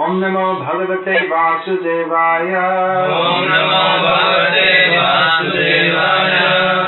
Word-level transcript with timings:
ॐ 0.00 0.12
नमो 0.20 0.52
भगवते 0.54 1.14
वासुदेवाय। 1.28 2.40
ॐ 2.40 3.40
नमो 3.48 3.80
भगवते 4.04 4.68
वासुदेवाय। 4.96 6.36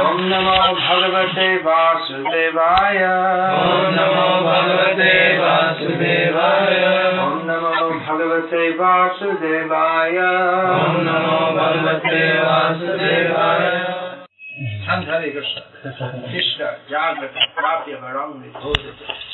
ॐ 0.05 0.21
नमो 0.31 0.55
भगवते 0.79 1.49
वासुदेवाय। 1.57 3.03
ॐ 3.57 3.91
नमो 3.97 4.29
भगवते 4.47 5.13
वासुदेवाय। 5.39 6.79
ॐ 7.25 7.37
नमो 7.49 7.91
भगवते 8.07 8.71
वासुदेवाय। 8.81 10.17
ॐ 10.17 10.97
नमो 11.09 11.41
भगवते 11.59 12.23
वासुदेवाय। 12.41 13.69
Sant 14.87 15.07
Hare 15.07 15.31
Krishna. 15.35 15.63
Krishna, 16.31 16.67
Jagrata, 16.89 17.45
Prapya, 17.57 18.01
Varanga, 18.01 18.49
Bodhita. 18.63 19.32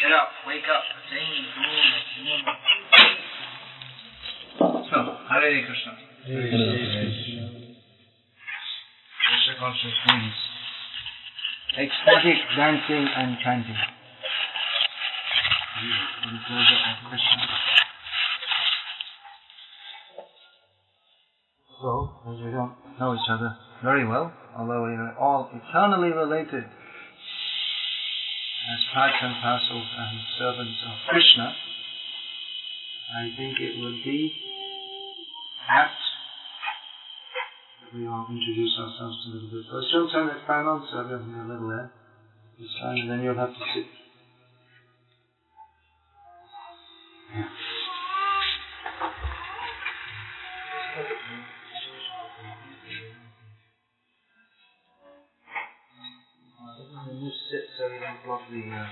Get 0.00 0.12
up, 0.12 0.32
wake 0.46 0.64
up, 0.64 0.80
sing, 1.12 1.44
boom, 1.60 2.40
So, 4.88 4.96
Hare 5.28 5.60
Krishna. 5.66 5.92
Krishna 9.28 9.54
conscious 9.60 9.92
means 10.08 10.32
ecstatic 11.76 12.40
dancing 12.56 13.04
and 13.14 13.36
chanting. 13.44 13.76
In 16.24 16.36
pleasure 16.48 16.80
of 16.80 16.96
Krishna. 17.10 17.44
So, 21.82 21.90
as 22.24 22.40
we 22.40 22.50
don't 22.50 22.72
know 22.98 23.12
each 23.12 23.28
other 23.28 23.54
very 23.84 24.06
well, 24.08 24.32
although 24.56 24.82
we 24.84 24.96
are 24.96 25.14
all 25.20 25.50
eternally 25.52 26.08
related 26.08 26.64
as 28.70 28.80
part 28.94 29.10
and 29.22 29.34
parcel 29.42 29.82
and 29.82 30.20
servants 30.38 30.78
of 30.86 30.94
Krishna, 31.08 31.54
I 33.16 33.34
think 33.36 33.58
it 33.58 33.82
would 33.82 34.04
be 34.04 34.32
apt 35.68 35.98
that 37.82 37.98
we 37.98 38.06
all 38.06 38.26
introduce 38.30 38.78
ourselves 38.78 39.26
a 39.26 39.34
little 39.34 39.50
bit. 39.50 39.66
First, 39.70 39.88
you'll 39.92 40.10
turn 40.10 40.26
the 40.26 40.38
fan 40.46 40.66
on, 40.66 40.86
so 40.90 41.00
everyone 41.00 41.46
a 41.46 41.48
little 41.50 41.68
there. 41.68 41.90
This 42.58 42.70
time, 42.80 42.96
and 42.96 43.10
then 43.10 43.22
you'll 43.22 43.34
have 43.34 43.50
to 43.50 43.64
sit. 43.74 43.99
The. 58.50 58.74
Uh, 58.74 58.86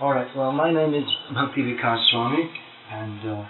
all 0.00 0.12
right. 0.12 0.28
Well, 0.36 0.52
my 0.52 0.72
name 0.72 0.94
is 0.94 1.04
Bhakti 1.32 1.62
Vikas 1.62 2.10
Swami, 2.10 2.50
and 2.92 3.28
uh, 3.28 3.46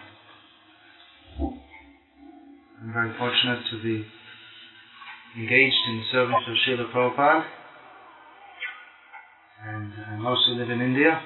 I'm 2.80 2.92
very 2.92 3.12
fortunate 3.18 3.62
to 3.70 3.82
be 3.82 4.04
engaged 5.36 5.74
in 5.88 5.96
the 5.98 6.04
service 6.12 6.36
of 6.46 6.54
Srila 6.66 6.92
Prabhupada, 6.92 7.44
and 9.66 9.92
I 10.08 10.16
mostly 10.16 10.54
live 10.54 10.70
in 10.70 10.80
India, 10.80 11.20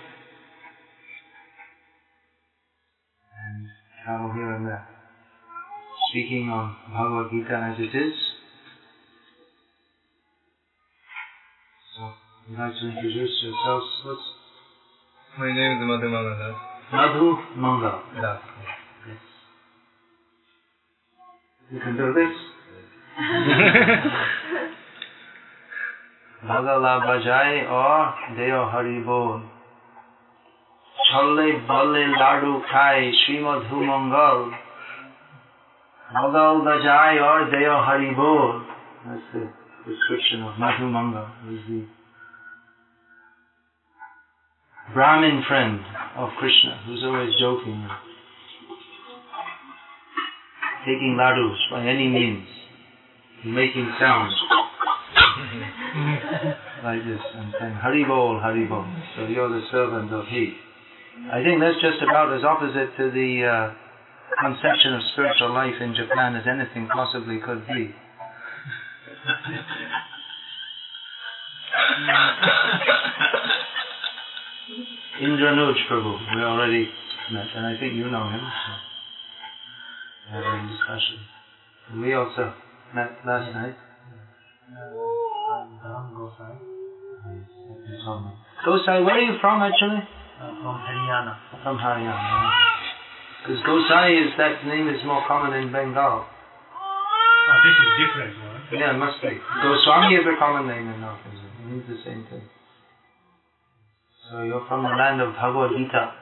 and 3.46 3.66
travel 4.04 4.32
here 4.32 4.54
and 4.54 4.66
there, 4.66 4.86
speaking 6.10 6.48
on 6.48 6.76
Bhagavad 6.90 7.30
Gita 7.30 7.74
as 7.74 7.78
it 7.78 7.94
is. 7.96 8.29
You'd 12.48 12.58
like 12.58 12.72
to 12.72 12.88
introduce 12.88 13.42
yourselves. 13.42 13.86
What's 14.04 14.22
My 15.38 15.52
name 15.52 15.78
is 15.78 15.86
Madhu 15.86 16.08
Mangalas. 16.08 16.56
Madhu 16.92 17.36
Mangal? 17.56 18.02
Das. 18.20 18.40
Yes. 19.06 19.18
You 21.70 21.80
can 21.80 21.96
do 21.96 22.12
this? 22.12 22.34
Bhagala 26.48 26.94
bajai 27.06 27.70
or 27.70 28.36
Deo 28.36 28.68
Hari 28.70 29.00
Bol. 29.04 29.42
Cholle 31.12 31.66
bolle 31.68 32.04
ladu 32.18 32.62
khai 32.72 33.12
Srimadhu 33.22 33.86
Mangal. 33.86 34.50
Bhagal 36.14 36.62
bajai 36.66 37.20
or 37.22 37.50
Deo 37.50 37.76
Hari 37.84 38.14
Bol. 38.14 38.62
That's 39.06 39.22
the 39.34 39.48
description 39.86 40.42
of 40.42 40.58
Madhu 40.58 40.88
Mangal. 40.90 41.28
He's 44.90 44.90
the 44.90 44.94
Brahmin 44.94 45.42
friend 45.46 45.78
of 46.16 46.30
Krishna 46.38 46.80
who's 46.86 47.02
always 47.04 47.30
joking. 47.38 47.86
Taking 50.84 51.16
ladus 51.16 51.58
by 51.70 51.86
any 51.86 52.08
means. 52.08 52.44
Making 53.44 53.92
sounds 54.00 54.34
like 56.84 57.04
this 57.04 57.20
and 57.34 57.54
saying 57.60 57.74
Hari 57.74 58.04
Bol, 58.04 58.40
Hari 58.40 58.64
Bol. 58.66 58.84
So 59.16 59.26
you're 59.26 59.48
the 59.48 59.62
servant 59.70 60.12
of 60.12 60.26
He. 60.26 60.56
I 61.32 61.42
think 61.42 61.60
that's 61.60 61.80
just 61.80 62.02
about 62.02 62.32
as 62.36 62.44
opposite 62.44 62.96
to 62.96 63.10
the 63.10 63.46
uh, 63.46 63.72
conception 64.42 64.94
of 64.94 65.02
spiritual 65.12 65.52
life 65.54 65.80
in 65.80 65.94
Japan 65.94 66.34
as 66.36 66.46
anything 66.46 66.88
possibly 66.88 67.38
could 67.38 67.66
be. 67.68 67.94
Indranuj 75.20 75.76
Prabhu, 75.88 76.16
we 76.34 76.42
already 76.42 76.88
met, 77.32 77.46
and 77.54 77.66
I 77.66 77.78
think 77.78 77.92
you 77.94 78.10
know 78.10 78.24
him. 78.28 78.40
So 78.40 78.72
we 80.32 80.44
had 80.44 80.44
a 80.44 80.68
discussion. 80.68 81.18
And 81.90 82.00
we 82.00 82.14
also 82.14 82.54
met 82.94 83.20
last 83.26 83.52
night. 83.52 83.76
Gosai, 88.64 89.04
where 89.04 89.16
are 89.16 89.20
you 89.20 89.36
from 89.40 89.60
actually? 89.62 90.00
from 90.40 90.76
Haryana. 90.88 91.36
From 91.62 91.76
Haryana. 91.76 92.50
Because 93.44 93.60
Gosai 93.64 94.24
is 94.24 94.32
that 94.38 94.64
name 94.64 94.88
is 94.88 95.04
more 95.04 95.22
common 95.28 95.52
in 95.52 95.72
Bengal. 95.72 96.24
Oh, 96.24 97.60
this 97.64 97.76
is 97.76 97.88
different 98.00 98.36
one. 98.40 98.80
Yeah, 98.80 98.94
it 98.94 98.98
must 98.98 99.20
be. 99.20 99.36
Goswami 99.36 100.14
is 100.14 100.24
a 100.24 100.38
common 100.38 100.68
name 100.68 100.88
in 100.88 101.00
North 101.00 101.20
India. 101.26 101.44
It 101.44 101.66
means 101.66 101.84
the 101.88 101.98
same 102.04 102.24
thing. 102.30 102.42
So 104.30 104.42
you're 104.42 104.64
from 104.68 104.82
the 104.84 104.90
land 104.90 105.20
of 105.20 105.34
Bhagavad 105.34 105.70
Gita. 105.76 106.14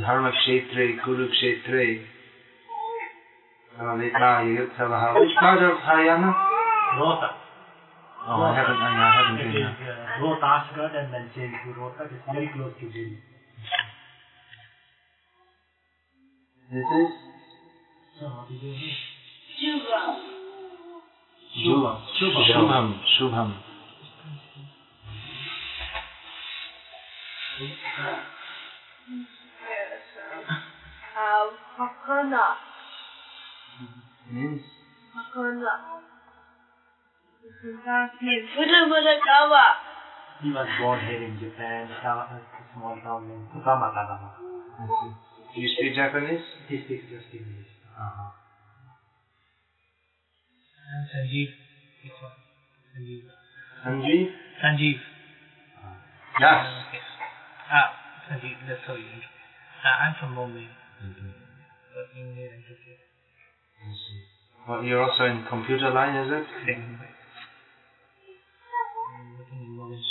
Dharma 0.00 0.32
Kshetre, 0.32 0.98
Kuru 1.04 1.28
Kshetre. 1.30 2.02
Which 5.14 5.34
part 5.38 5.62
of 5.62 5.76
Haryana? 5.86 6.34
Rota. 6.98 7.30
Oh, 8.26 8.42
I 8.42 8.56
haven't, 8.56 8.76
I, 8.76 9.14
haven't 9.14 9.38
been 9.38 9.48
is 9.48 9.54
there. 9.54 10.18
uh, 10.18 10.22
Rohtasgarh 10.22 10.94
and 11.04 11.14
then 11.14 11.30
Jaipur 11.34 11.78
Rota. 11.78 12.04
It's 12.04 12.24
very 12.32 12.50
close 12.52 12.74
to 12.80 12.86
Delhi. 12.90 13.18
This 16.72 16.84
is 16.84 17.10
is 18.10 18.20
your 18.20 18.58
name? 18.60 18.90
Shubham. 21.64 23.00
Shubham. 23.20 23.69
Shubham. 27.60 28.20
Uh, 31.16 31.50
Hakana. 31.76 32.44
Means 34.30 34.62
Hakana. 35.12 35.72
Buddha 37.62 38.80
Buddha 38.88 39.14
Kawa. 39.26 39.64
He 40.42 40.50
was 40.50 40.68
born 40.80 41.00
here 41.00 41.22
in 41.22 41.38
Japan, 41.38 41.88
town, 42.02 42.24
a 42.32 42.40
small 42.72 42.96
town 43.04 43.28
in 43.28 43.44
Fukamatagama. 43.52 44.30
I 44.80 44.86
see. 44.86 45.12
Do 45.54 45.60
you 45.60 45.68
speak 45.76 45.94
Japanese? 45.94 46.40
He 46.68 46.82
speaks 46.84 47.04
just 47.10 47.26
English. 47.34 47.68
Uh-huh. 47.98 48.30
And 50.94 51.04
Sanjeev. 51.12 51.50
This. 52.02 52.16
Sanjeev. 52.96 53.24
Sanjeev? 53.84 54.28
Sanjeev. 54.64 54.98
Yes. 56.40 56.66
Yes. 56.94 57.09
Ah, 57.70 57.94
Sanjeev, 58.26 58.66
that's 58.66 58.82
how 58.86 58.94
you 58.94 59.06
introduce. 59.06 59.30
Ah, 59.86 60.10
I'm 60.10 60.14
from 60.18 60.34
Bombay. 60.34 60.66
Working 61.94 62.34
here 62.34 62.50
in 62.50 62.60
Tokyo. 62.66 62.98
I 62.98 63.94
see. 63.94 64.20
Well, 64.66 64.82
you're 64.82 65.02
also 65.02 65.24
in 65.24 65.46
computer 65.48 65.90
line, 65.90 66.16
is 66.16 66.30
it? 66.30 66.44
Second 66.66 66.98
way. 66.98 67.06
I'm 69.14 69.38
working 69.38 69.62
in 69.62 69.70
Morgan 69.76 70.02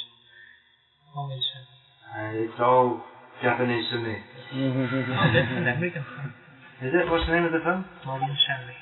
Morgan 1.13 1.41
Stanley. 1.43 1.79
And 2.15 2.37
it's 2.47 2.59
all 2.59 3.03
Japanese 3.43 3.85
to 3.91 3.97
me. 3.99 4.15
Oh, 4.15 5.27
that's 5.35 5.51
an 5.51 5.67
American 5.67 6.03
firm. 6.15 6.33
Is 6.81 6.93
it? 6.95 7.11
What's 7.11 7.25
the 7.27 7.33
name 7.33 7.43
of 7.43 7.51
the 7.51 7.59
firm? 7.59 7.83
Morgan 8.05 8.37
Stanley. 8.45 8.79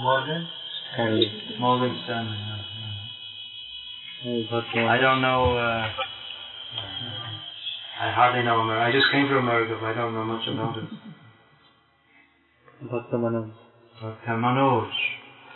Morgan? 0.00 0.48
Stanley. 0.94 1.28
Morgan 1.60 2.00
Stanley. 2.04 2.38
yeah, 4.24 4.60
yeah. 4.74 4.86
I 4.88 4.98
don't 4.98 5.20
know. 5.20 5.56
Uh, 5.56 5.88
I 8.00 8.10
hardly 8.10 8.42
know 8.42 8.60
America. 8.60 8.82
I 8.88 8.92
just 8.92 9.10
came 9.12 9.26
from 9.28 9.44
America, 9.44 9.76
but 9.78 9.86
I 9.86 9.92
don't 9.94 10.14
know 10.14 10.24
much 10.24 10.46
about 10.48 10.76
it. 10.78 10.84
Bhakta 12.90 13.16
Manoj. 13.16 13.52
But 14.00 14.16
uh, 14.26 14.36
Manoj, 14.40 14.88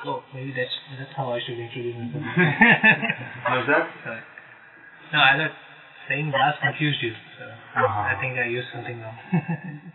Oh, 0.06 0.20
maybe 0.34 0.52
that's 0.54 0.68
that's 0.98 1.12
how 1.16 1.32
I 1.32 1.40
should 1.40 1.58
introduce 1.58 1.96
myself. 1.96 2.22
how's 3.48 3.66
that? 3.66 3.88
Sorry. 4.04 4.20
No, 5.14 5.18
I 5.18 5.36
thought 5.40 5.52
saying 6.08 6.30
Das 6.30 6.54
confused 6.60 7.00
you. 7.02 7.12
So 7.38 7.44
Uh-huh. 7.80 8.00
I 8.12 8.14
think 8.20 8.36
I 8.36 8.44
used 8.44 8.68
something 8.72 9.00
wrong. 9.00 9.16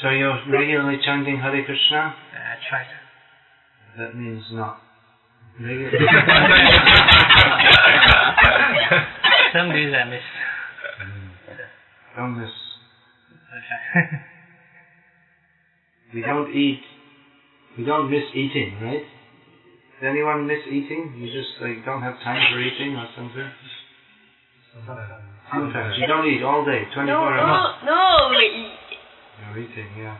So 0.00 0.08
you're 0.08 0.38
regularly 0.48 0.96
chanting 1.04 1.36
Hare 1.38 1.62
Krishna? 1.66 2.14
I 2.32 2.56
tried. 2.66 2.86
That 3.98 4.16
means 4.16 4.42
not. 4.52 4.80
Some 9.52 9.68
days 9.70 9.92
I 9.92 10.04
miss. 10.08 10.22
Don't 12.16 12.38
miss. 12.40 12.50
We 16.14 16.20
don't 16.20 16.50
eat. 16.54 16.80
We 17.78 17.84
don't 17.84 18.10
miss 18.10 18.24
eating, 18.34 18.76
right? 18.82 19.00
Does 19.00 20.10
anyone 20.10 20.46
miss 20.46 20.60
eating? 20.68 21.14
You 21.16 21.26
just 21.32 21.56
like 21.62 21.84
don't 21.86 22.02
have 22.02 22.20
time 22.22 22.52
for 22.52 22.60
eating 22.60 22.94
or 22.96 23.06
something? 23.16 23.48
Sometimes 25.50 25.96
you 25.98 26.06
don't 26.06 26.26
eat 26.26 26.42
all 26.42 26.64
day, 26.66 26.84
24 26.92 27.06
No, 27.06 27.14
hours. 27.16 27.74
no, 27.84 27.92
no, 27.92 28.28
we 28.30 28.44
eat. 28.44 28.98
You're 29.40 29.58
eating, 29.64 29.88
yeah. 29.96 30.18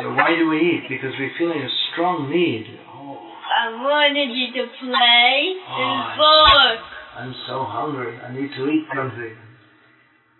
So 0.00 0.12
why 0.12 0.36
do 0.36 0.48
we 0.50 0.58
eat? 0.58 0.84
Because 0.88 1.14
we're 1.18 1.32
feeling 1.38 1.60
a 1.62 1.68
strong 1.92 2.28
need. 2.30 2.66
Oh, 2.92 3.32
I 3.56 3.70
wanted 3.72 4.28
you 4.36 4.52
to 4.52 4.68
play 4.84 5.56
Oh, 5.66 6.12
and 6.12 6.18
book. 6.20 6.80
I'm 7.16 7.34
so 7.48 7.64
hungry. 7.64 8.20
I 8.20 8.32
need 8.34 8.50
to 8.54 8.68
eat 8.68 8.84
something. 8.94 9.32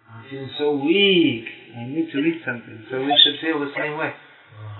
I'm 0.08 0.24
feeling 0.30 0.50
so 0.58 0.76
weak. 0.76 1.44
I 1.76 1.84
need 1.84 2.10
to 2.12 2.18
eat 2.18 2.40
something. 2.44 2.86
So 2.90 2.98
we 2.98 3.12
should 3.22 3.40
feel 3.40 3.60
the 3.60 3.72
same 3.76 3.98
way. 3.98 4.12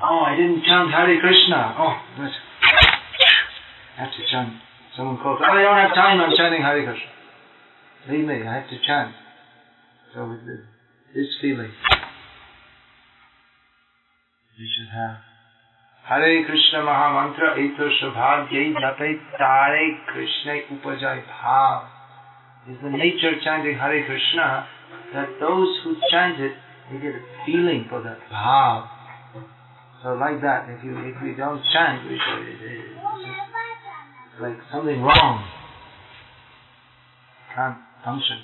Oh, 0.02 0.24
I 0.26 0.36
didn't 0.36 0.64
chant 0.64 0.90
Hare 0.90 1.20
Krishna. 1.20 1.74
Oh, 1.78 1.94
what? 2.18 2.30
I 2.30 4.04
have 4.04 4.12
to 4.12 4.22
chant. 4.30 4.54
Someone 4.96 5.18
calls. 5.18 5.40
Oh, 5.42 5.52
I 5.52 5.62
don't 5.62 5.76
have 5.76 5.94
time. 5.94 6.20
I'm 6.20 6.32
chanting 6.36 6.62
Hare 6.62 6.82
Krishna. 6.84 7.12
Leave 8.10 8.26
me. 8.26 8.46
I 8.46 8.54
have 8.54 8.70
to 8.70 8.78
chant. 8.86 9.14
So 10.14 10.28
with 10.28 10.46
the, 10.46 10.64
this 11.14 11.28
feeling, 11.42 11.70
we 14.58 14.64
should 14.64 14.88
have. 14.88 15.18
Hare 16.08 16.46
Krishna 16.46 16.78
Mahamantra 16.78 17.58
Eto 17.58 17.90
Shabhagyai 18.00 18.72
Tare 19.36 19.98
Krishna 20.06 20.60
Upajai 20.72 21.22
Bhav. 21.28 21.88
Is 22.70 22.78
the 22.82 22.90
nature 22.90 23.36
of 23.36 23.42
chanting 23.44 23.76
Hare 23.76 24.06
Krishna 24.06 24.66
that 25.14 25.28
those 25.40 25.68
who 25.84 25.96
chant 26.10 26.40
it, 26.40 26.52
they 26.90 26.98
get 26.98 27.14
a 27.14 27.22
feeling 27.46 27.86
for 27.88 28.02
that 28.02 28.18
bhav. 28.30 28.88
So 30.02 30.14
like 30.14 30.40
that, 30.42 30.68
if 30.70 30.84
you 30.84 30.96
if 30.98 31.22
we 31.22 31.34
don't 31.34 31.62
chant, 31.72 32.08
we 32.08 32.16
say 32.16 32.40
it, 32.48 32.58
it's 32.62 34.40
like 34.40 34.56
something 34.72 35.02
wrong. 35.02 35.44
Can't 37.54 37.78
function. 38.04 38.38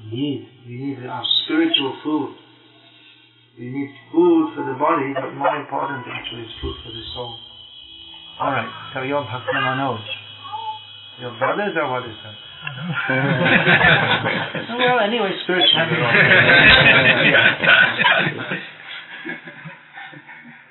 We 0.00 0.16
need 0.16 0.48
we 0.66 0.74
need 0.74 1.06
our 1.06 1.24
spiritual 1.44 1.98
food. 2.02 2.36
We 3.58 3.70
need 3.70 3.90
food 4.10 4.54
for 4.56 4.64
the 4.64 4.74
body, 4.78 5.14
but 5.14 5.34
more 5.34 5.56
important 5.56 6.06
actually 6.10 6.42
is 6.42 6.54
food 6.60 6.74
for 6.82 6.90
the 6.90 7.02
soul. 7.14 7.38
Alright, 8.40 8.68
so 8.92 9.02
you're 9.02 9.22
Bhakti 9.22 9.54
Manoj. 9.54 10.02
Your 11.20 11.38
brothers 11.38 11.76
or 11.76 11.88
what 11.90 12.02
is 12.02 12.16
that? 12.24 12.34
Oh, 12.64 12.72
well, 14.78 15.00
anyway, 15.00 15.30
spiritually 15.44 15.86
we're 15.90 16.04
all. 16.04 16.12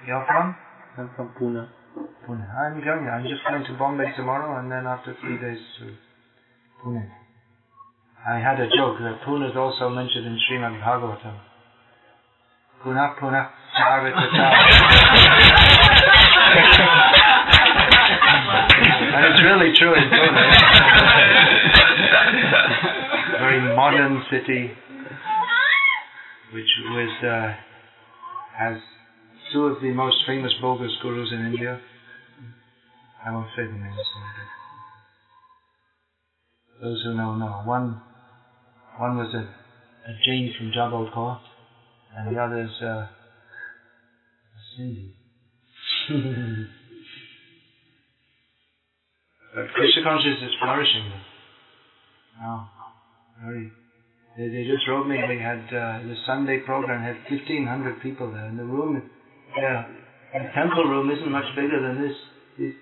You're 0.08 0.26
from? 0.28 0.56
I'm 0.98 1.10
from 1.16 1.30
Pune. 1.40 1.68
Pune. 2.28 2.46
I'm 2.56 2.84
going. 2.84 3.08
I'm 3.08 3.24
just 3.24 3.42
going 3.48 3.64
to 3.66 3.74
Bombay 3.78 4.12
tomorrow, 4.16 4.60
and 4.60 4.72
then 4.72 4.86
after 4.88 5.16
three 5.22 5.38
days 5.40 5.60
to 5.80 5.94
Pune. 6.84 7.10
I 8.28 8.40
had 8.40 8.60
a 8.60 8.68
joke 8.76 8.98
that 9.00 9.22
Pune 9.28 9.50
is 9.50 9.56
also 9.56 9.90
mentioned 9.90 10.26
in 10.26 10.40
Srimad 10.50 10.82
Bhagavatam. 10.82 11.40
Puna 12.84 13.16
Puna 13.20 13.50
Charitata. 13.78 14.52
and 18.04 19.26
it's 19.26 19.42
really 19.44 19.72
true 19.78 19.94
in 19.94 20.10
Pune. 20.10 20.36
Very 23.40 23.76
modern 23.76 24.24
city, 24.30 24.72
which 26.54 26.70
was 26.90 27.24
uh, 27.24 27.56
has 28.58 28.78
two 29.52 29.66
of 29.66 29.82
the 29.82 29.92
most 29.92 30.18
famous 30.28 30.54
bogus 30.62 30.92
gurus 31.02 31.30
in 31.32 31.46
India. 31.46 31.80
I 33.26 33.32
won't 33.32 33.48
say 33.56 33.64
the 33.64 33.72
names. 33.72 33.98
Those 36.82 37.02
who 37.06 37.14
know 37.16 37.36
know. 37.36 37.62
One, 37.66 38.02
one 38.98 39.18
was 39.18 39.34
a, 39.34 39.48
a 40.10 40.14
Jain 40.26 40.54
from 40.58 40.72
Jabalpur, 40.72 41.40
and 42.18 42.36
the 42.36 42.42
other 42.42 42.64
is 42.64 42.82
uh, 42.82 42.88
a 42.88 43.10
Sindhi. 44.78 45.14
but 49.56 49.70
Krishna 49.74 50.04
consciousness 50.04 50.50
is 50.50 50.56
flourishing. 50.62 51.12
Now, 52.40 52.70
very. 53.44 53.72
They, 54.38 54.50
they 54.50 54.64
just 54.66 54.88
wrote 54.88 55.08
me. 55.08 55.18
We 55.30 55.40
had 55.40 55.66
uh, 55.70 56.02
the 56.02 56.16
Sunday 56.26 56.60
program 56.66 57.04
had 57.04 57.18
fifteen 57.30 57.68
hundred 57.68 58.02
people 58.02 58.32
there, 58.32 58.46
and 58.46 58.58
the 58.58 58.64
room, 58.64 59.10
yeah, 59.56 59.86
the 60.34 60.50
temple 60.56 60.86
room 60.86 61.12
isn't 61.12 61.32
much 61.32 61.56
bigger 61.56 61.80
than 61.82 62.02
this. 62.02 62.16
These 62.58 62.74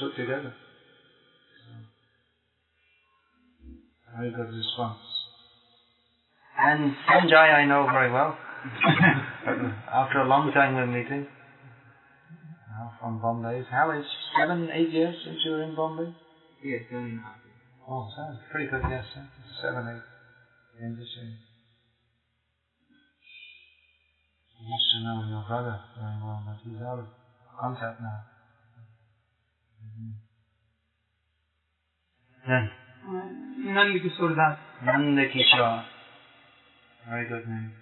put 0.00 0.16
together. 0.16 0.52
So, 1.62 1.72
very 4.16 4.30
good 4.30 4.52
response. 4.52 4.98
And 6.58 6.94
Sanjay 7.08 7.54
I 7.54 7.64
know 7.64 7.86
very 7.86 8.10
well. 8.10 8.36
After 9.92 10.20
a 10.20 10.28
long 10.28 10.52
time 10.52 10.74
we're 10.74 10.86
meeting. 10.86 11.26
From 13.00 13.20
Bombay. 13.20 13.62
How 13.70 13.90
is 13.90 14.04
seven, 14.38 14.70
eight 14.72 14.90
years 14.90 15.14
since 15.24 15.38
you 15.44 15.52
were 15.52 15.62
in 15.62 15.74
Bombay? 15.74 16.14
Yes, 16.62 16.82
seven 16.90 17.04
and 17.04 17.18
a 17.18 17.22
half. 17.22 17.36
Oh, 17.88 18.08
so 18.10 18.16
sounds 18.16 18.38
pretty 18.50 18.70
good, 18.70 18.82
yes. 18.88 19.04
huh? 19.14 19.22
Seven, 19.60 19.88
eight. 19.88 20.84
Interesting. 20.84 21.36
You 24.60 24.68
used 24.68 24.90
to 24.94 25.00
know 25.02 25.24
your 25.28 25.44
brother 25.48 25.80
very 25.98 26.16
well, 26.22 26.42
but 26.46 26.56
he's 26.62 26.80
out 26.82 26.98
of 26.98 27.06
contact 27.60 28.00
now. 28.00 28.22
Mm-hmm. 29.82 30.12
Then, 32.48 32.70
Nand 33.74 33.94
uh, 33.94 34.02
Kishore 34.02 34.34
Das. 34.36 34.58
Nanda 34.84 35.24
Kishore. 35.28 35.84
Very 37.08 37.28
good 37.28 37.48
name. 37.48 37.72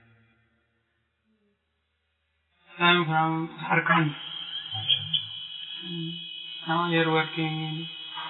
I'm 2.81 3.05
from 3.05 3.51
Jharkhand. 3.61 4.11
Acha, 4.78 5.00
acha. 5.06 5.24
Mm. 5.88 6.12
Now 6.68 6.90
you're 6.90 7.12
working 7.12 7.54
in 7.68 7.76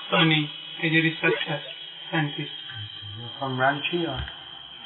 Sony 0.10 0.42
as 0.84 0.92
a 0.92 1.02
researcher 1.08 1.58
scientist. 2.12 2.56
You're 3.18 3.32
from 3.40 3.58
Ranchi 3.58 4.00
or? 4.08 4.20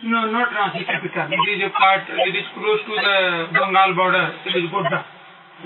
No, 0.03 0.19
not 0.31 0.49
Ranchi 0.49 0.85
capital. 0.85 1.27
It 1.37 1.45
is 1.53 1.61
a 1.65 1.71
part, 1.71 2.03
it 2.27 2.35
is 2.35 2.47
close 2.55 2.81
to 2.87 2.93
the 3.05 3.17
Bengal 3.53 3.91
border. 3.95 4.25
It 4.45 4.55
is 4.55 4.69
Godda. 4.71 4.99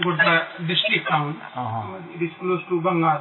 Godda 0.03 0.33
district 0.67 1.05
town. 1.09 1.39
Uh-huh. 1.55 2.01
It 2.15 2.21
is 2.23 2.31
close 2.39 2.61
to 2.69 2.81
Bengal. 2.81 3.19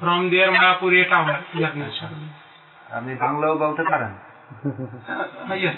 From 0.00 0.30
there, 0.30 0.50
Mayapur 0.50 0.90
8 0.96 1.12
hour 1.12 1.34
journey. 1.54 2.28
আপনি 2.96 3.12
বাংলাও 3.24 3.54
বলতে 3.64 3.82
পারেন 3.90 4.12
Uh, 5.50 5.56
yes. 5.64 5.76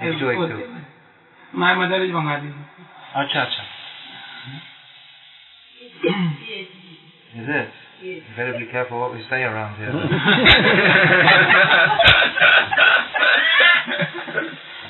yes 0.00 0.12
একটু 0.12 0.24
both. 0.38 0.50
একটু 0.50 0.56
My 1.62 1.72
mother 1.80 2.00
is 2.06 2.10
Bengali. 2.16 2.50
আচ্ছা 3.20 3.38
আচ্ছা 3.46 3.62
Is 5.79 7.47
it? 7.47 7.69
You 8.01 8.21
better 8.35 8.53
be 8.57 8.65
careful 8.71 8.99
what 8.99 9.13
we 9.13 9.21
say 9.29 9.43
around 9.43 9.75
here. 9.77 9.91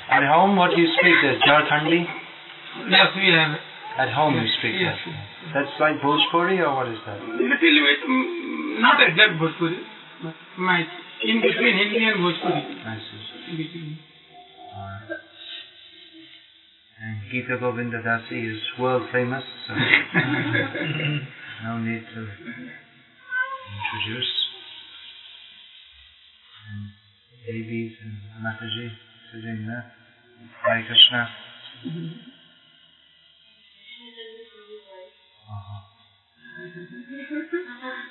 At 0.10 0.24
home, 0.26 0.56
what 0.58 0.72
do 0.76 0.82
you 0.82 0.88
speak? 1.00 1.14
The 1.22 1.38
Jharkhandi? 1.46 2.06
Yes, 2.90 3.08
we 3.16 3.30
have. 3.34 3.58
At 3.98 4.10
home, 4.14 4.36
you 4.36 4.48
speak 4.60 4.74
Yes, 4.80 4.98
that. 5.06 5.12
yes. 5.12 5.54
That's 5.54 5.80
like 5.80 6.00
Bhojpuri, 6.02 6.60
or 6.66 6.74
what 6.76 6.88
is 6.88 6.98
that? 7.06 7.20
Little 7.22 7.58
bit, 7.60 8.00
mm, 8.10 8.80
not 8.82 8.98
exact 9.02 9.38
Bhojpuri, 9.42 9.78
but 10.24 10.34
my, 10.58 10.82
in 11.24 11.42
between 11.42 11.78
Hindi 11.78 12.06
and 12.06 12.18
Bhojpuri. 12.20 12.86
I 12.86 12.98
see. 12.98 13.52
In 13.52 13.58
between. 13.58 14.00
Alright. 14.74 15.20
And 17.02 17.32
Gita 17.32 17.56
Govindadasi 17.58 18.52
is 18.52 18.60
world 18.78 19.04
famous, 19.14 19.44
so 19.68 19.74
no 21.64 21.78
need 21.78 22.04
to 22.14 22.20
introduce. 23.72 24.32
And 26.70 26.92
babies 27.48 27.94
and 28.04 28.18
Mataji 28.44 28.92
sitting 29.32 29.66
there. 29.66 29.86
Hare 30.66 30.84
Krishna. 30.86 31.30
Mm-hmm. 31.88 32.16
Uh-huh. 35.50 35.82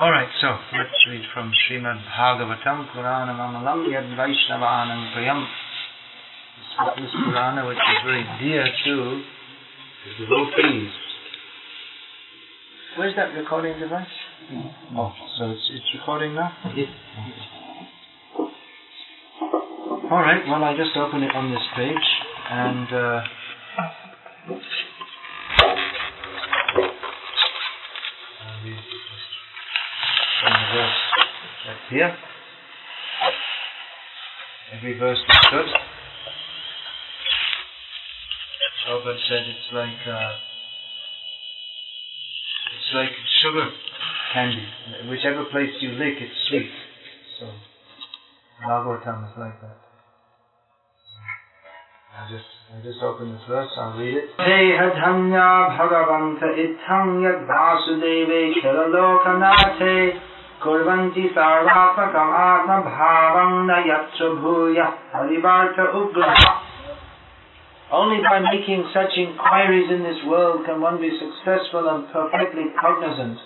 Alright, 0.00 0.28
so 0.40 0.56
let's 0.78 0.96
read 1.10 1.20
from 1.34 1.52
Srimad 1.52 2.00
Bhagavatam 2.16 2.90
Purana 2.90 3.34
Mamalam 3.36 3.84
Yad 3.84 4.16
Vaishnavanam 4.16 5.12
Priyam. 5.12 5.44
This 6.96 7.10
Purana 7.12 7.68
which 7.68 7.76
is 7.76 8.00
very 8.06 8.24
dear 8.40 8.64
to 8.64 9.22
the 10.06 10.24
devotees. 10.24 10.90
Where's 12.96 13.14
that 13.16 13.34
recording 13.34 13.78
device? 13.78 14.06
Oh, 14.96 15.12
so 15.36 15.50
it's, 15.50 15.70
it's 15.74 16.00
recording 16.00 16.34
now? 16.34 16.50
Yes. 16.74 16.88
Alright, 20.10 20.48
well 20.48 20.64
I 20.64 20.74
just 20.78 20.96
open 20.96 21.22
it 21.22 21.36
on 21.36 21.50
this 21.50 21.60
page 21.76 22.08
and 22.50 22.88
uh, 22.94 23.20
verse 30.72 30.96
that's 31.66 31.90
here. 31.90 32.14
Every 34.72 34.98
verse 34.98 35.18
is 35.18 35.38
good. 35.50 35.66
Prabhupada 38.86 39.18
said 39.28 39.42
it's 39.46 39.72
like 39.72 40.06
uh, 40.06 40.32
it's 42.74 42.94
like 42.94 43.10
sugar 43.42 43.68
candy. 44.32 44.64
Whichever 45.08 45.44
place 45.44 45.70
you 45.80 45.90
lick, 45.92 46.14
it's 46.20 46.32
sweet. 46.48 46.70
So 47.38 47.46
Bhagavatam 48.66 49.30
is 49.30 49.36
like 49.38 49.60
that. 49.60 49.76
I 52.16 52.28
just 52.30 52.44
I 52.74 52.82
just 52.82 53.02
open 53.02 53.32
this 53.32 53.42
verse, 53.48 53.68
I'll 53.76 53.96
read 53.98 54.14
it. 54.14 54.28
Only 67.90 68.22
by 68.22 68.38
making 68.38 68.84
such 68.92 69.16
inquiries 69.16 69.90
in 69.90 70.02
this 70.04 70.22
world 70.26 70.66
can 70.66 70.80
one 70.80 71.00
be 71.00 71.10
successful 71.18 71.88
and 71.88 72.12
perfectly 72.12 72.70
cognizant. 72.78 73.38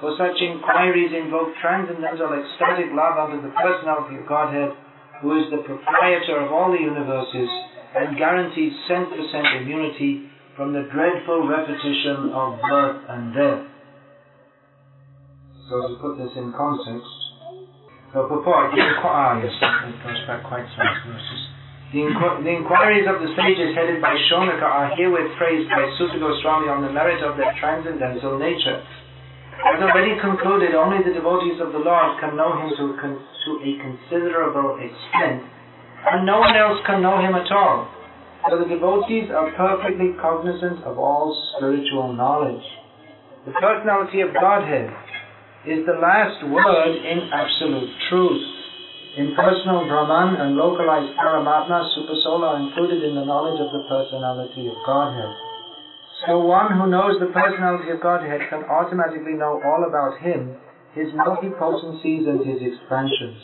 For 0.00 0.16
such 0.16 0.40
inquiries 0.40 1.12
invoke 1.12 1.54
transcendental 1.60 2.32
ecstatic 2.32 2.90
love 2.92 3.18
unto 3.20 3.42
the 3.42 3.52
personality 3.54 4.16
of 4.16 4.26
Godhead, 4.26 4.72
who 5.20 5.38
is 5.38 5.50
the 5.52 5.62
proprietor 5.62 6.40
of 6.40 6.52
all 6.52 6.72
the 6.72 6.80
universes 6.80 7.48
and 7.94 8.16
guarantees 8.16 8.72
cent 8.88 9.10
percent 9.10 9.46
immunity 9.60 10.26
from 10.56 10.72
the 10.72 10.88
dreadful 10.90 11.46
repetition 11.46 12.32
of 12.32 12.58
birth 12.68 13.04
and 13.08 13.34
death. 13.34 13.71
So 15.70 15.88
to 15.88 15.94
put 16.02 16.18
this 16.18 16.32
in 16.36 16.52
context, 16.52 17.06
so 18.12 18.28
purport, 18.28 18.74
ah 18.74 19.40
yes, 19.40 19.54
it 19.56 19.96
goes 20.04 20.20
back 20.26 20.44
quite 20.44 20.66
some 20.76 20.90
verses. 21.06 21.42
The, 21.92 22.00
inqu- 22.08 22.44
the 22.44 22.52
inquiries 22.56 23.04
of 23.08 23.20
the 23.20 23.30
sages 23.36 23.76
headed 23.76 24.00
by 24.00 24.16
Shaunaka 24.28 24.64
are 24.64 24.96
herewith 24.96 25.36
praised 25.36 25.68
by 25.68 25.84
Suta 25.96 26.18
Goswami 26.18 26.68
on 26.68 26.82
the 26.82 26.92
merit 26.92 27.22
of 27.22 27.36
their 27.36 27.52
transcendental 27.60 28.38
nature. 28.38 28.80
As 29.62 29.78
already 29.80 30.18
concluded, 30.20 30.74
only 30.74 31.04
the 31.04 31.12
devotees 31.14 31.60
of 31.60 31.72
the 31.72 31.78
Lord 31.78 32.18
can 32.18 32.36
know 32.36 32.56
Him 32.58 32.72
to, 32.76 32.84
con- 33.00 33.20
to 33.20 33.50
a 33.62 33.70
considerable 33.78 34.80
extent, 34.80 35.44
and 36.10 36.26
no 36.26 36.40
one 36.40 36.56
else 36.56 36.80
can 36.84 37.00
know 37.00 37.20
Him 37.20 37.36
at 37.36 37.52
all. 37.52 37.88
So 38.50 38.58
the 38.58 38.66
devotees 38.66 39.30
are 39.30 39.52
perfectly 39.54 40.16
cognizant 40.20 40.82
of 40.82 40.98
all 40.98 41.30
spiritual 41.56 42.12
knowledge. 42.12 42.64
The 43.46 43.52
personality 43.52 44.20
of 44.20 44.34
Godhead 44.34 44.90
is 45.62 45.86
the 45.86 45.94
last 45.94 46.42
word 46.42 46.92
in 47.06 47.30
absolute 47.30 47.90
truth. 48.10 48.42
Impersonal 49.14 49.86
Brahman 49.86 50.40
and 50.40 50.56
localized 50.56 51.14
Paramatma, 51.14 51.86
Supersoul, 51.94 52.42
are 52.42 52.58
included 52.58 53.04
in 53.04 53.14
the 53.14 53.24
knowledge 53.24 53.60
of 53.62 53.70
the 53.70 53.86
personality 53.86 54.66
of 54.66 54.74
Godhead. 54.84 55.30
So 56.26 56.40
one 56.42 56.72
who 56.74 56.90
knows 56.90 57.20
the 57.20 57.30
personality 57.30 57.90
of 57.90 58.00
Godhead 58.00 58.40
can 58.50 58.64
automatically 58.64 59.34
know 59.34 59.62
all 59.62 59.86
about 59.86 60.18
Him, 60.18 60.56
His 60.94 61.12
multipotencies 61.14 62.26
and 62.26 62.42
His 62.42 62.58
expansions. 62.58 63.38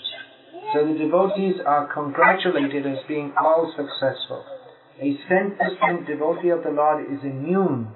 So 0.75 0.91
the 0.91 0.99
devotees 0.99 1.63
are 1.65 1.93
congratulated 1.95 2.85
as 2.87 2.99
being 3.07 3.33
all 3.39 3.73
successful. 3.77 4.45
A 5.01 5.15
cent 5.29 5.55
percent 5.55 6.09
devotee 6.09 6.51
of 6.51 6.65
the 6.65 6.71
Lord 6.75 7.07
is 7.07 7.23
immune 7.23 7.95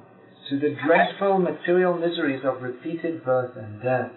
to 0.48 0.58
the 0.58 0.74
dreadful 0.84 1.38
material 1.38 1.94
miseries 1.94 2.42
of 2.44 2.62
repeated 2.62 3.24
birth 3.24 3.56
and 3.56 3.82
death. 3.82 4.10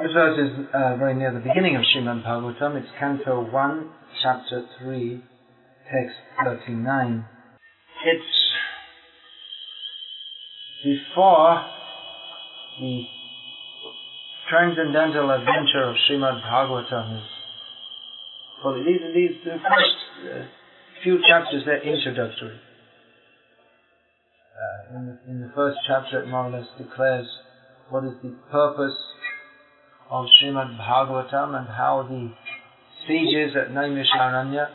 This 0.00 0.12
verse 0.12 0.38
is 0.38 0.66
uh, 0.72 0.96
very 0.96 1.14
near 1.14 1.32
the 1.32 1.40
beginning 1.40 1.76
of 1.76 1.82
Srimad 1.82 2.24
Bhagavatam. 2.24 2.76
It's 2.76 2.88
Canto 3.00 3.50
1, 3.50 3.90
Chapter 4.22 4.64
3, 4.80 5.22
Text 5.90 6.16
39. 6.44 7.24
It's 8.04 8.22
before 10.84 11.64
the 12.80 13.02
transcendental 14.50 15.30
adventure 15.30 15.88
of 15.88 15.96
Srimad 16.08 16.42
Bhagavatam 16.42 17.18
is 17.18 17.24
fully. 18.62 18.84
These, 18.84 19.00
these 19.14 19.44
the 19.44 19.58
first 19.58 19.96
uh, 20.30 20.44
few 21.02 21.18
chapters, 21.28 21.62
they're 21.64 21.82
introductory. 21.82 22.60
In, 24.94 25.06
the, 25.06 25.30
in 25.30 25.40
the 25.40 25.52
first 25.54 25.76
chapter, 25.86 26.22
it 26.22 26.28
more 26.28 26.46
or 26.46 26.50
less 26.50 26.66
declares 26.78 27.26
what 27.90 28.04
is 28.04 28.14
the 28.22 28.34
purpose 28.50 28.96
of 30.10 30.24
Srimad 30.42 30.78
Bhagavatam 30.78 31.58
and 31.58 31.68
how 31.68 32.06
the 32.08 32.32
sages 33.06 33.54
at 33.54 33.70
Naimisharanya 33.70 34.68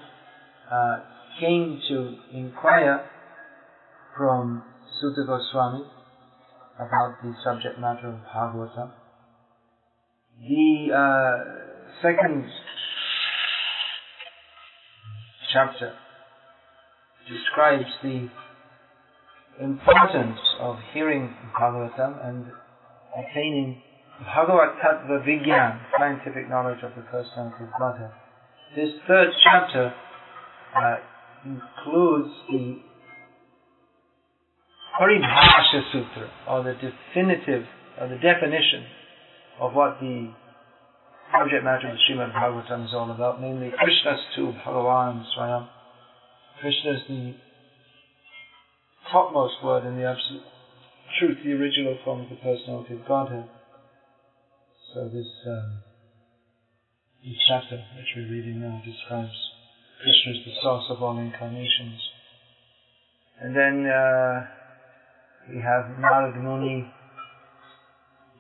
uh, 0.71 0.99
came 1.39 1.79
to 1.89 2.15
inquire 2.31 3.09
from 4.15 4.63
Suta 5.01 5.23
Goswami 5.25 5.83
about 6.75 7.21
the 7.23 7.33
subject 7.43 7.79
matter 7.79 8.09
of 8.09 8.15
Bhagavatam. 8.35 8.91
The 10.39 10.93
uh, 10.93 12.01
second 12.01 12.45
chapter 15.51 15.93
describes 17.29 17.89
the 18.01 18.29
importance 19.59 20.39
of 20.59 20.77
hearing 20.93 21.33
Bhagavatam 21.59 22.25
and 22.27 22.45
attaining 23.17 23.81
Bhagavat 24.19 24.79
Tattva 24.81 25.25
Vigyan, 25.25 25.79
scientific 25.97 26.49
knowledge 26.49 26.83
of 26.83 26.91
the 26.95 27.01
personality 27.03 27.63
of 27.63 27.69
Godhead. 27.77 28.11
This 28.75 28.89
third 29.07 29.29
chapter 29.43 29.93
uh, 30.75 30.95
includes 31.45 32.33
the 32.49 32.79
Paribhasha 34.99 35.91
Sutra, 35.91 36.29
or 36.47 36.63
the 36.63 36.73
definitive, 36.73 37.65
or 37.99 38.07
the 38.07 38.17
definition 38.17 38.85
of 39.59 39.73
what 39.73 39.99
the 39.99 40.31
subject 41.31 41.63
matter 41.63 41.89
of 41.89 41.97
the 41.97 42.13
Srimad 42.13 42.33
Bhagavatam 42.33 42.85
is 42.85 42.93
all 42.93 43.11
about, 43.11 43.41
namely 43.41 43.71
Krishna's 43.71 44.19
to 44.35 44.53
Bhagavan 44.65 45.25
Swayam. 45.35 45.67
Krishna 46.61 46.91
is 46.91 47.01
the 47.07 47.33
topmost 49.13 49.61
word 49.63 49.85
in 49.85 49.95
the 49.95 50.09
absolute 50.09 50.41
truth, 51.19 51.37
the 51.45 51.53
original 51.53 51.97
form 52.03 52.21
of 52.21 52.29
the 52.29 52.35
personality 52.41 52.95
of 52.95 53.05
Godhead. 53.07 53.47
So 54.93 55.05
this, 55.05 55.29
um, 55.45 55.83
chapter 57.47 57.77
which 57.95 58.09
we're 58.17 58.33
reading 58.33 58.61
now 58.61 58.81
describes 58.83 59.37
Krishna 60.01 60.33
as 60.33 60.45
the 60.45 60.53
source 60.63 60.85
of 60.89 61.03
all 61.03 61.17
incarnations. 61.19 62.01
And 63.39 63.55
then 63.55 63.85
uh, 63.85 64.47
we 65.47 65.61
have 65.61 65.93
Narad 66.01 66.33
Muni 66.41 66.89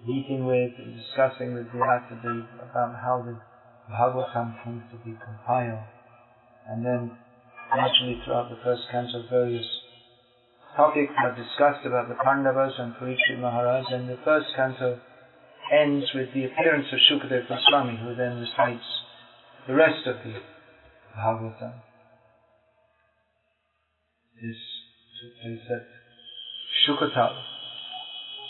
meeting 0.07 0.45
with 0.45 0.73
and 0.77 0.97
discussing 0.97 1.53
with 1.53 1.71
the 1.71 1.77
Vyasadi 1.77 2.47
about 2.59 2.97
how 2.97 3.21
the 3.21 3.37
Bhagavatam 3.93 4.63
comes 4.63 4.81
to 4.91 4.97
be 5.05 5.15
compiled. 5.21 5.85
And 6.67 6.83
then 6.83 7.11
naturally 7.69 8.19
throughout 8.25 8.49
the 8.49 8.57
first 8.63 8.81
canto 8.91 9.23
various 9.29 9.65
topics 10.75 11.13
are 11.17 11.35
discussed 11.35 11.85
about 11.85 12.09
the 12.09 12.15
Pandavas 12.15 12.73
and 12.79 12.93
Parikshit 12.95 13.39
Maharaj 13.39 13.85
and 13.91 14.09
the 14.09 14.17
first 14.25 14.47
canto 14.55 14.99
ends 15.71 16.05
with 16.13 16.33
the 16.33 16.45
appearance 16.45 16.87
of 16.91 16.99
Shukadev 17.09 17.47
Goswami 17.47 17.97
who 17.97 18.15
then 18.15 18.39
recites 18.39 18.85
the 19.67 19.73
rest 19.73 20.07
of 20.07 20.15
the 20.23 20.41
Bhagavatam. 21.15 21.73
This 24.41 24.57
took 25.21 25.41
place 25.41 25.61
at 25.69 25.85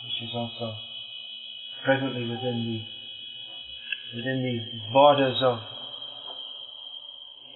which 0.03 0.29
is 0.29 0.35
also 0.35 0.73
presently 1.85 2.29
within 2.29 2.63
the 2.65 2.81
within 4.15 4.41
the 4.43 4.93
borders 4.93 5.41
of 5.43 5.59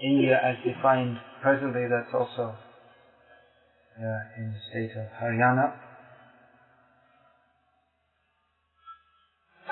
India 0.03 0.39
as 0.43 0.55
defined 0.63 1.17
presently. 1.41 1.87
That's 1.89 2.13
also 2.13 2.55
uh, 3.99 4.19
in 4.37 4.53
the 4.53 4.59
state 4.69 4.91
of 4.95 5.07
Haryana. 5.21 5.73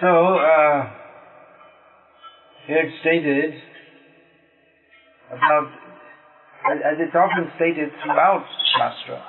So, 0.02 0.38
uh, 0.38 0.90
here 2.68 2.82
it's 2.82 3.00
stated 3.02 3.54
about, 5.30 5.68
as 6.68 6.98
it's 7.00 7.16
often 7.16 7.52
stated 7.56 7.90
throughout 8.04 8.46
Shastra, 8.76 9.24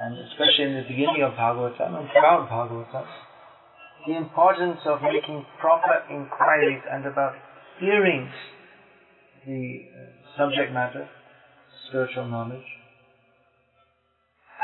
and 0.00 0.18
especially 0.18 0.64
in 0.64 0.74
the 0.74 0.82
beginning 0.82 1.22
of 1.22 1.32
Bhagavatam 1.32 1.98
and 1.98 2.08
throughout 2.12 2.48
Bhagavatam, 2.50 3.06
the 4.06 4.16
importance 4.16 4.80
of 4.86 5.00
making 5.02 5.44
proper 5.60 6.02
inquiries 6.10 6.82
and 6.90 7.06
about 7.06 7.34
hearing 7.78 8.28
the 9.46 9.86
uh, 9.94 10.36
subject 10.36 10.72
matter, 10.72 11.08
spiritual 11.88 12.26
knowledge, 12.26 12.66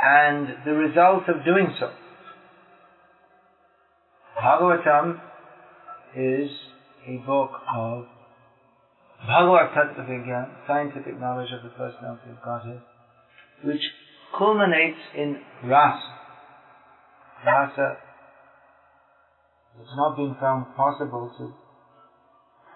and 0.05 0.49
the 0.67 0.73
result 0.73 1.23
of 1.29 1.45
doing 1.45 1.75
so. 1.81 1.91
Bhagavatam 4.39 5.19
is 6.15 6.51
a 7.09 7.17
book 7.27 7.53
of 7.75 8.05
Vigyan, 9.27 10.47
scientific 10.67 11.19
knowledge 11.19 11.49
of 11.57 11.63
the 11.63 11.71
personality 11.71 12.31
of 12.31 12.45
Godhead, 12.45 12.83
which 13.65 13.81
culminates 14.37 14.99
in 15.17 15.41
rasa. 15.65 16.13
Rasa 17.47 17.97
has 19.79 19.87
not 19.97 20.17
been 20.17 20.37
found 20.39 20.67
possible 20.77 21.33
to 21.39 21.55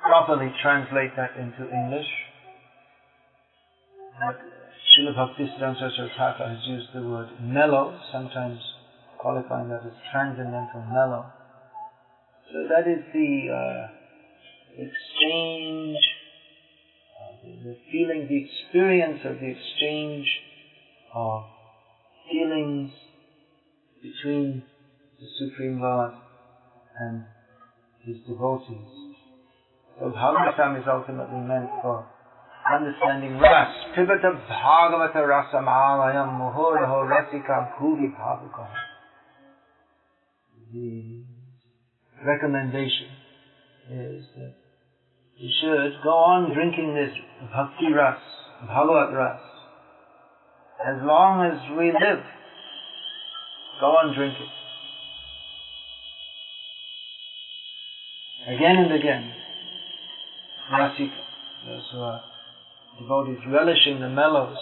properly 0.03 0.51
translate 0.63 1.15
that 1.17 1.37
into 1.37 1.71
English. 1.71 2.07
But 4.19 4.41
Srila 4.99 5.15
Bhaktisiddhanta 5.15 5.79
Saraswati 5.79 6.13
Thakur 6.17 6.49
has 6.49 6.67
used 6.67 6.89
the 6.93 7.03
word 7.03 7.29
mellow, 7.41 7.97
sometimes 8.11 8.59
qualifying 9.19 9.69
that 9.69 9.87
as 9.87 9.93
transcendental 10.11 10.83
mellow. 10.93 11.27
So 12.53 12.67
that 12.69 12.89
is 12.89 13.05
the 13.13 13.49
uh, 13.49 13.89
exchange, 14.73 15.99
uh, 17.15 17.33
the, 17.45 17.69
the 17.69 17.77
feeling, 17.93 18.27
the 18.29 18.45
experience 18.45 19.21
of 19.25 19.39
the 19.39 19.47
exchange 19.47 20.27
of 21.15 21.45
feelings 22.31 22.91
between 24.03 24.65
the 25.21 25.27
Supreme 25.39 25.81
Lord 25.81 26.13
and 26.99 27.25
his 28.01 28.17
devotees. 28.27 29.15
So 30.01 30.11
Bhagavatam 30.11 30.81
is 30.81 30.85
ultimately 30.89 31.39
meant 31.39 31.69
for 31.83 32.05
understanding 32.75 33.39
ras. 33.39 33.69
Pivata 33.97 34.31
Bhagavata 34.49 35.17
Rasamalayam 35.17 36.39
Muhuraho 36.39 37.09
Rasika 37.09 37.79
Bhuvi 37.79 38.13
Bhavukam. 38.15 38.69
The 40.73 41.25
recommendation 42.25 43.09
is 43.91 44.25
that 44.37 44.55
you 45.37 45.51
should 45.61 46.03
go 46.03 46.11
on 46.11 46.53
drinking 46.53 46.95
this 46.95 47.17
bhakti 47.55 47.93
ras, 47.95 48.19
bhagavat 48.67 49.15
ras, 49.15 49.41
as 50.87 50.97
long 51.03 51.47
as 51.47 51.77
we 51.77 51.87
live. 51.87 52.23
Go 53.81 53.87
on 53.87 54.15
drinking. 54.15 54.49
Again 58.49 58.77
and 58.77 58.93
again. 58.93 59.33
Rasika, 60.73 61.23
those 61.67 61.83
who 61.93 62.01
are 62.01 62.21
devotees 63.01 63.39
relishing 63.49 64.01
the 64.01 64.09
mellows 64.09 64.57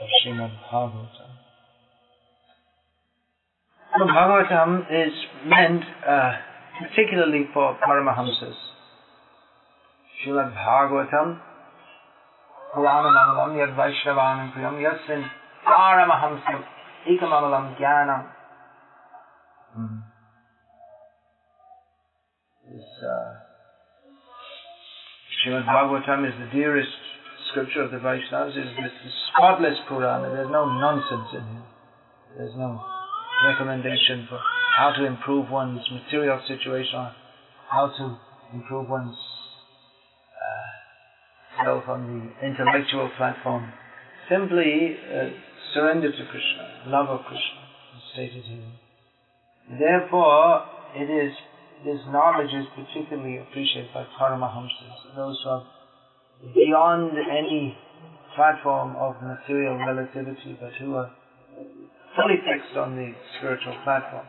of 0.00 0.08
Srimad 0.20 0.50
Bhagavatam. 0.70 1.30
So 3.96 4.04
Bhagavatam 4.06 4.80
is 4.90 5.12
meant 5.46 5.84
uh, 6.06 6.32
particularly 6.80 7.48
for 7.54 7.78
Paramahamsas. 7.86 8.54
Srimad 10.26 10.52
Bhagavatam, 10.54 11.40
Puranamalam, 12.74 13.54
Yad 13.54 13.76
Vaishnavanam 13.76 14.52
Priyam, 14.52 14.82
Yasmin 14.82 15.24
Paramahamsam, 15.66 16.64
Ikamamalam 17.08 17.78
Jnanam. 17.78 18.26
Mm. 19.78 20.02
This, 22.68 22.82
uh, 23.04 23.34
Srimad 25.46 25.66
Bhagavatam 25.66 26.26
is 26.26 26.34
the 26.40 26.56
dearest 26.56 26.88
scripture 27.54 27.82
of 27.82 27.92
the 27.92 27.98
Vaishnavas, 27.98 28.50
is 28.50 28.74
this 28.74 29.14
spotless 29.30 29.78
Purana. 29.86 30.28
There's 30.34 30.50
no 30.50 30.66
nonsense 30.66 31.30
in 31.38 31.44
here. 31.54 31.66
There's 32.36 32.56
no 32.56 32.82
recommendation 33.46 34.26
for 34.28 34.40
how 34.76 34.90
to 34.90 35.04
improve 35.06 35.48
one's 35.50 35.86
material 35.90 36.42
situation, 36.48 36.98
or 36.98 37.14
how 37.70 37.94
to 37.96 38.18
improve 38.52 38.88
one's 38.90 39.14
uh, 40.34 41.64
self 41.64 41.88
on 41.88 42.02
the 42.10 42.46
intellectual 42.46 43.08
platform. 43.16 43.72
Simply 44.28 44.96
uh, 45.14 45.30
surrender 45.74 46.10
to 46.10 46.24
Krishna, 46.26 46.90
love 46.90 47.08
of 47.08 47.20
Krishna, 47.20 47.62
is 47.94 48.02
stated 48.14 48.44
here. 48.50 49.78
Therefore, 49.78 50.66
it 50.96 51.06
is 51.06 51.32
this 51.84 52.00
knowledge 52.08 52.52
is 52.52 52.66
particularly 52.74 53.38
appreciated 53.38 53.92
by 53.94 54.06
Paramahamsas, 54.18 55.14
those 55.14 55.38
who 55.44 55.50
are 55.50 55.66
beyond 56.54 57.12
any 57.18 57.76
platform 58.34 58.96
of 58.96 59.14
material 59.22 59.76
relativity, 59.78 60.58
but 60.60 60.72
who 60.74 60.94
are 60.96 61.10
fully 62.16 62.36
fixed 62.44 62.76
on 62.76 62.96
the 62.96 63.12
spiritual 63.38 63.76
platform. 63.84 64.26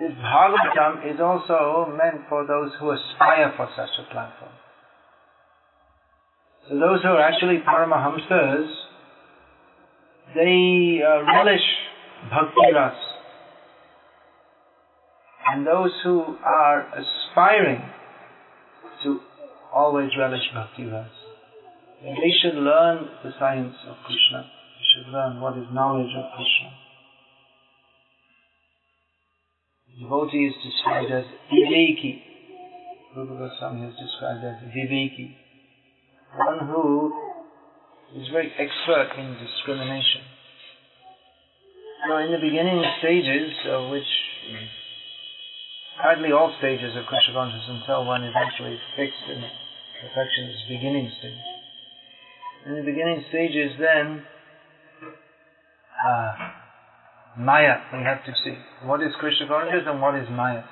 This 0.00 0.12
Bhagavatam 0.12 1.12
is 1.12 1.20
also 1.20 1.92
meant 1.96 2.28
for 2.28 2.46
those 2.46 2.70
who 2.78 2.92
aspire 2.92 3.52
for 3.56 3.68
such 3.76 3.90
a 3.98 4.12
platform. 4.12 4.52
So 6.68 6.78
those 6.78 7.02
who 7.02 7.08
are 7.08 7.20
actually 7.20 7.58
Paramahamsas, 7.66 8.68
they 10.34 11.02
uh, 11.02 11.22
relish 11.24 11.64
bhakti 12.30 12.72
ras. 12.74 12.96
And 15.50 15.66
those 15.66 15.92
who 16.04 16.36
are 16.44 16.86
aspiring 16.94 17.82
to 19.02 19.20
always 19.78 20.10
relish 20.18 20.50
bhakti 20.52 20.84
ras, 20.90 21.14
they 22.02 22.32
should 22.42 22.58
learn 22.58 23.08
the 23.22 23.32
science 23.38 23.74
of 23.86 23.96
Krishna. 24.06 24.42
They 24.42 24.86
should 24.90 25.12
learn 25.12 25.40
what 25.40 25.56
is 25.56 25.66
knowledge 25.72 26.14
of 26.18 26.26
Krishna. 26.34 26.70
devotee 29.98 30.46
is 30.46 30.54
described 30.62 31.10
as 31.10 31.24
viveki. 31.52 32.22
Rupa 33.16 33.34
Goswami 33.34 33.88
is 33.88 33.94
described 33.98 34.44
as 34.44 34.56
viveki. 34.70 35.34
One 36.36 36.66
who 36.68 37.12
is 38.16 38.28
very 38.32 38.52
expert 38.58 39.10
in 39.18 39.36
discrimination. 39.42 40.22
Now 42.08 42.18
in 42.24 42.32
the 42.32 42.38
beginning 42.38 42.82
stages, 43.00 43.52
of 43.70 43.90
which 43.90 44.06
hardly 45.96 46.30
all 46.30 46.54
stages 46.58 46.94
of 46.96 47.06
Krishna 47.06 47.34
consciousness 47.34 47.82
until 47.82 48.04
one 48.04 48.22
is 48.24 48.34
actually 48.36 48.78
fixed 48.96 49.26
in 49.28 49.42
perfection 50.00 50.44
is 50.50 50.62
beginning 50.68 51.10
stage. 51.18 51.32
In 52.66 52.76
the 52.76 52.82
beginning 52.82 53.22
stages 53.28 53.72
then, 53.78 54.22
uh, 56.04 56.34
Maya, 57.38 57.78
we 57.92 58.02
have 58.02 58.24
to 58.24 58.32
see. 58.44 58.56
What 58.84 59.02
is 59.02 59.12
Krishna 59.18 59.46
consciousness 59.46 59.84
and 59.86 60.00
what 60.00 60.14
is 60.14 60.26
Maya? 60.30 60.62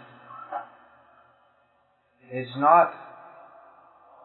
It's 2.31 2.57
not 2.57 2.93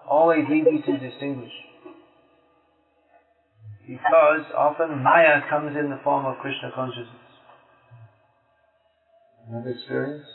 always 0.09 0.45
easy 0.45 0.81
to 0.85 0.97
distinguish. 0.97 1.51
Because 3.87 4.41
often 4.57 5.03
Maya 5.03 5.41
comes 5.49 5.75
in 5.75 5.89
the 5.89 5.99
form 6.03 6.25
of 6.25 6.37
Krishna 6.37 6.71
consciousness. 6.73 7.17
Another 9.49 9.71
experience? 9.71 10.25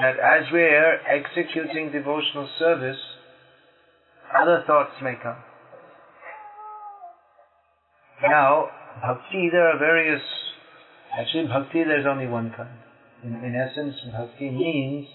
That 0.00 0.18
as 0.18 0.44
we're 0.50 1.00
executing 1.06 1.90
devotional 1.92 2.48
service, 2.58 2.96
other 4.34 4.64
thoughts 4.66 4.92
may 5.02 5.14
come. 5.22 5.36
Now, 8.22 8.68
bhakti, 9.02 9.50
there 9.50 9.74
are 9.74 9.78
various, 9.78 10.22
actually 11.18 11.46
bhakti 11.46 11.84
there's 11.84 12.06
only 12.06 12.26
one 12.26 12.52
kind. 12.56 12.78
In, 13.22 13.34
in 13.44 13.54
essence, 13.54 13.94
bhakti 14.12 14.50
means 14.50 15.06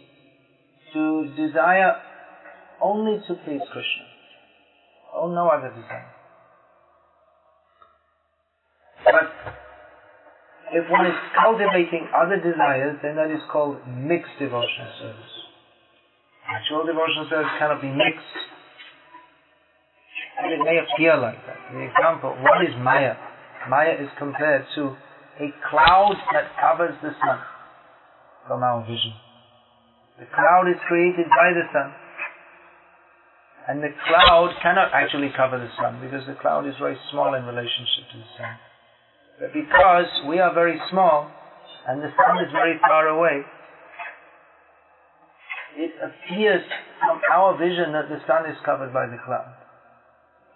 to 0.93 1.33
desire 1.35 1.95
only 2.81 3.19
to 3.27 3.33
please 3.33 3.61
Krishna. 3.71 4.05
Oh, 5.13 5.27
no 5.33 5.49
other 5.49 5.69
desire. 5.69 6.13
But 9.05 10.66
If 10.77 10.85
one 10.93 11.07
is 11.07 11.17
cultivating 11.33 12.05
other 12.13 12.37
desires, 12.37 13.01
then 13.01 13.15
that 13.15 13.31
is 13.33 13.41
called 13.49 13.81
mixed 13.89 14.37
devotional 14.37 14.93
service. 15.01 15.33
Actual 16.45 16.85
devotional 16.85 17.25
service 17.33 17.49
cannot 17.57 17.81
be 17.81 17.89
mixed. 17.89 18.37
And 20.37 20.53
it 20.53 20.61
may 20.61 20.77
appear 20.77 21.17
like 21.17 21.41
that. 21.49 21.57
The 21.73 21.81
example, 21.81 22.37
what 22.45 22.61
is 22.61 22.77
Maya? 22.77 23.17
Maya 23.67 23.97
is 23.97 24.09
compared 24.19 24.69
to 24.75 24.93
a 25.41 25.49
cloud 25.67 26.13
that 26.33 26.53
covers 26.61 26.93
the 27.01 27.09
sun 27.25 27.39
from 28.45 28.61
our 28.61 28.85
vision. 28.85 29.17
The 30.19 30.29
cloud 30.29 30.69
is 30.69 30.77
created 30.87 31.25
by 31.25 31.57
the 31.57 31.65
sun. 31.73 31.89
And 33.67 33.81
the 33.81 33.93
cloud 34.05 34.53
cannot 34.61 34.93
actually 34.93 35.33
cover 35.35 35.57
the 35.57 35.73
sun 35.81 35.99
because 36.05 36.27
the 36.27 36.37
cloud 36.39 36.67
is 36.67 36.75
very 36.77 36.97
small 37.09 37.33
in 37.33 37.45
relationship 37.45 38.13
to 38.13 38.17
the 38.21 38.29
sun. 38.37 38.53
But 39.39 39.53
because 39.53 40.09
we 40.27 40.39
are 40.39 40.53
very 40.53 40.81
small 40.89 41.29
and 41.87 42.01
the 42.01 42.09
sun 42.09 42.43
is 42.43 42.51
very 42.51 42.79
far 42.81 43.07
away, 43.07 43.45
it 45.77 45.93
appears 46.01 46.65
from 46.99 47.21
our 47.31 47.57
vision 47.57 47.93
that 47.93 48.09
the 48.09 48.17
sun 48.25 48.49
is 48.49 48.57
covered 48.65 48.91
by 48.91 49.05
the 49.05 49.17
cloud. 49.25 49.53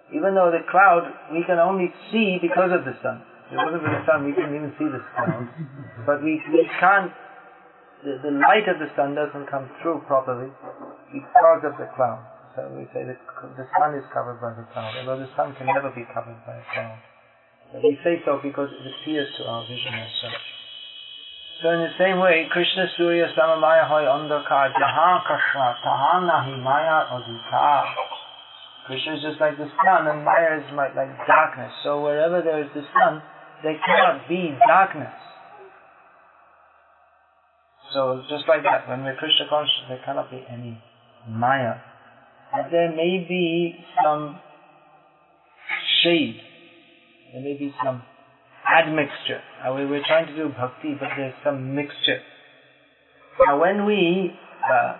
Even 0.09 0.33
though 0.33 0.49
the 0.49 0.65
cloud 0.69 1.13
we 1.31 1.45
can 1.45 1.59
only 1.59 1.93
see 2.11 2.37
because 2.41 2.73
of 2.73 2.83
the 2.83 2.97
sun. 3.05 3.21
If 3.47 3.53
it 3.53 3.61
wasn't 3.61 3.83
for 3.83 3.93
the 3.93 4.05
sun, 4.09 4.25
we 4.25 4.33
couldn't 4.33 4.55
even 4.55 4.73
see 4.79 4.89
the 4.89 5.03
cloud. 5.13 5.45
But 6.07 6.23
we, 6.23 6.41
we 6.49 6.65
can't, 6.79 7.11
the, 8.03 8.17
the 8.23 8.33
light 8.33 8.65
of 8.65 8.81
the 8.81 8.89
sun 8.97 9.13
doesn't 9.13 9.45
come 9.51 9.69
through 9.81 10.01
properly 10.07 10.49
because 11.13 11.61
of 11.69 11.77
the 11.77 11.85
cloud. 11.95 12.25
So 12.55 12.67
we 12.75 12.89
say 12.91 13.05
that 13.05 13.19
the 13.55 13.67
sun 13.77 13.95
is 13.95 14.03
covered 14.11 14.41
by 14.41 14.57
the 14.57 14.65
cloud, 14.73 14.91
although 14.99 15.21
the 15.21 15.29
sun 15.37 15.53
can 15.55 15.67
never 15.67 15.91
be 15.91 16.03
covered 16.11 16.39
by 16.47 16.57
a 16.59 16.65
cloud. 16.73 16.99
We 17.73 17.97
say 18.03 18.21
so 18.25 18.39
because 18.43 18.69
it 18.71 18.83
appears 18.83 19.29
to 19.37 19.45
our 19.47 19.63
vision 19.63 19.93
as 19.95 20.11
such. 20.21 20.43
So 21.61 21.69
in 21.71 21.79
the 21.79 21.93
same 21.97 22.19
way, 22.19 22.47
Krishna 22.51 22.87
Surya 22.97 23.31
Samamaya 23.37 23.87
Hoy 23.87 24.03
Andhakar 24.03 24.73
Jahan 24.75 25.21
Kashma 25.23 25.75
Tahan 25.85 26.27
Nahi 26.27 26.61
Maya 26.61 27.07
Adhikar. 27.15 27.83
Krishna 28.87 29.15
is 29.15 29.21
just 29.21 29.39
like 29.39 29.57
the 29.57 29.69
sun 29.85 30.07
and 30.07 30.25
Maya 30.25 30.59
is 30.59 30.67
like, 30.75 30.95
like 30.95 31.15
darkness. 31.27 31.71
So 31.83 32.01
wherever 32.01 32.41
there 32.41 32.61
is 32.61 32.69
the 32.73 32.83
sun, 32.97 33.21
there 33.63 33.77
cannot 33.85 34.27
be 34.27 34.57
darkness. 34.67 35.13
So 37.93 38.23
just 38.29 38.47
like 38.47 38.63
that, 38.63 38.89
when 38.89 39.03
we're 39.03 39.15
Krishna 39.15 39.47
conscious, 39.49 39.85
there 39.87 40.01
cannot 40.03 40.31
be 40.31 40.43
any 40.49 40.81
Maya 41.29 41.75
there 42.71 42.91
may 42.91 43.25
be 43.27 43.75
some 44.03 44.39
shade, 46.03 46.39
there 47.33 47.41
may 47.41 47.57
be 47.57 47.73
some 47.83 48.01
admixture. 48.67 49.41
Uh, 49.65 49.73
we 49.73 49.85
we're 49.85 50.03
trying 50.05 50.27
to 50.27 50.35
do 50.35 50.49
bhakti, 50.49 50.95
but 50.99 51.09
there's 51.17 51.33
some 51.43 51.75
mixture. 51.75 52.21
Now, 53.45 53.59
when 53.59 53.85
we 53.85 54.31
uh, 54.63 54.97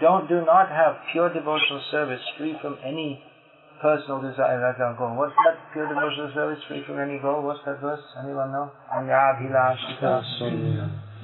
don't 0.00 0.28
do 0.28 0.44
not 0.44 0.68
have 0.68 0.96
pure 1.12 1.32
devotional 1.32 1.82
service 1.90 2.20
free 2.38 2.56
from 2.62 2.78
any 2.84 3.22
personal 3.82 4.20
desire 4.20 4.64
as 4.66 4.76
our 4.78 4.94
goal. 4.96 5.16
What's 5.16 5.34
that 5.46 5.56
pure 5.72 5.88
devotional 5.88 6.30
service 6.34 6.62
free 6.68 6.84
from 6.86 7.00
any 7.00 7.18
goal? 7.18 7.42
What's 7.42 7.64
that 7.64 7.80
verse? 7.80 8.04
Anyone 8.22 8.52
know? 8.52 8.70
Anyabhilashita 8.94 10.22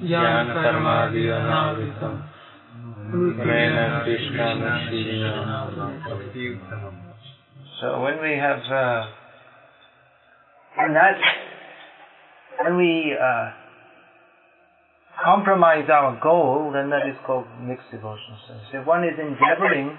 Jnana 0.01 0.53
karmadhyanavitam 0.57 2.23
so 3.09 3.15
when 8.01 8.21
we 8.21 8.35
have, 8.35 8.59
uh, 8.69 9.05
when 10.77 10.93
that, 10.93 11.17
when 12.63 12.77
we 12.77 13.15
uh, 13.19 13.51
compromise 15.23 15.89
our 15.89 16.19
goal, 16.21 16.71
then 16.73 16.89
that 16.91 17.07
is 17.07 17.15
called 17.25 17.45
mixed 17.61 17.89
devotional 17.91 18.37
service. 18.47 18.67
If 18.73 18.85
one 18.85 19.03
is 19.03 19.17
endeavoring 19.19 19.97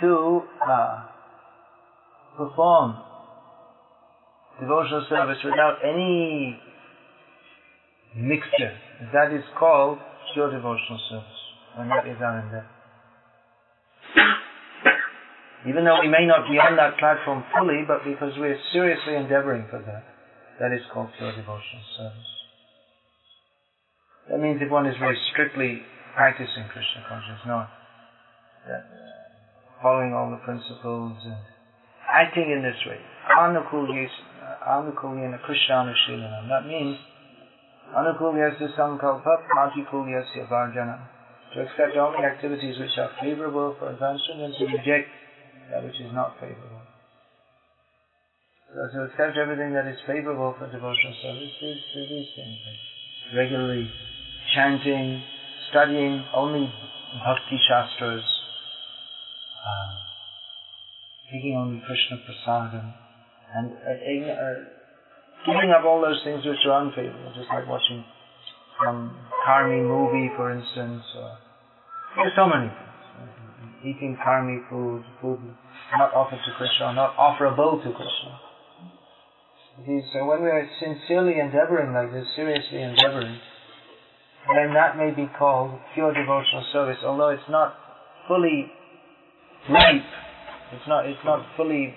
to 0.00 0.42
uh, 0.68 1.02
perform 2.36 2.98
devotional 4.60 5.06
service 5.08 5.38
without 5.44 5.78
any 5.84 6.58
mixture, 8.16 8.76
that 9.12 9.32
is 9.32 9.44
called 9.58 9.98
pure 10.32 10.50
devotional 10.50 11.00
service 11.08 11.40
when 11.76 11.88
that 11.88 12.06
is 12.06 12.16
our 12.20 12.40
endeavor. 12.40 12.73
Even 15.66 15.84
though 15.84 16.00
we 16.00 16.08
may 16.08 16.26
not 16.26 16.44
be 16.44 16.58
on 16.60 16.76
that 16.76 16.98
platform 16.98 17.44
fully, 17.56 17.84
but 17.88 18.04
because 18.04 18.36
we're 18.36 18.58
seriously 18.72 19.16
endeavoring 19.16 19.66
for 19.70 19.80
that, 19.80 20.04
that 20.60 20.72
is 20.72 20.82
called 20.92 21.08
pure 21.16 21.32
devotional 21.32 21.82
service. 21.96 22.30
That 24.30 24.40
means 24.40 24.60
if 24.60 24.70
one 24.70 24.86
is 24.86 24.96
very 24.98 25.18
strictly 25.32 25.82
practicing 26.14 26.68
Krishna 26.68 27.04
consciousness, 27.08 27.40
not 27.46 27.68
uh, 28.68 28.80
following 29.82 30.12
all 30.12 30.30
the 30.30 30.40
principles, 30.44 31.16
uh, 31.26 31.34
acting 32.08 32.50
in 32.52 32.62
this 32.62 32.76
way, 32.86 33.00
anukulyena 34.68 35.40
Krishna 35.42 35.74
anushilanam. 35.74 36.48
That 36.48 36.66
means 36.66 36.96
anukulyasya 37.96 38.76
sankalpa 38.76 39.38
pratikulyasya 39.48 40.48
varjanam 40.48 41.00
to 41.54 41.60
accept 41.62 41.96
only 41.96 42.24
activities 42.24 42.78
which 42.78 42.96
are 42.98 43.10
favorable 43.20 43.74
for 43.78 43.90
advancement 43.90 44.40
and 44.40 44.54
to 44.58 44.64
reject 44.66 45.08
that 45.70 45.82
which 45.82 46.00
is 46.00 46.12
not 46.12 46.34
favorable. 46.40 46.82
So 48.74 48.88
to 48.92 49.04
accept 49.04 49.36
everything 49.36 49.72
that 49.74 49.86
is 49.86 49.96
favorable 50.06 50.54
for 50.58 50.66
devotional 50.66 51.14
service 51.22 51.52
is 51.62 51.78
to 51.94 52.00
these 52.00 52.26
things. 52.34 52.58
Regularly 53.34 53.90
chanting, 54.54 55.22
studying 55.70 56.24
only 56.34 56.72
bhakti 57.24 57.58
shastras, 57.68 58.24
uh, 59.64 59.94
taking 61.30 61.56
only 61.56 61.82
Krishna 61.86 62.18
prasadam, 62.26 62.92
and 63.54 63.72
uh, 63.72 64.32
uh, 64.32 64.54
giving 65.46 65.70
up 65.70 65.84
all 65.84 66.00
those 66.00 66.20
things 66.24 66.44
which 66.44 66.58
are 66.66 66.80
unfavorable, 66.80 67.32
just 67.34 67.48
like 67.50 67.68
watching 67.68 68.04
some 68.84 69.16
karmi 69.46 69.86
movie, 69.86 70.30
for 70.36 70.50
instance, 70.50 71.04
or 71.16 71.38
there's 72.16 72.32
so 72.36 72.46
many. 72.46 72.70
Eating 73.84 74.16
karmi 74.24 74.66
food, 74.70 75.04
food 75.20 75.38
not 75.98 76.14
offered 76.14 76.40
to 76.40 76.52
Krishna, 76.56 76.94
not 76.94 77.14
offerable 77.16 77.82
to 77.84 77.92
Krishna. 77.92 78.40
So 80.12 80.24
when 80.24 80.42
we 80.42 80.48
are 80.48 80.66
sincerely 80.80 81.38
endeavoring 81.38 81.92
like 81.92 82.10
this, 82.12 82.26
seriously 82.34 82.80
endeavoring, 82.80 83.38
then 84.54 84.72
that 84.72 84.96
may 84.96 85.10
be 85.10 85.28
called 85.38 85.78
pure 85.94 86.14
devotional 86.14 86.64
service, 86.72 86.98
although 87.04 87.28
it's 87.28 87.50
not 87.50 87.74
fully 88.26 88.72
ripe, 89.68 90.08
it's 90.72 90.88
not, 90.88 91.06
it's 91.06 91.24
not 91.24 91.44
fully 91.56 91.94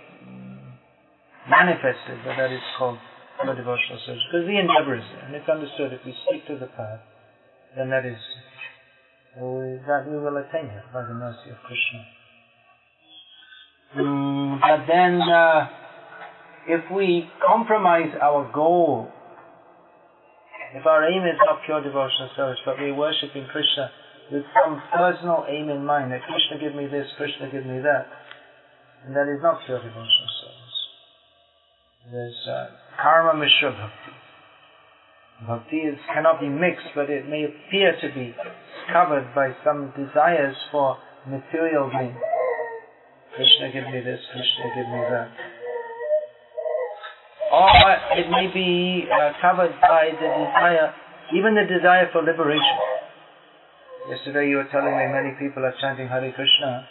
manifested, 1.50 2.20
but 2.26 2.36
that 2.36 2.52
is 2.52 2.62
called 2.78 2.98
pure 3.42 3.56
devotional 3.56 4.00
service. 4.06 4.24
Because 4.32 4.48
the 4.48 4.60
endeavor 4.60 4.96
is 4.96 5.04
there, 5.14 5.26
and 5.26 5.36
it's 5.36 5.48
understood 5.48 5.94
if 5.94 6.04
we 6.06 6.14
stick 6.28 6.48
to 6.48 6.58
the 6.58 6.68
path, 6.68 7.00
then 7.78 7.90
that 7.92 8.06
is 8.06 8.18
that 9.38 10.06
we 10.10 10.18
will 10.18 10.38
attain 10.38 10.66
it 10.66 10.84
by 10.92 11.04
the 11.04 11.14
mercy 11.14 11.50
of 11.52 11.58
Krishna. 11.66 12.06
Mm, 13.98 14.60
but 14.60 14.86
then, 14.88 15.22
uh, 15.22 15.68
if 16.68 16.92
we 16.92 17.30
compromise 17.46 18.10
our 18.22 18.50
goal, 18.52 19.08
if 20.74 20.86
our 20.86 21.08
aim 21.08 21.24
is 21.24 21.38
not 21.46 21.62
pure 21.66 21.82
devotional 21.82 22.30
service, 22.36 22.60
but 22.66 22.78
we're 22.78 22.96
worshipping 22.96 23.46
Krishna 23.52 23.92
with 24.32 24.44
some 24.54 24.82
personal 24.92 25.46
aim 25.48 25.70
in 25.70 25.86
mind, 25.86 26.12
that 26.12 26.22
Krishna 26.24 26.60
give 26.60 26.76
me 26.76 26.88
this, 26.88 27.08
Krishna 27.16 27.50
give 27.52 27.66
me 27.66 27.80
that, 27.80 28.08
and 29.06 29.16
that 29.16 29.32
is 29.32 29.40
not 29.42 29.62
pure 29.66 29.78
devotional 29.78 30.32
service. 30.42 30.78
There's 32.12 32.48
uh, 32.50 32.68
karma 33.02 33.38
mishra 33.40 33.72
bhakti. 33.72 34.17
Bhakti 35.46 35.78
is, 35.78 36.00
cannot 36.14 36.42
be 36.42 36.50
mixed, 36.50 36.88
but 36.96 37.10
it 37.10 37.30
may 37.30 37.46
appear 37.46 37.94
to 38.02 38.08
be 38.14 38.34
covered 38.92 39.36
by 39.36 39.54
some 39.64 39.94
desires 39.96 40.56
for 40.72 40.98
material 41.28 41.92
gain. 41.92 42.16
Krishna 43.36 43.70
give 43.72 43.86
me 43.94 44.02
this, 44.02 44.20
Krishna 44.34 44.66
give 44.74 44.90
me 44.90 45.02
that. 45.14 45.30
Or 47.54 47.70
it 48.18 48.30
may 48.32 48.50
be 48.52 49.06
uh, 49.14 49.34
covered 49.40 49.78
by 49.80 50.10
the 50.10 50.28
desire, 50.28 50.94
even 51.36 51.54
the 51.54 51.70
desire 51.70 52.10
for 52.12 52.24
liberation. 52.24 52.78
Yesterday 54.10 54.50
you 54.50 54.58
were 54.58 54.68
telling 54.72 54.98
me 54.98 55.06
many 55.14 55.38
people 55.38 55.64
are 55.64 55.74
chanting 55.80 56.08
Hare 56.08 56.32
Krishna. 56.34 56.88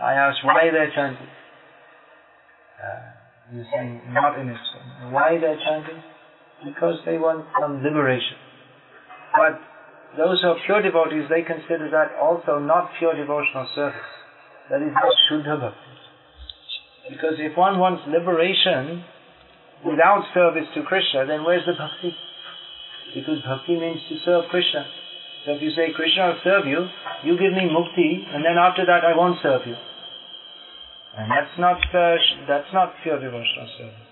I 0.00 0.14
asked 0.14 0.40
why 0.44 0.70
they're 0.72 0.90
chanting. 0.94 1.28
Uh, 2.80 3.52
you're 3.52 3.66
saying 3.74 4.00
not 4.12 4.38
in 4.38 4.48
it. 4.48 4.56
Why 5.10 5.36
they're 5.38 5.58
chanting? 5.58 6.02
Because 6.64 7.00
they 7.06 7.16
want 7.16 7.46
some 7.58 7.82
liberation. 7.82 8.36
But 9.32 9.60
those 10.16 10.42
who 10.42 10.48
are 10.48 10.60
pure 10.66 10.82
devotees, 10.82 11.24
they 11.30 11.42
consider 11.42 11.88
that 11.90 12.18
also 12.20 12.58
not 12.58 12.90
pure 12.98 13.14
devotional 13.14 13.66
service. 13.74 14.10
That 14.68 14.82
is 14.82 14.92
not 14.92 15.12
Shuddha 15.30 15.60
Bhakti. 15.60 15.90
Because 17.10 17.34
if 17.38 17.56
one 17.56 17.78
wants 17.78 18.02
liberation 18.06 19.02
without 19.86 20.22
service 20.34 20.66
to 20.74 20.82
Krishna, 20.82 21.26
then 21.26 21.44
where's 21.44 21.64
the 21.66 21.72
bhakti? 21.72 22.14
Because 23.14 23.42
bhakti 23.42 23.80
means 23.80 23.98
to 24.08 24.16
serve 24.24 24.44
Krishna. 24.50 24.86
So 25.44 25.52
if 25.56 25.62
you 25.62 25.70
say, 25.70 25.90
Krishna, 25.96 26.22
I'll 26.22 26.40
serve 26.44 26.66
you, 26.66 26.86
you 27.24 27.32
give 27.38 27.52
me 27.56 27.66
mukti, 27.66 28.34
and 28.34 28.44
then 28.44 28.60
after 28.60 28.84
that 28.84 29.04
I 29.04 29.16
won't 29.16 29.38
serve 29.42 29.62
you. 29.66 29.74
And 31.16 31.30
that's 31.30 31.58
not, 31.58 31.80
uh, 31.94 32.14
that's 32.46 32.70
not 32.72 32.94
pure 33.02 33.18
devotional 33.18 33.68
service. 33.78 34.09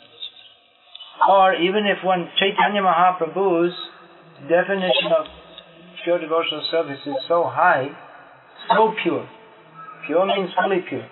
Or 1.26 1.54
even 1.54 1.86
if 1.86 2.04
one 2.04 2.28
Chaitanya 2.38 2.82
Mahaprabhu's 2.82 3.74
definition 4.48 5.12
of 5.12 5.26
pure 6.04 6.18
devotional 6.18 6.62
service 6.70 6.98
is 7.06 7.14
so 7.26 7.44
high, 7.44 7.90
so 8.68 8.92
pure. 9.02 9.28
Pure 10.06 10.26
means 10.26 10.50
fully 10.60 10.80
pure. 10.88 11.06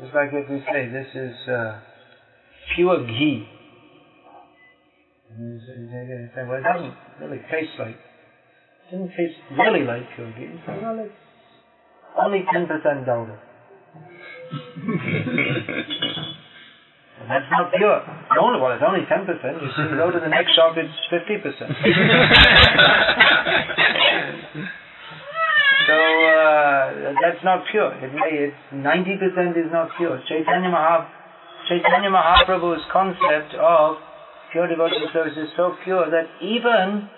Just 0.00 0.14
like 0.14 0.28
if 0.32 0.48
we 0.50 0.62
say 0.70 0.86
this 0.86 1.06
is 1.14 1.48
uh, 1.48 1.80
pure 2.74 3.04
ghee. 3.06 3.48
Well, 5.30 6.58
it 6.58 6.62
doesn't 6.62 6.94
really 7.20 7.40
taste 7.50 7.70
like, 7.78 7.96
it 7.96 8.90
doesn't 8.90 9.08
taste 9.16 9.34
really 9.50 9.82
like 9.82 10.02
pure 10.14 10.30
ghee. 10.32 10.60
Well, 10.66 10.98
it's 10.98 11.12
only 12.16 12.44
10% 12.54 13.06
dalda. 13.06 13.38
And 17.20 17.30
that's 17.30 17.50
not 17.50 17.72
pure. 17.74 17.98
It's 17.98 18.38
only, 18.40 18.60
well, 18.60 18.72
it's 18.72 18.82
only 18.86 19.02
10%. 19.06 19.26
You 19.26 19.68
see, 19.74 19.96
go 19.96 20.10
to 20.10 20.20
the 20.20 20.28
next 20.28 20.54
shop, 20.54 20.76
it's 20.76 20.94
50%. 21.10 21.44
So 25.88 25.94
uh, 25.96 27.14
that's 27.22 27.42
not 27.42 27.64
pure. 27.70 27.88
It 28.04 28.12
may, 28.12 28.52
it's 28.52 28.56
ninety 28.72 29.16
percent 29.16 29.56
is 29.56 29.72
not 29.72 29.88
pure. 29.96 30.20
Chaitanya 30.28 30.68
Mahap, 30.68 31.08
Chaitanya 31.66 32.10
Mahaprabhu's 32.10 32.84
concept 32.92 33.54
of 33.54 33.96
pure 34.52 34.68
devotional 34.68 35.08
service 35.14 35.32
is 35.38 35.48
so 35.56 35.76
pure 35.84 36.10
that 36.10 36.28
even 36.42 37.08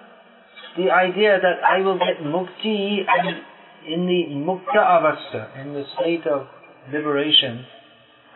the 0.77 0.89
idea 0.89 1.41
that 1.43 1.65
I 1.67 1.81
will 1.81 1.99
get 1.99 2.23
mukti 2.23 3.03
and 3.09 3.43
in 3.91 4.07
the 4.07 4.27
mukta 4.39 4.79
avastha, 4.79 5.61
in 5.61 5.73
the 5.75 5.83
state 5.99 6.25
of 6.29 6.47
liberation, 6.93 7.67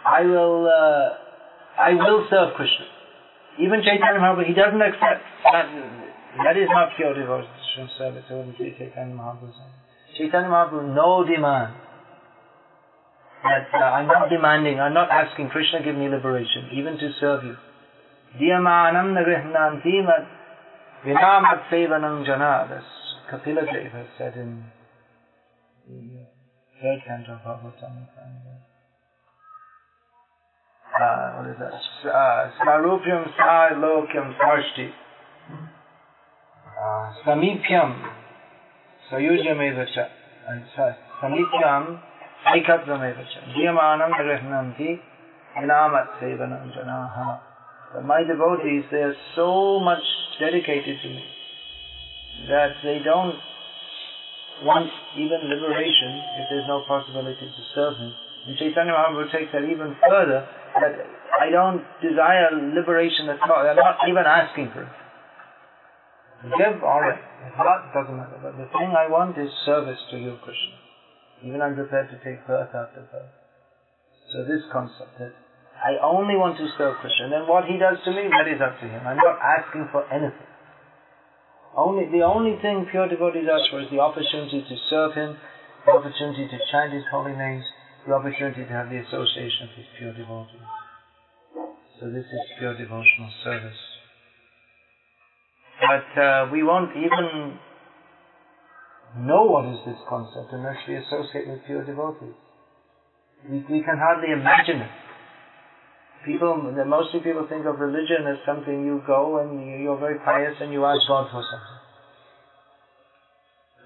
I 0.04 0.22
will 0.22 0.66
uh, 0.66 1.23
I 1.78 1.94
will 1.94 2.26
serve 2.30 2.54
Krishna. 2.54 2.86
Even 3.58 3.82
Chaitanya 3.82 4.20
Mahaprabhu, 4.20 4.46
he 4.46 4.54
doesn't 4.54 4.82
accept 4.82 5.22
that. 5.52 5.66
That 6.44 6.56
is 6.56 6.68
not 6.70 6.90
pure 6.96 7.14
devotional 7.14 7.88
service. 7.98 8.24
Chaitanya 8.28 9.14
Mahaprabhu. 9.14 9.52
Chaitanya 10.16 10.48
Mahaprabhu, 10.48 10.94
no 10.94 11.24
demand. 11.24 11.74
That 13.44 13.68
uh, 13.74 13.84
I'm 13.84 14.06
not 14.06 14.30
demanding, 14.30 14.80
I'm 14.80 14.94
not 14.94 15.10
asking 15.10 15.50
Krishna 15.50 15.82
give 15.84 15.94
me 15.94 16.08
liberation, 16.08 16.70
even 16.72 16.96
to 16.96 17.12
serve 17.20 17.44
you. 17.44 17.56
Diyamanam 18.40 19.12
nagrihnanti 19.12 20.02
mat 20.02 20.26
vinamat 21.04 21.68
sevanam 21.70 22.24
jana. 22.24 22.66
That's 22.70 22.84
Kapila 23.30 23.66
Deva 23.66 24.06
said 24.16 24.34
in 24.34 24.64
the 25.86 26.26
third 26.80 27.00
canto 27.06 27.32
of 27.32 27.40
Bhagavatam 27.40 28.08
uh, 31.00 31.32
what 31.36 31.50
is 31.50 31.56
that? 31.58 31.72
Uh, 32.08 32.50
Smarupyam 32.62 33.26
Sai 33.36 33.70
Lokyam 33.74 34.34
Sarshti. 34.38 34.90
Uh, 36.80 37.12
Samipyam. 37.26 38.10
Sayujyam 39.10 39.58
Evacha. 39.58 40.06
Uh, 40.06 40.50
and 40.50 40.64
Samipyam 41.22 42.00
Aikatvam 42.46 43.00
Evacha. 43.00 43.56
Diyamanam 43.56 44.12
Grihnanti 44.12 45.00
Inamat 45.58 46.20
Sevanam 46.20 46.70
Janaha. 46.76 47.40
But 47.92 48.04
my 48.04 48.22
devotees, 48.22 48.84
they 48.90 48.98
are 48.98 49.14
so 49.34 49.80
much 49.80 50.02
dedicated 50.38 51.00
to 51.02 51.08
me 51.08 51.24
that 52.48 52.74
they 52.82 53.00
don't 53.04 53.36
want 54.62 54.90
even 55.16 55.40
liberation 55.48 56.22
if 56.38 56.46
there's 56.50 56.68
no 56.68 56.82
possibility 56.86 57.46
to 57.46 57.62
serve 57.74 57.98
me. 57.98 58.14
And 58.46 58.56
Chaitanya 58.58 58.92
Mahaprabhu 58.92 59.32
takes 59.32 59.52
that 59.52 59.64
even 59.64 59.96
further 60.08 60.46
that 60.80 60.94
I 61.40 61.50
don't 61.50 61.82
desire 62.02 62.50
liberation 62.74 63.28
at 63.28 63.38
all. 63.48 63.66
I'm 63.66 63.76
not 63.76 63.98
even 64.08 64.24
asking 64.26 64.70
for 64.72 64.82
it. 64.82 64.94
Give, 66.44 66.82
alright. 66.82 67.20
If 67.46 67.56
not, 67.56 67.94
doesn't 67.94 68.16
matter. 68.16 68.38
But 68.42 68.58
the 68.58 68.68
thing 68.76 68.92
I 68.92 69.08
want 69.08 69.38
is 69.38 69.48
service 69.64 69.98
to 70.10 70.18
you, 70.18 70.36
Krishna. 70.44 70.76
Even 71.42 71.62
I'm 71.62 71.74
prepared 71.74 72.10
to 72.10 72.18
take 72.20 72.46
birth 72.46 72.74
after 72.74 73.00
birth. 73.08 73.32
So 74.32 74.44
this 74.44 74.62
concept 74.72 75.18
that 75.18 75.32
I 75.80 76.00
only 76.00 76.36
want 76.36 76.56
to 76.58 76.68
serve 76.76 76.96
Krishna. 77.00 77.32
And 77.32 77.48
what 77.48 77.64
he 77.64 77.76
does 77.76 77.98
to 78.04 78.10
me, 78.10 78.28
that 78.28 78.48
is 78.48 78.60
up 78.60 78.80
to 78.80 78.86
him. 78.86 79.06
I'm 79.06 79.16
not 79.16 79.40
asking 79.40 79.88
for 79.92 80.04
anything. 80.12 80.48
Only 81.76 82.06
the 82.06 82.22
only 82.22 82.56
thing 82.62 82.86
pure 82.90 83.08
devotees 83.08 83.48
ask 83.50 83.70
for 83.70 83.82
is 83.82 83.90
the 83.90 83.98
opportunity 83.98 84.62
to 84.62 84.76
serve 84.88 85.14
him, 85.14 85.36
the 85.84 85.92
opportunity 85.92 86.46
to 86.46 86.58
chant 86.70 86.92
his 86.92 87.02
holy 87.10 87.34
names, 87.34 87.64
the 88.06 88.14
opportunity 88.14 88.64
to 88.64 88.72
have 88.72 88.90
the 88.90 88.98
association 88.98 89.68
of 89.68 89.84
pure 89.98 90.12
devotees. 90.12 90.60
So 92.00 92.10
this 92.10 92.24
is 92.24 92.40
pure 92.58 92.74
devotional 92.76 93.30
service. 93.42 93.76
But 95.80 96.20
uh, 96.20 96.48
we 96.52 96.62
won't 96.62 96.90
even 96.96 97.58
know 99.16 99.44
what 99.44 99.66
is 99.66 99.78
this 99.86 99.96
concept 100.08 100.52
unless 100.52 100.76
we 100.88 100.96
associate 100.96 101.48
with 101.48 101.64
pure 101.66 101.84
devotees. 101.84 102.34
We, 103.48 103.58
we 103.70 103.80
can 103.80 103.98
hardly 103.98 104.32
imagine 104.32 104.80
it. 104.80 104.90
People, 106.24 106.56
mostly 106.86 107.20
people 107.20 107.46
think 107.48 107.66
of 107.66 107.78
religion 107.78 108.26
as 108.26 108.38
something 108.46 108.84
you 108.84 109.02
go 109.06 109.38
and 109.38 109.60
you- 109.60 109.76
you're 109.84 109.98
very 109.98 110.18
pious 110.24 110.56
and 110.60 110.72
you 110.72 110.84
ask 110.84 111.06
God 111.06 111.28
for 111.30 111.42
something. 111.42 111.80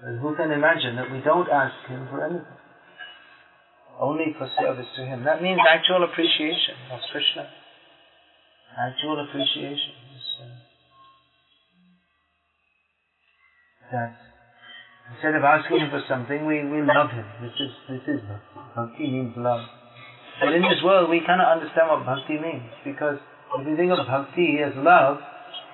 But 0.01 0.15
who 0.21 0.35
can 0.35 0.51
imagine 0.51 0.95
that 0.95 1.11
we 1.11 1.19
don't 1.19 1.49
ask 1.49 1.75
Him 1.87 2.07
for 2.09 2.23
anything? 2.23 2.59
Only 3.99 4.33
for 4.37 4.49
service 4.59 4.87
to 4.95 5.03
Him. 5.03 5.25
That 5.25 5.41
means 5.41 5.59
actual 5.67 6.03
appreciation 6.03 6.75
of 6.91 6.99
Krishna. 7.11 7.49
Actual 8.79 9.19
appreciation. 9.27 9.93
is, 10.15 10.27
uh, 10.39 10.69
that 13.91 14.15
instead 15.11 15.35
of 15.35 15.43
asking 15.43 15.79
him 15.79 15.89
for 15.89 16.01
something, 16.07 16.45
we, 16.45 16.63
we 16.63 16.81
love 16.81 17.09
him. 17.09 17.25
This 17.41 17.51
is 17.59 17.71
this 17.89 18.01
is 18.07 18.21
bhakti. 18.21 18.59
Bhakti 18.75 19.05
means 19.09 19.33
love. 19.35 19.65
But 20.39 20.53
in 20.53 20.61
this 20.61 20.79
world, 20.83 21.09
we 21.09 21.19
cannot 21.25 21.51
understand 21.51 21.89
what 21.89 22.05
bhakti 22.05 22.37
means 22.37 22.69
because 22.85 23.17
if 23.57 23.67
we 23.67 23.75
think 23.75 23.91
of 23.91 24.05
bhakti 24.05 24.61
as 24.61 24.71
love, 24.77 25.17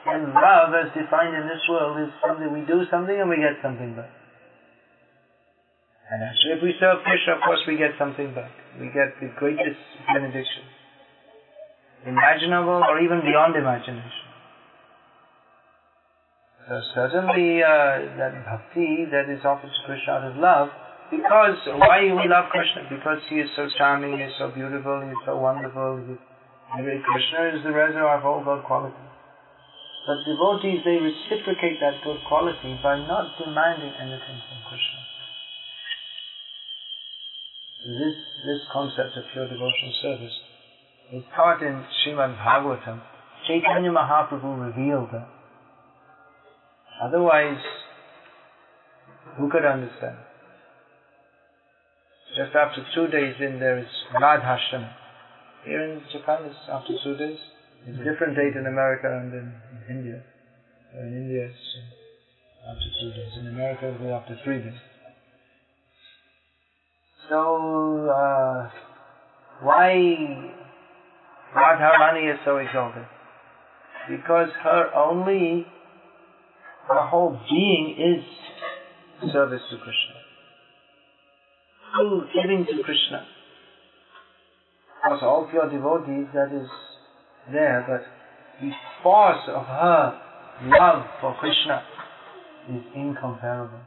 then 0.06 0.34
love, 0.34 0.74
as 0.74 0.90
defined 0.96 1.36
in 1.36 1.46
this 1.48 1.62
world, 1.70 2.00
is 2.00 2.10
something 2.26 2.52
we 2.52 2.62
do 2.66 2.84
something 2.90 3.20
and 3.20 3.30
we 3.30 3.38
get 3.38 3.62
something 3.62 3.96
back. 3.96 4.10
And 6.12 6.22
if 6.22 6.62
we 6.62 6.74
serve 6.80 7.02
Krishna, 7.04 7.34
of 7.34 7.42
course, 7.42 7.62
we 7.66 7.78
get 7.78 7.92
something 7.98 8.34
back. 8.34 8.52
We 8.80 8.88
get 8.94 9.18
the 9.20 9.34
greatest 9.38 9.82
benediction, 10.14 10.64
imaginable 12.06 12.86
or 12.86 13.00
even 13.00 13.22
beyond 13.22 13.56
imagination. 13.56 14.30
So 16.70 16.82
certainly 16.94 17.62
uh, 17.62 18.18
that 18.18 18.34
bhakti 18.46 19.06
that 19.10 19.30
is 19.30 19.42
offered 19.46 19.70
to 19.70 19.82
Krishna 19.86 20.14
out 20.14 20.24
of 20.30 20.36
love, 20.38 20.70
because 21.10 21.58
why 21.78 22.02
we 22.10 22.26
love 22.30 22.50
Krishna? 22.50 22.90
Because 22.90 23.22
he 23.30 23.38
is 23.38 23.50
so 23.56 23.70
charming, 23.78 24.18
he 24.18 24.26
is 24.26 24.34
so 24.38 24.50
beautiful, 24.50 25.02
he 25.02 25.10
is 25.10 25.24
so 25.26 25.38
wonderful. 25.38 26.02
He, 26.06 26.18
Krishna 26.78 27.54
is 27.54 27.64
the 27.64 27.72
reservoir 27.72 28.18
of 28.18 28.26
all 28.26 28.44
good 28.44 28.66
qualities. 28.66 29.14
But 30.06 30.22
devotees, 30.26 30.82
they 30.86 30.98
reciprocate 30.98 31.82
that 31.82 32.02
good 32.04 32.22
quality 32.28 32.78
by 32.82 32.98
not 33.10 33.38
demanding 33.38 33.94
anything 34.02 34.38
from 34.50 34.60
Krishna. 34.70 34.95
This, 37.86 38.18
this 38.46 38.62
concept 38.74 39.16
of 39.16 39.24
pure 39.32 39.46
devotional 39.46 39.94
service 40.02 40.34
is 41.14 41.24
taught 41.36 41.62
in 41.62 41.86
Srimad 42.02 42.36
Bhagavatam. 42.36 43.00
Chaitanya 43.48 43.92
Mahaprabhu 43.92 44.58
revealed 44.58 45.10
that. 45.14 45.28
Otherwise, 47.00 47.62
who 49.38 49.52
could 49.52 49.66
understand? 49.66 50.18
Just 52.36 52.56
after 52.56 52.84
two 52.96 53.06
days 53.08 53.36
in 53.40 53.60
there 53.60 53.78
is 53.78 53.86
Radhashtami. 54.20 54.92
Here 55.64 55.84
in 55.84 56.02
Japan 56.12 56.40
it's 56.46 56.58
after 56.68 56.94
two 57.04 57.16
days. 57.18 57.38
It's 57.86 58.00
a 58.00 58.04
different 58.04 58.36
date 58.36 58.58
in 58.58 58.66
America 58.66 59.06
and 59.06 59.32
in, 59.32 59.54
in 59.54 59.98
India. 59.98 60.24
In 60.98 61.14
India 61.14 61.46
it's 61.46 61.68
after 62.68 62.90
two 63.00 63.12
days. 63.12 63.32
In 63.42 63.48
America 63.48 63.96
be 64.02 64.10
after 64.10 64.40
three 64.44 64.58
days. 64.58 64.82
So, 67.30 68.10
uh, 68.10 68.70
why 69.62 70.52
Radharani 71.56 72.34
is 72.34 72.40
so 72.46 72.58
exalted? 72.58 73.06
Because 74.10 74.50
her 74.64 74.94
only 74.94 75.66
her 76.88 77.08
whole 77.08 77.40
being 77.50 77.96
is 77.98 79.32
service 79.32 79.62
to 79.72 79.78
Krishna. 79.78 80.16
Full 81.96 82.28
giving 82.34 82.66
to 82.66 82.84
Krishna. 82.84 83.26
Of 85.04 85.10
course, 85.10 85.24
all 85.24 85.48
pure 85.50 85.70
devotees, 85.70 86.28
that 86.34 86.52
is 86.54 86.68
there, 87.52 87.86
but 87.88 88.06
the 88.62 88.72
force 89.02 89.42
of 89.48 89.66
her 89.66 90.22
love 90.64 91.06
for 91.22 91.36
Krishna 91.40 91.84
is 92.70 92.84
incomparable. 92.96 93.80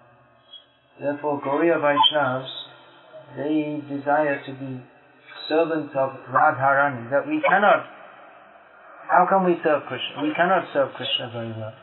Therefore, 1.00 1.40
Gaudiya 1.40 1.78
Vaishnavas, 1.80 2.48
they 3.36 3.82
desire 3.88 4.40
to 4.46 4.52
be 4.52 4.80
servants 5.48 5.92
of 5.96 6.10
Radharani, 6.30 7.10
that 7.10 7.26
we 7.26 7.40
cannot, 7.48 7.84
how 9.08 9.26
can 9.28 9.44
we 9.44 9.56
serve 9.64 9.82
Krishna? 9.88 10.22
We 10.22 10.32
cannot 10.34 10.68
serve 10.72 10.92
Krishna 10.94 11.30
very 11.32 11.52
well. 11.52 11.74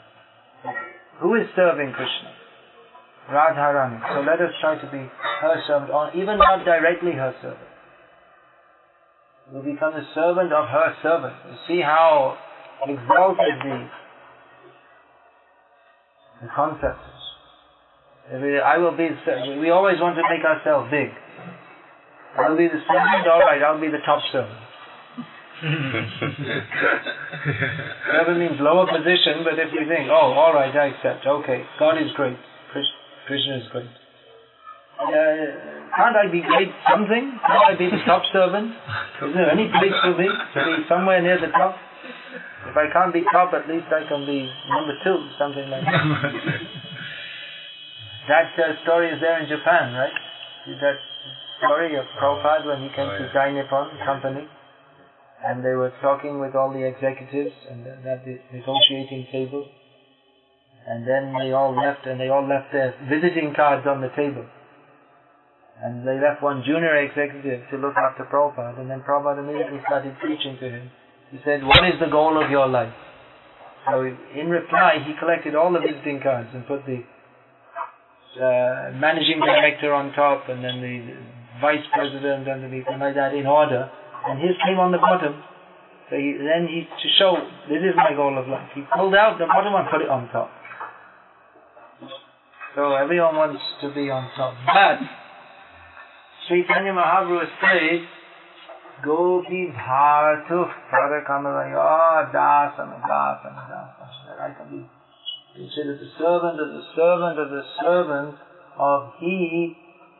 Who 1.21 1.35
is 1.35 1.47
serving 1.55 1.93
Krishna? 1.93 2.31
Radharani. 3.29 3.99
So 4.13 4.21
let 4.21 4.39
us 4.41 4.53
try 4.61 4.75
to 4.79 4.91
be 4.91 5.09
her 5.41 5.63
servant, 5.67 5.91
or 5.91 6.11
even 6.13 6.37
not 6.37 6.63
directly 6.63 7.13
her 7.13 7.33
servant. 7.41 7.69
We 9.53 9.73
become 9.73 9.93
the 9.93 10.05
servant 10.13 10.53
of 10.53 10.67
her 10.67 10.95
servant. 11.01 11.33
You 11.49 11.57
see 11.67 11.81
how 11.81 12.37
exalted 12.87 13.55
the, 13.63 13.89
the 16.41 16.49
concept 16.55 16.99
is. 16.99 18.41
I 18.63 18.77
will 18.77 18.97
be, 18.97 19.09
we 19.59 19.69
always 19.69 19.99
want 20.01 20.15
to 20.15 20.23
make 20.29 20.43
ourselves 20.45 20.89
big. 20.89 21.09
I'll 22.37 22.57
be 22.57 22.67
the 22.67 22.81
servant, 22.83 23.27
alright, 23.27 23.61
I'll 23.63 23.79
be 23.79 23.87
the 23.87 24.03
top 24.05 24.21
servant. 24.31 24.59
servant 28.11 28.39
means 28.39 28.59
lower 28.59 28.85
position, 28.85 29.43
but 29.43 29.57
if 29.57 29.71
we 29.71 29.87
think, 29.87 30.09
oh, 30.11 30.35
alright, 30.35 30.75
I 30.75 30.87
accept, 30.87 31.25
okay, 31.25 31.63
God 31.79 31.97
is 31.97 32.11
great, 32.15 32.37
Krishna 33.27 33.57
is 33.57 33.67
great. 33.71 33.87
Uh, 34.95 35.91
can't 35.95 36.15
I 36.15 36.27
be 36.31 36.41
great 36.41 36.71
something? 36.89 37.37
Can't 37.45 37.65
I 37.67 37.75
be 37.75 37.89
the 37.91 37.99
top 38.05 38.23
servant? 38.31 38.71
Is 39.23 39.33
there 39.33 39.49
any 39.51 39.67
place 39.67 39.91
for 40.03 40.15
me 40.17 40.27
to 40.27 40.65
be 40.65 40.85
somewhere 40.87 41.21
near 41.21 41.39
the 41.39 41.47
top? 41.51 41.75
If 42.67 42.75
I 42.75 42.87
can't 42.91 43.13
be 43.13 43.23
top, 43.31 43.53
at 43.53 43.67
least 43.67 43.87
I 43.91 44.07
can 44.07 44.25
be 44.25 44.49
number 44.69 44.93
two, 45.03 45.27
something 45.37 45.69
like 45.69 45.83
that. 45.83 46.03
that 48.27 48.51
uh, 48.57 48.81
story 48.83 49.11
is 49.11 49.21
there 49.21 49.39
in 49.41 49.47
Japan, 49.47 49.93
right? 49.93 50.13
That 50.81 50.97
story 51.57 51.95
of 51.95 52.05
Prabhupada 52.19 52.65
when 52.65 52.81
he 52.81 52.89
came 52.95 53.07
to 53.07 53.31
Dai 53.33 53.51
Nippon 53.51 53.89
company 54.05 54.47
and 55.45 55.63
they 55.63 55.73
were 55.73 55.91
talking 56.01 56.39
with 56.39 56.55
all 56.55 56.71
the 56.71 56.83
executives 56.83 57.53
and 57.69 57.85
at 57.87 58.25
the 58.25 58.39
negotiating 58.51 59.27
table 59.31 59.67
and 60.87 61.07
then 61.07 61.33
they 61.39 61.51
all 61.51 61.75
left 61.75 62.05
and 62.05 62.19
they 62.19 62.29
all 62.29 62.47
left 62.47 62.71
their 62.71 62.93
visiting 63.09 63.53
cards 63.55 63.87
on 63.87 64.01
the 64.01 64.09
table. 64.15 64.45
And 65.83 66.07
they 66.07 66.15
left 66.21 66.41
one 66.41 66.63
junior 66.65 66.95
executive 66.95 67.61
to 67.71 67.77
look 67.77 67.95
after 67.97 68.23
Prabhupada 68.23 68.79
and 68.79 68.89
then 68.89 69.01
Prabhupada 69.01 69.39
immediately 69.39 69.79
started 69.87 70.15
preaching 70.19 70.57
to 70.61 70.69
him. 70.69 70.91
He 71.31 71.39
said, 71.43 71.65
what 71.65 71.83
is 71.83 71.99
the 71.99 72.07
goal 72.07 72.41
of 72.41 72.49
your 72.49 72.67
life? 72.67 72.93
So 73.89 74.01
in 74.01 74.49
reply, 74.49 75.03
he 75.05 75.13
collected 75.19 75.55
all 75.55 75.73
the 75.73 75.79
visiting 75.79 76.21
cards 76.21 76.49
and 76.53 76.65
put 76.65 76.85
the 76.85 77.03
uh, 78.35 78.91
managing 78.93 79.39
director 79.39 79.93
on 79.93 80.11
top 80.13 80.49
and 80.49 80.63
then 80.63 80.81
the 80.81 81.34
vice 81.61 81.85
president 81.93 82.47
underneath 82.47 82.85
and 82.87 82.99
like 82.99 83.15
that 83.15 83.33
in 83.33 83.45
order. 83.45 83.89
And 84.27 84.39
his 84.39 84.55
came 84.65 84.79
on 84.79 84.91
the 84.91 84.97
bottom. 84.97 85.43
So 86.09 86.17
he, 86.17 86.37
then 86.37 86.67
he, 86.67 86.85
to 86.85 87.07
show, 87.17 87.37
this 87.69 87.81
is 87.81 87.95
my 87.95 88.13
goal 88.15 88.37
of 88.37 88.47
life, 88.47 88.69
he 88.75 88.81
pulled 88.95 89.15
out 89.15 89.39
the 89.39 89.45
bottom 89.45 89.73
and 89.73 89.87
put 89.89 90.01
it 90.01 90.09
on 90.09 90.29
top. 90.29 90.51
So 92.75 92.93
everyone 92.93 93.35
wants 93.35 93.61
to 93.81 93.93
be 93.93 94.09
on 94.11 94.29
top. 94.35 94.53
But, 94.67 94.99
Sri 96.47 96.61
Chaitanya 96.67 96.91
Mahaprabhu 96.91 97.41
says, 97.61 98.05
Gopi 99.03 99.73
Bharatu 99.73 100.71
Pradakamalaya 100.91 101.75
ah, 101.75 102.31
Dasana 102.31 103.01
Dasana 103.01 103.65
Dasana. 103.67 104.15
That 104.27 104.39
I 104.39 104.53
can 104.53 104.69
be 104.71 104.89
considered 105.55 105.99
the 105.99 106.11
servant 106.17 106.59
of 106.59 106.67
the 106.69 106.83
servant 106.95 107.39
of 107.39 107.49
the 107.49 107.63
servant 107.81 108.35
of 108.77 109.13
he 109.19 109.75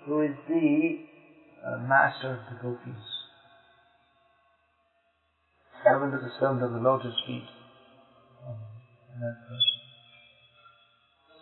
who 0.06 0.22
is 0.22 0.36
the 0.48 1.05
uh, 1.66 1.78
master 1.78 2.34
of 2.34 2.40
the 2.54 2.62
gopis. 2.62 3.04
Servant 5.84 6.14
of 6.14 6.22
the 6.22 6.32
servant 6.40 6.64
of 6.64 6.72
the 6.72 6.80
lotus 6.80 7.14
feet. 7.26 7.46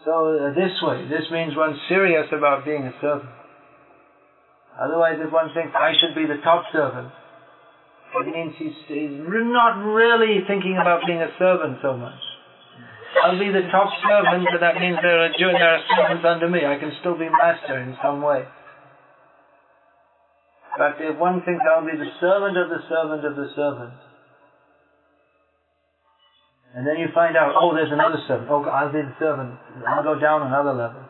So 0.06 0.38
uh, 0.38 0.54
this 0.54 0.72
way, 0.82 1.08
this 1.08 1.30
means 1.32 1.56
one's 1.56 1.80
serious 1.88 2.28
about 2.32 2.66
being 2.66 2.84
a 2.84 2.94
servant. 3.02 3.30
Otherwise, 4.80 5.18
if 5.20 5.32
one 5.32 5.54
thinks 5.54 5.72
I 5.76 5.94
should 6.00 6.16
be 6.16 6.26
the 6.26 6.42
top 6.44 6.66
servant, 6.72 7.12
it 8.16 8.28
means 8.28 8.54
he's, 8.58 8.78
he's 8.88 9.18
not 9.26 9.80
really 9.82 10.42
thinking 10.48 10.78
about 10.80 11.02
being 11.06 11.22
a 11.22 11.32
servant 11.40 11.78
so 11.82 11.98
much. 11.98 12.20
I'll 13.24 13.40
be 13.40 13.50
the 13.50 13.70
top 13.72 13.90
servant, 14.08 14.48
but 14.52 14.60
that 14.60 14.76
means 14.76 14.98
there 15.02 15.20
are, 15.20 15.30
are 15.30 15.80
servants 15.96 16.26
under 16.26 16.50
me. 16.50 16.66
I 16.66 16.78
can 16.78 16.92
still 17.00 17.18
be 17.18 17.30
master 17.30 17.78
in 17.80 17.96
some 18.04 18.22
way. 18.22 18.46
But 20.78 20.98
if 21.00 21.18
one 21.18 21.42
thinks 21.46 21.62
I'll 21.70 21.86
be 21.86 21.98
the 21.98 22.10
servant 22.20 22.58
of 22.58 22.70
the 22.70 22.82
servant 22.90 23.26
of 23.26 23.36
the 23.36 23.50
servant, 23.56 23.94
and 26.76 26.88
then 26.88 26.98
you 26.98 27.08
find 27.14 27.38
out, 27.38 27.54
oh, 27.54 27.76
there's 27.76 27.92
another 27.92 28.18
servant. 28.28 28.50
Oh, 28.50 28.64
I'll 28.66 28.92
be 28.92 29.02
the 29.02 29.14
servant. 29.20 29.54
I'll 29.88 30.04
go 30.04 30.20
down 30.20 30.42
another 30.42 30.74
level. 30.74 31.06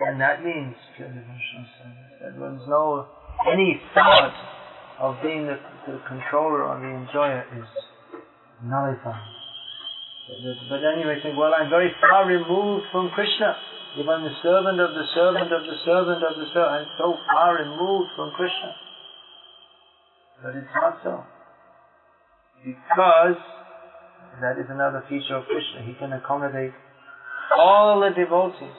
And 0.00 0.20
that 0.20 0.44
means 0.44 0.76
that 1.00 2.36
one's 2.36 2.60
no 2.68 3.06
any 3.50 3.80
thought 3.94 4.34
of 5.00 5.16
being 5.22 5.46
the, 5.46 5.56
the 5.86 6.00
controller 6.06 6.64
or 6.64 6.78
the 6.80 6.88
enjoyer 6.88 7.44
is 7.56 7.64
nullified. 8.62 9.24
But 10.68 10.80
then 10.80 11.00
you 11.00 11.06
may 11.06 11.22
think, 11.22 11.38
well, 11.38 11.52
I'm 11.54 11.70
very 11.70 11.92
far 12.00 12.26
removed 12.26 12.86
from 12.92 13.10
Krishna. 13.14 13.56
If 13.96 14.06
I'm 14.06 14.24
the 14.24 14.36
servant 14.42 14.78
of 14.78 14.90
the 14.92 15.04
servant 15.14 15.52
of 15.52 15.62
the 15.64 15.76
servant 15.84 16.22
of 16.22 16.36
the 16.36 16.46
servant, 16.52 16.84
I'm 16.84 16.88
so 16.98 17.16
far 17.32 17.56
removed 17.56 18.10
from 18.14 18.30
Krishna. 18.36 18.74
But 20.42 20.54
it's 20.54 20.68
not 20.74 20.98
so. 21.02 21.24
Because 22.62 23.40
that 24.42 24.58
is 24.58 24.66
another 24.68 25.02
feature 25.08 25.36
of 25.36 25.44
Krishna. 25.46 25.82
He 25.86 25.94
can 25.94 26.12
accommodate 26.12 26.72
all 27.56 28.00
the 28.00 28.10
devotees. 28.10 28.76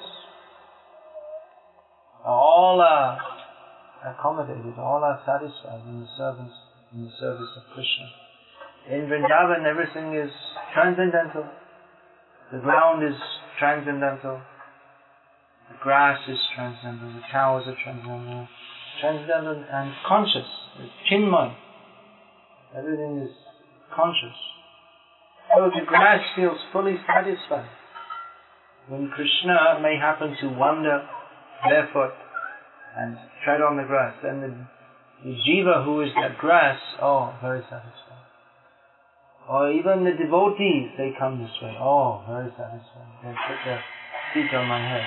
All 2.24 2.80
are 2.80 3.18
accommodated, 4.06 4.78
all 4.78 5.04
are 5.04 5.20
satisfied 5.26 5.82
in 5.88 6.02
the 6.02 6.08
service 6.16 6.54
in 6.94 7.06
the 7.06 7.12
service 7.20 7.50
of 7.58 7.64
Krishna. 7.74 8.06
In 8.90 9.10
Vrindavan 9.10 9.66
everything 9.66 10.14
is 10.14 10.30
transcendental. 10.74 11.50
The 12.52 12.60
ground 12.60 13.04
is 13.04 13.16
transcendental. 13.58 14.42
The 15.70 15.78
grass 15.82 16.20
is 16.28 16.38
transcendental, 16.56 17.14
the 17.14 17.28
cows 17.32 17.68
are 17.68 17.76
transcendental, 17.84 18.48
transcendental 19.02 19.64
and 19.72 19.94
conscious. 20.08 20.48
Chinmay. 21.12 21.56
Everything 22.76 23.20
is 23.20 23.32
conscious. 23.96 24.36
So 25.56 25.72
the 25.74 25.86
grass 25.86 26.22
feels 26.36 26.58
fully 26.72 26.98
satisfied. 27.08 27.70
When 28.88 29.10
Krishna 29.10 29.80
may 29.82 29.98
happen 29.98 30.36
to 30.42 30.48
wander 30.50 31.08
barefoot 31.68 32.14
and 32.98 33.18
tread 33.44 33.62
on 33.62 33.78
the 33.78 33.84
grass, 33.84 34.16
then 34.24 34.42
the, 34.42 35.28
the 35.30 35.36
jiva 35.48 35.84
who 35.84 36.02
is 36.02 36.10
that 36.22 36.38
grass, 36.38 36.80
oh, 37.02 37.34
very 37.42 37.62
satisfied. 37.64 38.28
Or 39.50 39.72
even 39.72 40.04
the 40.04 40.12
devotees, 40.12 40.92
they 40.98 41.12
come 41.18 41.42
this 41.42 41.52
way, 41.62 41.76
oh, 41.80 42.24
very 42.28 42.50
satisfied. 42.52 43.12
They 43.24 43.32
put 43.48 43.58
their 43.66 43.84
feet 44.34 44.54
on 44.54 44.68
my 44.68 44.80
head. 44.80 45.06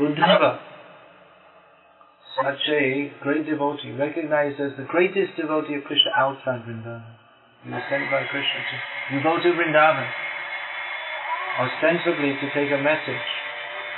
Uddhava, 0.00 0.58
such 2.42 2.64
a 2.72 3.12
great 3.20 3.44
devotee, 3.44 3.92
recognized 3.92 4.58
as 4.58 4.72
the 4.78 4.88
greatest 4.88 5.36
devotee 5.36 5.74
of 5.74 5.84
Krishna 5.84 6.12
outside 6.16 6.64
Vrindavan. 6.64 7.04
He 7.64 7.70
was 7.70 7.82
sent 7.90 8.08
by 8.10 8.24
Krishna 8.24 8.60
to 9.12 9.22
go 9.22 9.36
to 9.36 9.52
Vrindavan, 9.52 10.08
ostensibly 11.60 12.32
to 12.40 12.46
take 12.56 12.72
a 12.72 12.80
message, 12.80 13.28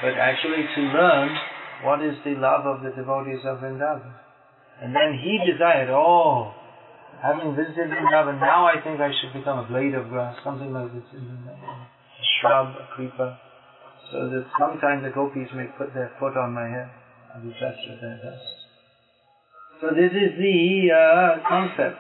but 0.03 0.19
actually 0.19 0.67
to 0.75 0.81
learn 0.91 1.31
what 1.85 2.03
is 2.03 2.19
the 2.25 2.35
love 2.43 2.67
of 2.67 2.83
the 2.83 2.91
devotees 2.91 3.47
of 3.47 3.59
Vrindavan. 3.59 4.19
And 4.83 4.91
then 4.97 5.15
he 5.23 5.39
desired, 5.47 5.91
oh, 5.91 6.53
having 7.23 7.55
visited 7.55 7.95
Vrindavan, 7.95 8.41
now 8.41 8.67
I 8.67 8.83
think 8.83 8.99
I 9.01 9.13
should 9.15 9.33
become 9.33 9.61
a 9.61 9.67
blade 9.71 9.95
of 9.95 10.09
grass, 10.09 10.35
something 10.43 10.73
like 10.73 10.93
this, 10.93 11.05
a 11.15 12.25
shrub, 12.41 12.75
a 12.83 12.89
creeper 12.97 13.39
so 14.15 14.31
that 14.31 14.47
sometimes 14.57 15.03
the 15.03 15.11
gopis 15.11 15.51
may 15.57 15.67
put 15.77 15.93
their 15.93 16.13
foot 16.21 16.39
on 16.39 16.55
my 16.55 16.71
head 16.71 16.87
and 17.35 17.43
be 17.43 17.51
blessed 17.59 17.83
with 17.91 18.01
their 18.01 18.15
dust. 18.23 18.47
So 19.81 19.91
this 19.91 20.15
is 20.15 20.39
the 20.39 20.95
uh, 20.95 21.43
concept 21.49 21.99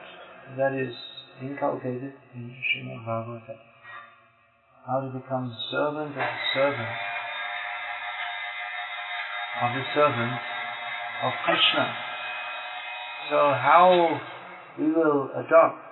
that 0.57 0.79
is 0.79 0.95
inculcated 1.43 2.15
in 2.39 2.55
Srimad 2.71 3.03
Bhagavatam. 3.03 3.59
How 4.87 5.01
to 5.01 5.11
become 5.11 5.51
servant 5.73 6.11
of 6.11 6.15
the 6.15 6.47
servant 6.55 6.95
of 9.61 9.75
the 9.75 9.83
servant 9.95 10.39
of 11.25 11.33
Krishna. 11.45 11.95
So 13.29 13.37
how 13.59 14.21
we 14.79 14.87
will 14.93 15.31
adopt 15.35 15.83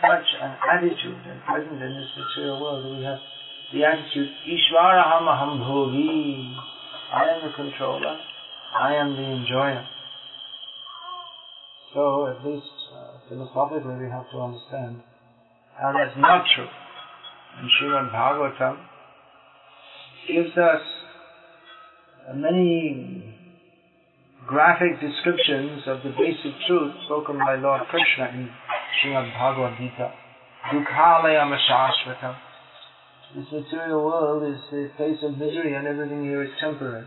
such 0.00 0.28
an 0.40 0.56
attitude 0.72 1.20
and 1.28 1.44
present 1.44 1.76
in 1.76 1.92
this 1.92 2.08
material 2.16 2.60
world. 2.60 2.96
We 2.96 3.04
have 3.04 3.20
the 3.72 3.84
attitude, 3.84 4.28
Ishvaraham 4.46 5.26
aham 5.26 5.60
bhogi. 5.60 6.54
I 7.12 7.24
am 7.28 7.48
the 7.48 7.52
controller. 7.56 8.18
I 8.78 8.94
am 8.94 9.16
the 9.16 9.22
enjoyer. 9.22 9.86
So, 11.94 12.26
at 12.26 12.44
least 12.44 12.66
uh, 12.94 13.18
philosophically, 13.28 13.96
we 13.96 14.10
have 14.10 14.30
to 14.30 14.38
understand 14.40 15.02
how 15.78 15.92
that's 15.92 16.16
not 16.16 16.44
true. 16.54 16.68
And 17.58 17.68
Srimad 17.80 18.12
Bhagavatam 18.12 18.78
gives 20.26 20.56
us 20.56 20.80
many 22.34 23.34
graphic 24.46 25.00
descriptions 25.00 25.82
of 25.86 26.02
the 26.02 26.10
basic 26.10 26.52
truth 26.66 26.92
spoken 27.04 27.38
by 27.38 27.56
Lord 27.56 27.82
Krishna 27.90 28.30
in 28.34 28.50
Srimad 29.00 29.32
Bhagavad 29.32 29.78
Gita. 29.78 30.12
Dukhalayam 30.72 31.56
ashashvatam. 31.56 32.36
This 33.34 33.46
material 33.50 34.04
world 34.04 34.42
is 34.44 34.60
a 34.72 34.88
place 34.98 35.16
of 35.22 35.38
misery 35.38 35.72
and 35.74 35.86
everything 35.86 36.22
here 36.22 36.42
is 36.42 36.50
temporary. 36.60 37.06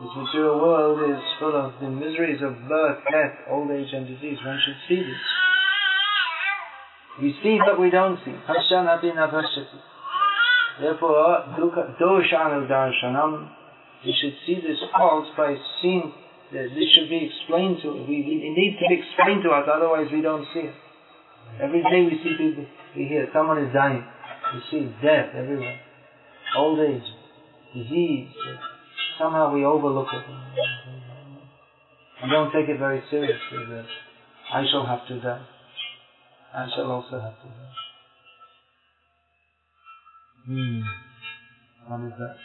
This 0.00 0.16
material 0.16 0.60
world 0.60 1.10
is 1.10 1.22
full 1.38 1.54
of 1.54 1.74
the 1.82 1.90
miseries 1.90 2.40
of 2.40 2.56
birth, 2.66 3.04
death, 3.12 3.36
old 3.50 3.70
age 3.70 3.92
and 3.92 4.08
disease. 4.08 4.38
One 4.42 4.58
should 4.64 4.76
see 4.88 5.02
this. 5.02 5.20
We 7.20 7.36
see 7.42 7.58
but 7.62 7.78
we 7.78 7.90
don't 7.90 8.18
see. 8.24 8.34
Pashyanapi 8.48 9.14
na. 9.14 9.30
Therefore, 10.80 11.44
doshanu 12.00 12.66
darshanam. 12.66 13.50
We 14.06 14.16
should 14.18 14.36
see 14.46 14.54
this 14.54 14.78
fault 14.96 15.26
by 15.36 15.54
seeing 15.82 16.14
this 16.52 16.88
should 16.94 17.08
be 17.08 17.30
explained 17.32 17.78
to 17.82 17.90
us. 17.90 18.08
We, 18.08 18.20
it 18.20 18.52
needs 18.52 18.76
to 18.80 18.88
be 18.88 19.00
explained 19.00 19.42
to 19.44 19.50
us, 19.50 19.68
otherwise 19.72 20.08
we 20.12 20.20
don't 20.20 20.46
see 20.52 20.60
it. 20.60 20.74
Every 21.60 21.82
day 21.82 22.04
we 22.04 22.20
see 22.22 22.36
people, 22.36 22.66
we 22.96 23.04
hear 23.04 23.28
someone 23.32 23.58
is 23.58 23.72
dying. 23.72 24.04
We 24.54 24.60
see 24.70 24.94
death 25.02 25.34
everywhere. 25.34 25.80
Old 26.56 26.78
age, 26.80 27.02
disease. 27.74 28.28
Somehow 29.18 29.52
we 29.52 29.64
overlook 29.64 30.08
it. 30.12 30.24
We 32.22 32.30
don't 32.30 32.52
take 32.52 32.68
it 32.68 32.78
very 32.78 33.02
seriously 33.10 33.64
that 33.70 33.86
I 34.52 34.64
shall 34.70 34.86
have 34.86 35.06
to 35.08 35.20
die. 35.20 35.46
I 36.54 36.68
shall 36.74 36.90
also 36.90 37.20
have 37.20 37.40
to 37.40 37.48
die. 37.48 37.72
Hmm. 40.46 40.80
What 41.88 42.06
is 42.06 42.12
that? 42.18 42.36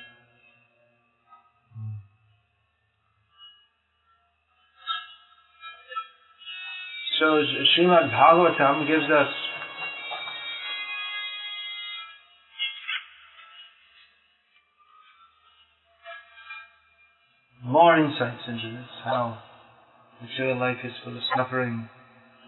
So 7.19 7.25
Srimad 7.73 8.11
Bhagavatam 8.11 8.87
gives 8.87 9.09
us 9.09 9.33
more 17.65 17.97
insights 17.97 18.43
into 18.47 18.69
this, 18.69 18.87
how 19.03 19.39
material 20.21 20.59
life 20.59 20.77
is 20.83 20.91
full 21.03 21.17
of 21.17 21.23
suffering. 21.35 21.89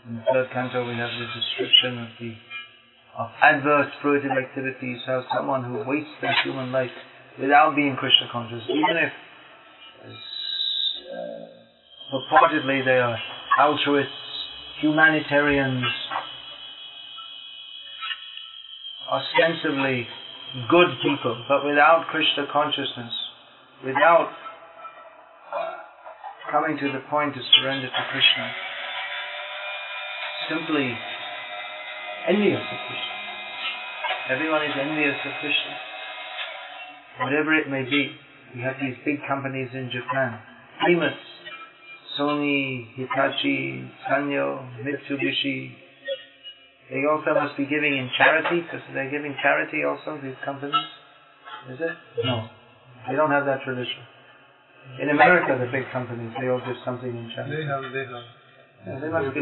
In 0.08 0.18
the 0.18 0.22
third 0.32 0.52
canto 0.54 0.88
we 0.88 0.96
have 0.98 1.10
the 1.10 1.26
description 1.34 1.98
of 2.00 2.08
the 2.20 2.36
of 3.18 3.30
adverse 3.42 3.92
fruitive 4.04 4.38
activities, 4.38 5.00
how 5.08 5.26
someone 5.36 5.64
who 5.64 5.84
wastes 5.90 6.14
their 6.22 6.36
human 6.44 6.72
life 6.72 6.92
without 7.42 7.76
being 7.76 7.96
Krishna 7.96 8.30
conscious, 8.32 8.64
even 8.70 8.98
if 8.98 9.12
uh, 11.12 12.14
purportedly 12.14 12.86
they 12.86 13.00
are 13.00 13.18
altruists, 13.60 14.14
humanitarians, 14.82 15.84
ostensibly 19.12 20.08
good 20.70 20.88
people, 21.04 21.44
but 21.48 21.66
without 21.66 22.06
Krishna 22.10 22.48
consciousness, 22.52 23.14
without 23.86 24.32
coming 26.52 26.78
to 26.78 26.92
the 26.92 27.04
point 27.10 27.36
to 27.36 27.42
surrender 27.60 27.88
to 27.88 28.04
Krishna, 28.12 28.52
simply 30.50 30.98
envious 32.28 32.62
of 32.62 32.80
Krishna. 32.88 33.16
Everyone 34.32 34.64
is 34.64 34.74
envious 34.80 35.18
of 35.26 35.32
Krishna. 35.42 35.76
Whatever 37.22 37.54
it 37.54 37.70
may 37.70 37.84
be, 37.84 38.16
we 38.56 38.62
have 38.62 38.76
these 38.82 38.96
big 39.06 39.20
companies 39.28 39.70
in 39.74 39.92
Japan, 39.92 40.40
famous 40.86 41.14
Sony, 42.20 42.86
Hitachi, 42.96 43.90
Sanyo, 44.08 44.68
Mitsubishi. 44.84 45.72
They 46.92 47.06
also 47.06 47.34
must 47.34 47.56
be 47.56 47.66
giving 47.66 47.96
in 47.96 48.10
charity, 48.18 48.62
because 48.62 48.82
they're 48.94 49.10
giving 49.10 49.36
charity 49.42 49.84
also, 49.86 50.20
these 50.22 50.36
companies. 50.44 50.76
Is 51.70 51.80
it? 51.80 51.96
No. 52.26 52.50
They 53.08 53.16
don't 53.16 53.32
have 53.32 53.46
that 53.46 53.62
tradition. 53.64 54.04
In 55.00 55.10
America, 55.10 55.56
the 55.56 55.72
big 55.72 55.86
companies, 55.92 56.34
they 56.40 56.50
all 56.50 56.60
give 56.66 56.76
something 56.84 57.10
in 57.10 57.30
charity. 57.34 57.56
They 57.56 57.66
have, 57.66 57.84
they 57.94 58.06
have. 58.10 58.26
Yeah, 58.88 59.00
they 59.00 59.10
must 59.10 59.34
be. 59.36 59.42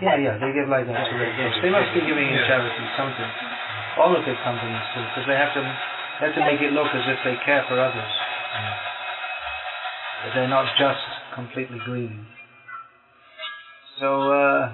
Yeah, 0.00 0.16
yeah, 0.16 0.36
they 0.36 0.52
give 0.52 0.68
like 0.68 0.86
that 0.86 1.08
to 1.08 1.14
Red 1.16 1.62
They 1.62 1.70
must 1.72 1.92
be 1.94 2.00
giving 2.04 2.28
in 2.28 2.40
charity 2.46 2.84
something. 2.96 3.30
All 3.96 4.12
the 4.12 4.20
big 4.20 4.36
companies 4.44 4.84
do, 4.94 5.00
because 5.08 5.26
they 5.26 5.38
have 5.38 5.54
to 5.54 5.62
they 6.20 6.26
have 6.28 6.34
to 6.36 6.44
make 6.44 6.60
it 6.60 6.72
look 6.72 6.88
as 6.94 7.04
if 7.08 7.18
they 7.24 7.36
care 7.44 7.64
for 7.66 7.80
others. 7.80 8.12
But 10.22 10.34
they're 10.34 10.48
not 10.48 10.68
just 10.76 11.13
completely 11.34 11.78
greedy. 11.84 12.18
So, 14.00 14.32
uh, 14.32 14.72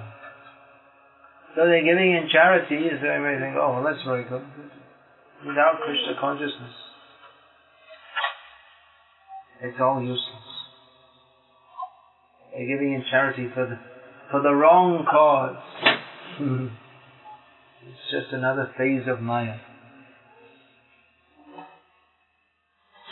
so 1.55 1.65
they're 1.65 1.83
giving 1.83 2.11
in 2.11 2.27
charity, 2.31 2.89
so 2.89 3.07
everybody 3.07 3.43
think, 3.43 3.55
oh, 3.59 3.73
well, 3.73 3.83
that's 3.83 4.03
very 4.05 4.23
good. 4.23 4.43
Without 5.45 5.79
Krishna 5.83 6.13
consciousness, 6.19 6.73
it's 9.61 9.77
all 9.79 10.01
useless. 10.01 10.21
They're 12.53 12.67
giving 12.67 12.93
in 12.93 13.03
charity 13.09 13.47
for 13.53 13.65
the 13.65 13.79
for 14.29 14.41
the 14.41 14.53
wrong 14.53 15.05
cause. 15.09 15.57
it's 17.87 18.11
just 18.11 18.33
another 18.33 18.71
phase 18.77 19.07
of 19.07 19.21
Maya. 19.21 19.57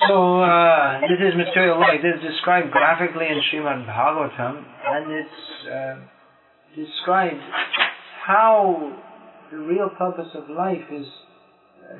So 0.10 0.42
uh, 0.42 1.02
this 1.02 1.22
is 1.22 1.38
material 1.38 1.80
life. 1.80 2.02
This 2.02 2.18
is 2.18 2.34
described 2.34 2.72
graphically 2.72 3.28
in 3.28 3.40
Srimad 3.46 3.86
Bhagavatam, 3.86 4.66
and 4.88 5.12
it's 5.12 5.68
uh, 5.70 5.96
described 6.76 7.38
how 8.26 8.98
the 9.52 9.60
real 9.60 9.90
purpose 9.90 10.30
of 10.34 10.50
life 10.50 10.82
is 10.92 11.06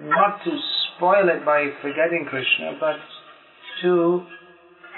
not 0.02 0.44
to 0.44 0.50
spoil 0.98 1.30
it 1.30 1.46
by 1.46 1.70
forgetting 1.84 2.26
Krishna, 2.28 2.78
but 2.80 2.98
to 3.84 4.26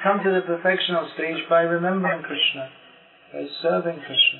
come 0.06 0.24
to 0.24 0.32
the 0.32 0.48
perfectional 0.48 1.14
stage 1.16 1.44
by 1.50 1.64
remembering 1.64 2.24
Krishna, 2.24 2.70
by 3.34 3.46
serving 3.62 4.00
Krishna. 4.08 4.40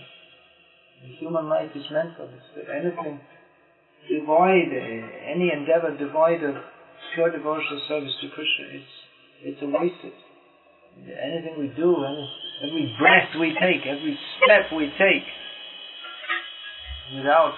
The 1.04 1.16
human 1.20 1.50
life 1.50 1.72
is 1.76 1.84
meant 1.92 2.16
for 2.16 2.26
this. 2.26 2.66
Anything 2.72 3.20
devoid, 4.08 4.72
any 5.28 5.52
endeavor 5.52 5.98
devoid 5.98 6.42
of 6.44 6.56
pure 7.16 7.32
devotional 7.32 7.82
service 7.88 8.14
to 8.22 8.28
Krishna, 8.30 8.66
it's, 8.72 8.94
it's 9.44 9.62
a 9.62 9.68
wasted. 9.68 10.14
Anything 11.08 11.56
we 11.58 11.68
do, 11.76 12.04
any, 12.04 12.30
every 12.64 12.96
breath 13.00 13.32
we 13.40 13.56
take, 13.56 13.88
every 13.88 14.18
step 14.38 14.72
we 14.76 14.92
take, 15.00 15.26
without 17.16 17.54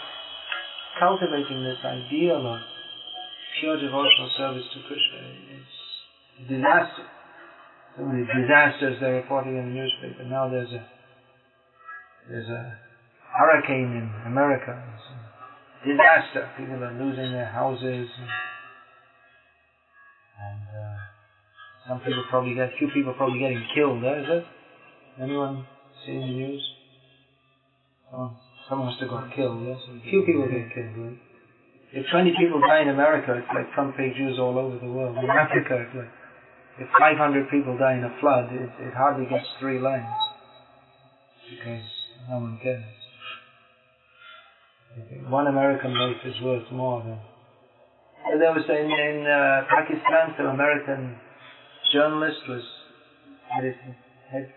cultivating 0.99 1.63
this 1.63 1.81
ideal 1.83 2.45
of 2.45 2.59
pure 3.59 3.77
devotional 3.77 4.29
service 4.37 4.65
to 4.73 4.79
Krishna, 4.87 5.19
it's 5.59 5.75
a 6.39 6.53
disaster. 6.53 7.05
So 7.97 8.05
many 8.05 8.25
disasters 8.25 8.97
they're 8.99 9.21
reporting 9.21 9.57
in 9.57 9.69
the 9.69 9.75
newspaper. 9.75 10.23
Now 10.25 10.49
there's 10.49 10.71
a 10.71 10.85
there's 12.29 12.49
a 12.49 12.77
hurricane 13.37 13.93
in 13.97 14.31
America. 14.31 14.81
It's 14.95 15.05
a 15.11 15.89
disaster. 15.89 16.49
People 16.57 16.83
are 16.83 16.93
losing 16.93 17.31
their 17.33 17.45
houses. 17.45 18.09
And, 18.17 18.29
some 21.87 21.99
people 21.99 22.23
probably 22.29 22.55
get, 22.55 22.69
few 22.79 22.87
people 22.89 23.13
probably 23.13 23.39
getting 23.39 23.63
killed. 23.75 24.03
There 24.03 24.19
is 24.19 24.29
it? 24.29 24.45
Anyone 25.21 25.65
seeing 26.05 26.21
the 26.21 26.27
news? 26.27 26.63
Oh, 28.13 28.31
someone 28.69 28.87
must 28.87 28.99
have 29.01 29.09
got 29.09 29.33
killed. 29.35 29.65
Yes, 29.65 29.77
few 30.09 30.23
people 30.23 30.47
get 30.47 30.73
killed. 30.73 30.95
Right? 30.97 31.17
If 31.91 32.05
20 32.09 32.33
people 32.39 32.61
die 32.61 32.81
in 32.81 32.89
America, 32.89 33.37
it's 33.37 33.47
like 33.53 33.73
front 33.73 33.95
page 33.97 34.17
news 34.17 34.39
all 34.39 34.57
over 34.57 34.77
the 34.79 34.91
world. 34.91 35.17
In 35.17 35.29
Africa, 35.29 35.85
it's 35.85 35.95
like 35.95 36.09
if 36.79 36.87
500 36.97 37.49
people 37.49 37.77
die 37.77 37.93
in 37.93 38.03
a 38.03 38.15
flood, 38.19 38.51
it, 38.51 38.69
it 38.79 38.93
hardly 38.93 39.25
gets 39.29 39.45
three 39.59 39.79
lines 39.79 40.09
because 41.49 41.85
no 42.29 42.37
one 42.37 42.59
cares. 42.63 42.83
One 45.29 45.47
American 45.47 45.93
life 45.93 46.21
is 46.25 46.39
worth 46.41 46.71
more 46.71 47.01
than. 47.03 47.19
There 48.39 48.53
was 48.53 48.63
in, 48.69 48.89
in 48.89 49.27
uh, 49.27 49.65
Pakistan 49.69 50.33
some 50.37 50.47
American 50.47 51.15
journalist 51.93 52.41
was 52.49 52.63
had, 53.53 53.63
it, 53.63 53.75
had 54.31 54.49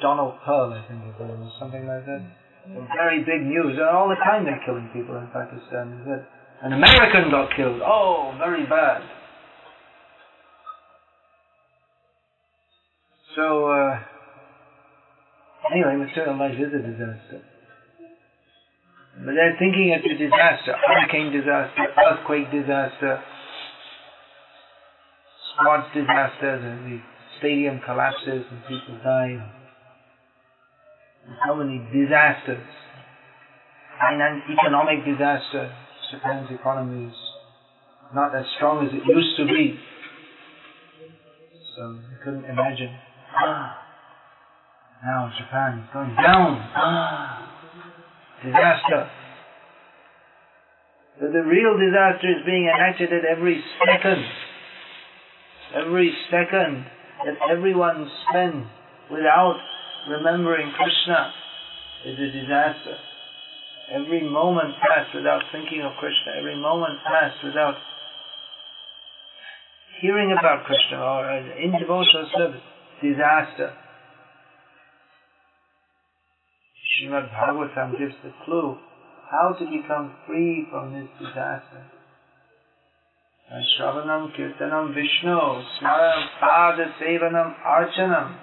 Donald 0.00 0.34
Pearl, 0.44 0.72
I 0.72 0.82
think 0.88 1.04
it 1.04 1.14
was, 1.20 1.52
something 1.60 1.86
like 1.86 2.06
that. 2.06 2.22
Some 2.64 2.88
very 2.96 3.20
big 3.20 3.42
news. 3.42 3.76
And 3.76 3.88
all 3.88 4.08
the 4.08 4.16
time 4.24 4.44
they're 4.44 4.62
killing 4.64 4.88
people 4.92 5.16
in 5.18 5.26
Pakistan. 5.28 6.00
Is 6.00 6.06
that 6.06 6.26
an 6.62 6.72
American 6.72 7.30
got 7.30 7.54
killed. 7.56 7.82
Oh, 7.84 8.34
very 8.38 8.64
bad. 8.66 9.02
So, 13.34 13.66
uh, 13.66 13.98
anyway, 15.72 15.96
material 15.96 16.38
life 16.38 16.54
is 16.54 16.72
a 16.72 16.82
disaster. 16.82 17.42
But 19.24 19.34
they're 19.34 19.56
thinking 19.58 19.92
it's 19.92 20.06
a 20.06 20.16
disaster, 20.16 20.74
hurricane 20.86 21.32
disaster, 21.32 21.84
earthquake 21.98 22.50
disaster, 22.50 23.20
squads 25.62 25.86
disaster, 25.94 26.58
the, 26.58 26.90
the 26.90 27.00
stadium 27.38 27.80
collapses 27.84 28.44
and 28.50 28.62
people 28.68 28.98
die. 29.04 29.38
How 31.44 31.54
many 31.54 31.78
disasters. 31.92 32.66
Finance, 33.98 34.42
economic 34.50 35.04
disaster. 35.04 35.72
Japan's 36.10 36.50
economy 36.50 37.08
is 37.08 37.16
not 38.14 38.34
as 38.34 38.44
strong 38.56 38.86
as 38.86 38.92
it 38.92 39.02
used 39.06 39.36
to 39.38 39.46
be. 39.46 39.78
So 41.76 41.92
you 41.92 42.16
couldn't 42.24 42.44
imagine. 42.44 42.94
Ah, 43.34 43.78
now 45.04 45.32
Japan 45.38 45.78
is 45.78 45.88
going 45.92 46.14
down. 46.16 46.70
Ah, 46.76 47.48
disaster. 48.44 49.10
But 51.20 51.32
the 51.32 51.42
real 51.42 51.78
disaster 51.78 52.28
is 52.28 52.44
being 52.44 52.68
enacted 52.68 53.12
at 53.12 53.24
every 53.24 53.62
second. 53.86 54.26
Every 55.74 56.12
second 56.30 56.84
that 57.24 57.36
everyone 57.50 58.10
spends 58.28 58.66
without 59.10 59.58
remembering 60.08 60.70
Krishna 60.72 61.32
is 62.04 62.18
a 62.18 62.32
disaster. 62.32 62.96
Every 63.90 64.22
moment 64.28 64.74
passed 64.80 65.14
without 65.14 65.42
thinking 65.50 65.80
of 65.82 65.92
Krishna, 65.98 66.32
every 66.38 66.56
moment 66.56 66.98
passed 67.06 67.42
without 67.44 67.76
hearing 70.00 70.32
about 70.38 70.64
Krishna 70.64 70.98
or 70.98 71.30
in 71.30 71.72
devotional 71.72 72.28
service, 72.36 72.60
disaster. 73.00 73.72
Srimad 77.00 77.30
Bhagavatam 77.32 77.98
gives 77.98 78.14
the 78.22 78.32
clue 78.44 78.76
how 79.30 79.56
to 79.58 79.64
become 79.64 80.12
free 80.26 80.66
from 80.70 80.92
this 80.92 81.08
disaster. 81.18 81.84
Shravanam 83.52 84.32
Kirtanam 84.34 84.94
Vishnu, 84.94 85.36
Smaranam 85.76 86.26
Pada 86.40 86.86
Sevanam 86.98 87.54
Archanam, 87.60 88.34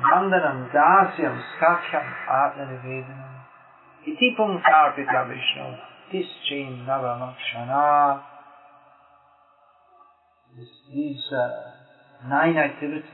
Vandanam 0.00 0.72
Dasyam 0.72 1.42
Sakhyam 1.60 2.08
Atma 2.26 2.64
Nivedanam. 2.64 3.44
Iti 4.06 4.34
Pumkarpita 4.38 5.28
Vishnu, 5.28 5.76
Tischin 6.10 6.86
Navamakshana. 6.86 8.22
These 10.94 11.32
uh, 11.32 12.28
nine 12.28 12.56
activities 12.56 13.04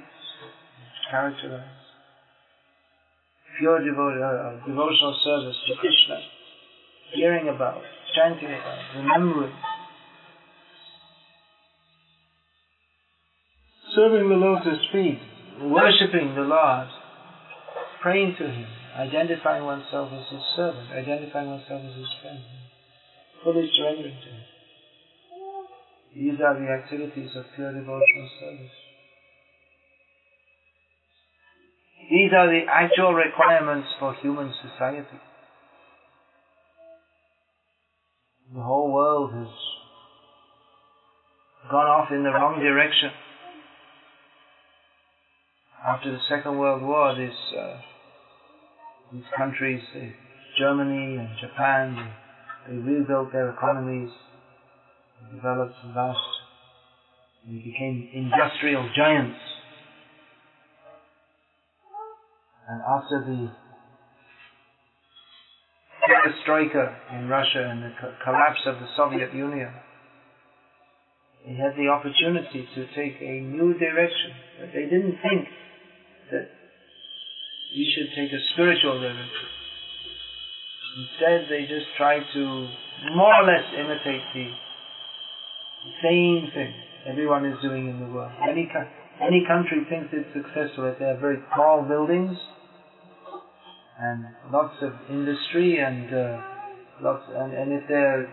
characterize 1.11 1.64
pure 3.59 3.79
uh, 3.79 4.66
devotional 4.66 5.18
service 5.24 5.57
to 5.66 5.74
Krishna, 5.77 6.20
hearing 7.14 7.49
about, 7.49 7.83
chanting 8.14 8.49
about, 8.49 8.79
remembering, 8.97 9.53
serving 13.97 14.28
the 14.28 14.36
lotus 14.36 14.84
feet, 14.92 15.18
worshipping 15.62 16.34
the 16.36 16.42
Lord, 16.44 16.88
praying 18.03 18.36
to 18.38 18.44
Him, 18.44 18.68
identifying 18.94 19.64
oneself 19.64 20.12
as 20.12 20.28
His 20.30 20.44
servant, 20.55 20.92
identifying 20.92 21.49
oneself 21.49 21.80
as 21.80 21.97
His 21.97 22.12
friend, 22.20 22.40
fully 23.42 23.64
surrendering 23.74 24.20
to 24.20 24.28
Him. 24.28 24.44
These 26.14 26.40
are 26.44 26.61
the 26.61 26.68
activities 26.68 27.30
of 27.36 27.44
pure 27.57 27.72
devotional 27.72 28.28
service. 28.38 28.76
These 32.11 32.30
are 32.36 32.49
the 32.49 32.62
actual 32.70 33.14
requirements 33.14 33.88
for 33.99 34.14
human 34.20 34.53
society. 34.62 35.18
The 38.55 38.62
whole 38.62 38.92
world 38.92 39.32
has 39.32 39.49
gone 41.70 41.88
off 41.88 42.12
in 42.12 42.22
the 42.22 42.30
wrong 42.30 42.61
direction. 42.61 43.11
After 45.87 46.11
the 46.11 46.18
Second 46.28 46.59
World 46.59 46.82
War, 46.82 47.14
this, 47.14 47.32
uh, 47.57 47.76
these 49.12 49.22
countries, 49.37 49.80
uh, 49.95 50.01
Germany 50.59 51.16
and 51.16 51.28
Japan, 51.41 51.95
they, 52.66 52.72
they 52.72 52.78
rebuilt 52.78 53.30
their 53.30 53.51
economies, 53.51 54.11
developed 55.32 55.76
vast, 55.95 56.18
and 57.47 57.62
became 57.62 58.09
industrial 58.12 58.89
giants. 58.97 59.39
And 62.68 62.80
after 62.82 63.20
the 63.24 63.53
perestroika 66.09 66.95
in 67.12 67.28
Russia 67.28 67.62
and 67.70 67.80
the 67.84 67.91
co- 68.01 68.12
collapse 68.24 68.61
of 68.66 68.80
the 68.80 68.89
Soviet 68.97 69.32
Union, 69.32 69.70
they 71.47 71.55
had 71.55 71.76
the 71.76 71.87
opportunity 71.87 72.66
to 72.74 72.87
take 72.97 73.20
a 73.20 73.39
new 73.39 73.78
direction. 73.78 74.32
But 74.59 74.70
they 74.74 74.82
didn't 74.87 75.18
think 75.22 75.47
that 76.31 76.49
we 77.74 77.93
should 77.95 78.14
take 78.14 78.33
a 78.33 78.43
spiritual 78.53 79.01
direction. 79.01 79.47
Instead, 80.97 81.47
they 81.51 81.66
just 81.66 81.87
try 81.97 82.18
to 82.18 82.68
more 83.14 83.35
or 83.35 83.45
less 83.45 83.64
imitate 83.74 84.22
the 84.35 84.51
same 86.03 86.51
thing 86.55 86.72
everyone 87.07 87.45
is 87.45 87.57
doing 87.62 87.89
in 87.89 88.01
the 88.01 88.07
world. 88.07 88.33
Any, 88.43 88.68
any 89.20 89.45
country 89.47 89.87
thinks 89.89 90.09
it's 90.12 90.33
successful 90.33 90.87
if 90.87 90.99
they 90.99 91.07
have 91.07 91.18
very 91.18 91.39
tall 91.55 91.83
buildings 91.83 92.37
and 93.99 94.24
lots 94.51 94.74
of 94.83 94.93
industry 95.11 95.79
and 95.79 96.12
uh, 96.12 96.41
lots 97.01 97.24
and, 97.29 97.53
and 97.53 97.72
if 97.72 97.83
they're 97.89 98.29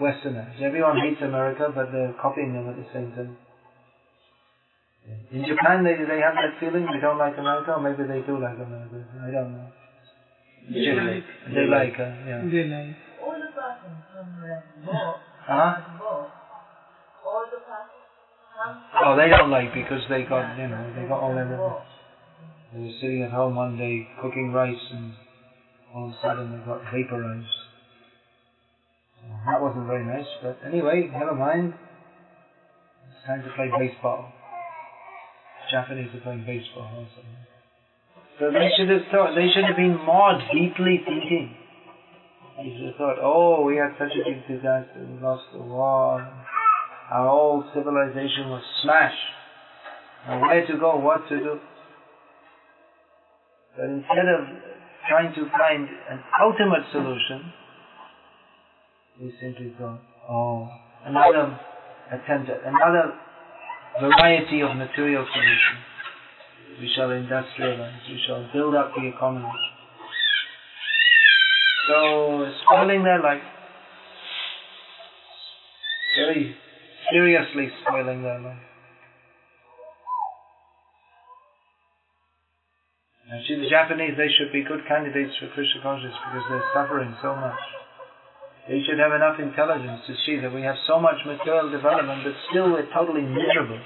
Westerners. 0.00 0.54
Everyone 0.62 0.96
hates 0.96 1.20
America, 1.22 1.72
but 1.74 1.90
they're 1.90 2.14
copying 2.22 2.52
them 2.52 2.68
at 2.68 2.76
the 2.76 2.86
same 2.94 3.10
time. 3.12 3.36
In 5.30 5.44
Japan, 5.44 5.84
they 5.84 5.96
they 5.96 6.20
have 6.20 6.34
that 6.34 6.56
feeling 6.60 6.86
they 6.92 7.00
don't 7.00 7.18
like 7.18 7.36
America, 7.38 7.72
or 7.72 7.80
maybe 7.80 8.04
they 8.04 8.20
do 8.26 8.38
like 8.40 8.56
America. 8.56 9.04
I 9.22 9.30
don't 9.30 9.52
know. 9.52 9.68
They 10.68 10.92
like. 10.92 11.24
They 11.54 11.66
like, 11.66 11.96
uh, 11.98 12.12
yeah. 12.28 12.40
They 12.44 12.64
like. 12.64 12.96
All 13.24 13.32
the 13.32 13.48
persons 13.52 14.00
from 14.12 14.28
like 14.40 14.64
Huh? 15.48 15.80
all 17.24 17.44
the 17.52 17.56
persons 17.56 18.04
come 18.56 18.82
Oh, 19.04 19.16
they 19.16 19.28
don't 19.28 19.50
like 19.50 19.72
because 19.72 20.02
they 20.08 20.22
got 20.24 20.56
you 20.58 20.68
know 20.68 20.92
they 20.96 21.04
got 21.08 21.20
all 21.20 21.34
their. 21.34 21.46
They 22.72 22.80
were 22.80 22.92
sitting 23.00 23.22
at 23.22 23.30
home 23.30 23.54
one 23.54 23.76
day 23.78 24.06
cooking 24.20 24.52
rice, 24.52 24.84
and 24.92 25.12
all 25.94 26.08
of 26.08 26.10
a 26.12 26.16
sudden 26.20 26.52
they 26.52 26.64
got 26.66 26.82
vaporized. 26.92 27.46
That 29.46 29.60
wasn't 29.60 29.86
very 29.86 30.04
nice, 30.04 30.26
but 30.42 30.58
anyway, 30.64 31.08
never 31.12 31.34
mind. 31.34 31.72
It's 33.12 33.26
time 33.26 33.42
to 33.42 33.48
play 33.56 33.70
baseball. 33.78 34.32
Japanese 35.70 36.14
are 36.14 36.20
playing 36.20 36.44
baseball 36.46 36.88
also. 36.96 37.22
So 38.38 38.50
they 38.50 38.70
should 38.76 38.88
have 38.88 39.02
thought, 39.10 39.34
they 39.34 39.48
should 39.52 39.64
have 39.64 39.76
been 39.76 39.96
more 40.04 40.38
deeply 40.52 41.02
thinking. 41.04 41.56
They 42.56 42.74
should 42.76 42.86
have 42.86 42.96
thought, 42.96 43.18
oh, 43.20 43.64
we 43.64 43.76
had 43.76 43.92
such 43.98 44.12
a 44.14 44.24
big 44.24 44.46
disaster, 44.46 44.98
we 44.98 45.20
lost 45.20 45.44
the 45.52 45.58
war, 45.58 46.26
our 47.10 47.28
old 47.28 47.64
civilization 47.74 48.50
was 48.50 48.62
smashed. 48.82 49.16
Now 50.26 50.40
where 50.40 50.66
to 50.66 50.78
go, 50.78 50.96
what 50.96 51.28
to 51.28 51.38
do. 51.38 51.60
But 53.76 53.86
instead 53.86 54.28
of 54.28 54.46
trying 55.08 55.34
to 55.34 55.48
find 55.50 55.88
an 56.10 56.20
ultimate 56.42 56.84
solution, 56.92 57.52
we 59.20 59.34
simply 59.40 59.72
thought, 59.78 60.00
oh, 60.28 60.68
another 61.04 61.58
attempt 62.12 62.50
at 62.50 62.60
another 62.64 63.14
variety 64.00 64.62
of 64.62 64.76
material 64.76 65.26
solutions. 65.32 65.82
We 66.80 66.90
shall 66.94 67.08
industrialize, 67.08 68.08
we 68.08 68.20
shall 68.26 68.48
build 68.52 68.74
up 68.74 68.92
the 68.94 69.06
economy. 69.08 69.48
So, 71.88 72.50
spoiling 72.64 73.02
their 73.02 73.20
life. 73.20 73.42
Very 76.16 76.54
seriously 77.10 77.70
spoiling 77.82 78.22
their 78.22 78.40
life. 78.40 78.62
Actually, 83.32 83.60
the 83.64 83.70
Japanese, 83.70 84.14
they 84.16 84.28
should 84.38 84.52
be 84.52 84.62
good 84.62 84.80
candidates 84.88 85.32
for 85.38 85.48
Krishna 85.48 85.82
consciousness 85.82 86.16
because 86.32 86.46
they're 86.48 86.70
suffering 86.72 87.14
so 87.20 87.36
much. 87.36 87.60
They 88.68 88.84
should 88.84 88.98
have 88.98 89.12
enough 89.12 89.40
intelligence 89.40 90.02
to 90.06 90.14
see 90.26 90.40
that 90.40 90.52
we 90.52 90.60
have 90.60 90.76
so 90.86 91.00
much 91.00 91.16
material 91.24 91.70
development, 91.70 92.20
but 92.22 92.34
still 92.50 92.70
we're 92.70 92.92
totally 92.92 93.22
miserable. 93.22 93.80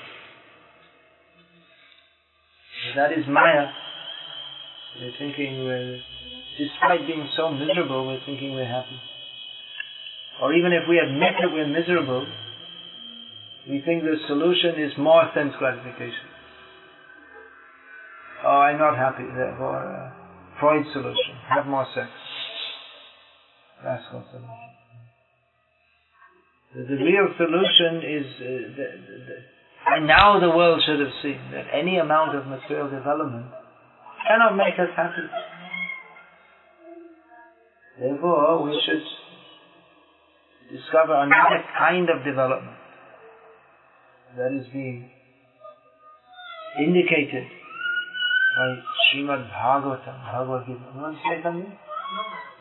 That 2.96 3.12
is 3.12 3.24
Maya. 3.28 3.70
We're 5.00 5.14
thinking 5.18 5.64
we're, 5.64 6.00
despite 6.58 7.06
being 7.06 7.28
so 7.36 7.52
miserable, 7.52 8.08
we're 8.08 8.26
thinking 8.26 8.54
we're 8.54 8.66
happy. 8.66 8.98
Or 10.42 10.52
even 10.52 10.72
if 10.72 10.82
we 10.88 10.98
admit 10.98 11.34
that 11.40 11.52
we're 11.52 11.68
miserable, 11.68 12.26
we 13.70 13.80
think 13.86 14.02
the 14.02 14.16
solution 14.26 14.82
is 14.82 14.92
more 14.98 15.30
sense 15.32 15.54
gratification. 15.58 16.26
Oh, 18.44 18.66
I'm 18.66 18.78
not 18.78 18.96
happy, 18.96 19.22
therefore, 19.22 19.78
uh, 19.78 20.10
Freud's 20.58 20.88
solution, 20.92 21.38
have 21.48 21.66
more 21.66 21.86
sex. 21.94 22.08
Rascal 23.84 24.24
solution. 24.30 24.48
The, 24.48 24.71
the 26.74 26.96
real 26.96 27.28
solution 27.36 28.00
is, 28.00 28.26
uh, 28.40 28.44
the, 28.76 28.86
the, 29.28 29.36
and 29.86 30.06
now 30.06 30.40
the 30.40 30.48
world 30.48 30.80
should 30.86 31.00
have 31.00 31.12
seen 31.22 31.38
that 31.52 31.66
any 31.72 31.98
amount 31.98 32.34
of 32.36 32.46
material 32.46 32.88
development 32.88 33.46
cannot 34.26 34.56
make 34.56 34.74
us 34.78 34.88
happy. 34.96 35.28
Therefore, 38.00 38.62
we 38.64 38.80
should 38.86 39.04
discover 40.74 41.14
another 41.14 41.62
kind 41.78 42.08
of 42.08 42.24
development 42.24 42.76
that 44.38 44.52
is 44.52 44.64
being 44.72 45.10
indicated 46.78 47.44
by 48.56 48.80
Srimad 49.12 49.50
Bhagavatam, 49.50 50.24
Bhagavad 50.24 50.66
Gita. 50.66 50.80
You 50.94 51.00
want 51.00 51.16
to 51.16 51.22
say 51.28 51.42
something? 51.42 51.72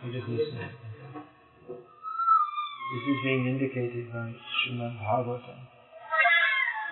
You 0.03 0.11
just 0.11 0.27
listen. 0.27 0.90
This 2.91 3.03
is 3.07 3.19
being 3.23 3.47
indicated 3.47 4.11
by 4.11 4.35
Srimad 4.35 4.99
Bhagavatam. 4.99 5.59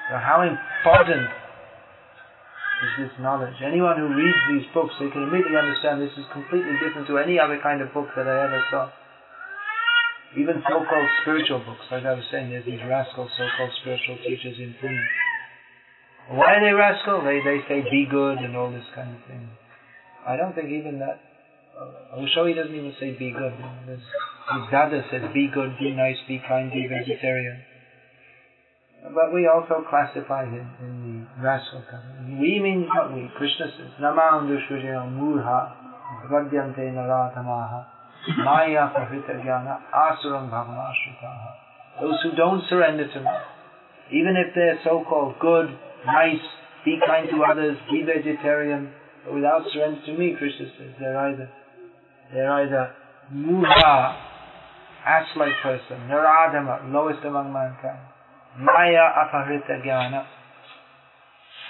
So 0.08 0.16
how 0.16 0.48
important 0.48 1.28
is 1.28 2.92
this 3.04 3.12
knowledge? 3.20 3.60
Anyone 3.60 4.00
who 4.00 4.08
reads 4.08 4.40
these 4.48 4.64
books, 4.74 4.96
they 4.96 5.12
can 5.12 5.28
immediately 5.28 5.60
understand 5.60 6.00
this 6.00 6.16
is 6.16 6.24
completely 6.32 6.72
different 6.80 7.06
to 7.12 7.20
any 7.20 7.36
other 7.38 7.60
kind 7.62 7.82
of 7.84 7.92
book 7.94 8.08
that 8.16 8.26
I 8.26 8.48
ever 8.48 8.64
saw. 8.72 8.90
Even 10.40 10.64
so-called 10.64 11.10
spiritual 11.22 11.60
books, 11.68 11.84
like 11.92 12.06
I 12.06 12.14
was 12.14 12.24
saying, 12.32 12.50
there's 12.50 12.66
these 12.66 12.80
rascal 12.88 13.28
so-called 13.38 13.72
spiritual 13.82 14.18
teachers 14.24 14.56
in 14.58 14.76
Pune. 14.80 15.04
Why 16.32 16.56
are 16.56 16.64
they 16.64 16.72
rascal? 16.72 17.22
They 17.26 17.44
they 17.44 17.60
say 17.68 17.84
be 17.90 18.08
good 18.10 18.38
and 18.38 18.56
all 18.56 18.72
this 18.72 18.86
kind 18.96 19.10
of 19.10 19.22
thing. 19.28 19.50
I 20.26 20.38
don't 20.38 20.54
think 20.56 20.70
even 20.70 21.00
that. 21.00 21.20
He 22.16 22.54
doesn't 22.54 22.76
even 22.76 22.94
say 23.00 23.12
be 23.12 23.32
good. 23.32 23.54
His 23.88 24.66
dada 24.72 25.04
says 25.12 25.24
be 25.34 25.48
good, 25.54 25.78
be 25.80 25.92
nice, 25.92 26.18
be 26.28 26.42
kind, 26.48 26.72
be 26.72 26.88
vegetarian. 26.88 27.62
But 29.04 29.32
we 29.34 29.48
also 29.48 29.86
classify 29.90 30.46
him 30.46 30.68
in 30.82 31.28
the 31.38 31.42
category. 31.42 32.36
We 32.40 32.60
mean 32.60 32.88
what 32.94 33.14
we. 33.14 33.32
Krishna 33.38 33.68
says, 33.78 33.92
Namam 34.02 34.50
dushvijaya 34.50 35.08
murha 35.08 35.72
vadyante 36.30 36.92
naratamaha 36.92 37.86
maya 38.44 38.90
prahrita 38.92 39.40
jnana 39.40 39.80
asuram 39.96 40.50
bhavamashritaha. 40.52 42.02
Those 42.02 42.22
who 42.24 42.36
don't 42.36 42.64
surrender 42.70 43.08
to 43.08 43.20
me, 43.22 43.30
even 44.12 44.36
if 44.36 44.54
they're 44.54 44.80
so-called 44.84 45.40
good, 45.40 45.78
nice, 46.06 46.42
be 46.84 47.00
kind 47.06 47.30
to 47.30 47.44
others, 47.44 47.78
be 47.90 48.04
vegetarian, 48.04 48.92
but 49.24 49.34
without 49.34 49.64
surrender 49.72 50.02
to 50.06 50.14
me, 50.14 50.36
Krishna 50.38 50.66
says, 50.78 50.92
they're 51.00 51.18
either, 51.18 51.50
they're 52.34 52.52
either 52.52 52.94
murha, 53.32 54.18
ass-like 55.06 55.54
person, 55.64 56.08
naradama, 56.10 56.92
lowest 56.92 57.24
among 57.26 57.54
mankind, 57.54 58.00
maya 58.60 59.10
aparita 59.24 59.84
jnana, 59.86 60.26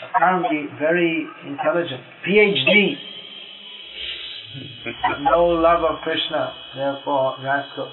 apparently 0.10 0.68
very 0.80 1.28
intelligent, 1.46 2.02
PhD, 2.28 2.98
no 5.22 5.46
love 5.48 5.84
of 5.84 6.02
Krishna, 6.04 6.54
therefore 6.76 7.36
rascal. 7.44 7.92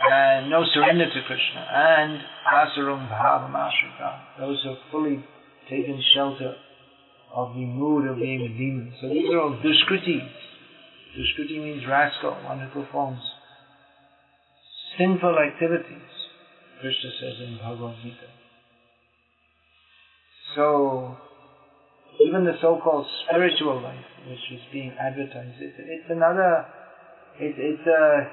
And 0.00 0.48
no 0.50 0.64
surrender 0.72 1.06
to 1.06 1.22
Krishna. 1.26 1.60
And 1.60 2.20
asurum 2.46 3.08
bhavam 3.08 3.52
ashrita. 3.52 4.38
Those 4.38 4.62
who 4.62 4.70
have 4.70 4.78
fully 4.90 5.24
taken 5.68 6.02
shelter 6.14 6.54
of 7.34 7.54
the 7.54 7.64
mood 7.64 8.08
of 8.08 8.16
being 8.16 8.42
a 8.42 8.48
demon. 8.48 8.94
So 9.00 9.08
these 9.08 9.28
are 9.30 9.40
all 9.40 9.58
dushkriti. 9.58 10.18
Dushkriti 11.16 11.58
means 11.58 11.86
rascal, 11.86 12.32
one 12.44 12.60
who 12.60 12.82
performs 12.82 13.20
sinful 14.98 15.38
activities. 15.38 16.10
Krishna 16.80 17.10
says 17.20 17.34
in 17.40 17.58
Bhagavad 17.58 17.96
Gita. 18.02 18.28
So, 20.54 21.16
even 22.20 22.44
the 22.44 22.54
so-called 22.60 23.06
spiritual 23.26 23.82
life, 23.82 24.04
which 24.28 24.38
is 24.52 24.60
being 24.72 24.92
advertised, 24.98 25.60
it's, 25.60 25.76
it's 25.78 26.10
another, 26.10 26.66
it, 27.40 27.54
it's 27.56 27.86
a, 27.86 28.30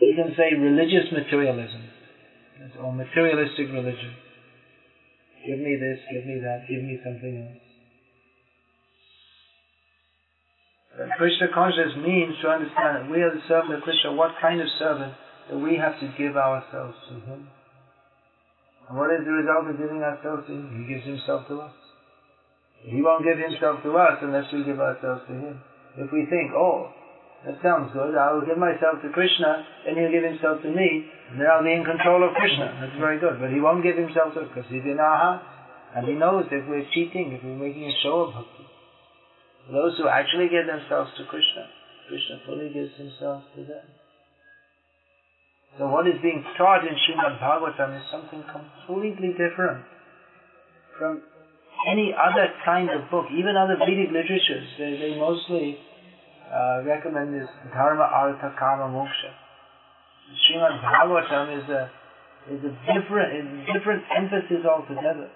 you 0.00 0.14
can 0.14 0.34
say 0.36 0.54
religious 0.54 1.12
materialism, 1.12 1.88
or 2.80 2.92
materialistic 2.92 3.68
religion. 3.68 4.14
Give 5.46 5.58
me 5.58 5.76
this, 5.76 5.98
give 6.12 6.26
me 6.26 6.40
that, 6.40 6.64
give 6.68 6.82
me 6.82 6.98
something 7.04 7.36
else. 7.36 7.63
Krishna 11.18 11.48
consciousness 11.52 11.98
means 12.06 12.34
to 12.42 12.48
understand 12.48 12.90
that 12.96 13.10
we 13.10 13.22
are 13.22 13.34
the 13.34 13.42
servant 13.48 13.74
of 13.74 13.82
Krishna. 13.82 14.14
What 14.14 14.38
kind 14.40 14.60
of 14.60 14.68
servant 14.78 15.14
that 15.50 15.58
we 15.58 15.76
have 15.76 15.98
to 15.98 16.06
give 16.16 16.36
ourselves 16.36 16.94
to 17.10 17.14
Him? 17.26 17.48
And 18.88 18.98
what 18.98 19.10
is 19.10 19.24
the 19.24 19.32
result 19.32 19.66
of 19.70 19.78
giving 19.78 20.02
ourselves 20.02 20.46
to 20.46 20.52
Him? 20.52 20.70
He 20.78 20.94
gives 20.94 21.06
Himself 21.06 21.48
to 21.48 21.60
us. 21.66 21.74
He 22.84 23.00
won't 23.00 23.24
give 23.24 23.40
himself 23.40 23.80
to 23.82 23.96
us 23.96 24.20
unless 24.20 24.52
we 24.52 24.62
give 24.62 24.78
ourselves 24.78 25.24
to 25.28 25.32
him. 25.32 25.56
If 25.96 26.12
we 26.12 26.28
think, 26.28 26.52
oh, 26.52 26.92
that 27.46 27.56
sounds 27.64 27.92
good, 27.96 28.12
I'll 28.12 28.44
give 28.44 28.60
myself 28.60 29.00
to 29.00 29.08
Krishna, 29.08 29.64
then 29.86 29.96
he'll 29.96 30.12
give 30.12 30.24
himself 30.24 30.60
to 30.62 30.68
me, 30.68 31.08
and 31.32 31.40
then 31.40 31.48
I'll 31.48 31.64
be 31.64 31.72
in 31.72 31.84
control 31.84 32.20
of 32.20 32.36
Krishna. 32.36 32.76
That's 32.84 33.00
very 33.00 33.18
good. 33.18 33.40
But 33.40 33.56
he 33.56 33.60
won't 33.60 33.82
give 33.82 33.96
himself 33.96 34.34
to 34.36 34.44
us 34.44 34.48
because 34.52 34.68
he's 34.68 34.84
in 34.84 35.00
our 35.00 35.16
hearts. 35.16 35.48
And 35.96 36.06
he 36.06 36.12
knows 36.12 36.44
if 36.52 36.68
we're 36.68 36.84
cheating, 36.92 37.32
if 37.32 37.40
we're 37.40 37.56
making 37.56 37.88
a 37.88 37.96
show 38.02 38.28
of 38.28 38.34
bhakti. 38.34 38.68
Those 39.70 39.96
who 39.96 40.08
actually 40.08 40.48
give 40.48 40.66
themselves 40.66 41.10
to 41.16 41.24
Krishna, 41.24 41.68
Krishna 42.08 42.40
fully 42.44 42.68
gives 42.72 42.96
himself 42.96 43.44
to 43.56 43.64
them. 43.64 43.86
So 45.78 45.88
what 45.88 46.06
is 46.06 46.14
being 46.22 46.44
taught 46.56 46.86
in 46.86 46.94
Srimad 46.94 47.40
Bhagavatam 47.40 47.96
is 47.98 48.04
something 48.10 48.44
completely 48.52 49.32
different 49.32 49.84
from 50.98 51.22
any 51.90 52.14
other 52.14 52.48
kind 52.64 52.88
of 52.90 53.10
book, 53.10 53.26
even 53.32 53.56
other 53.56 53.76
Vedic 53.76 54.12
literatures, 54.12 54.68
they, 54.78 54.96
they 54.96 55.18
mostly 55.18 55.78
uh, 56.52 56.82
recommend 56.84 57.34
this 57.34 57.48
Dharma, 57.72 58.02
Artha, 58.02 58.54
Kama, 58.58 58.86
Moksha. 58.94 59.32
Srimad 60.46 60.80
Bhagavatam 60.80 61.62
is 61.62 61.68
a 61.68 61.90
is 62.50 62.60
a 62.60 62.72
different 62.92 63.32
a 63.32 63.72
different 63.72 64.04
emphasis 64.14 64.64
altogether. 64.68 65.28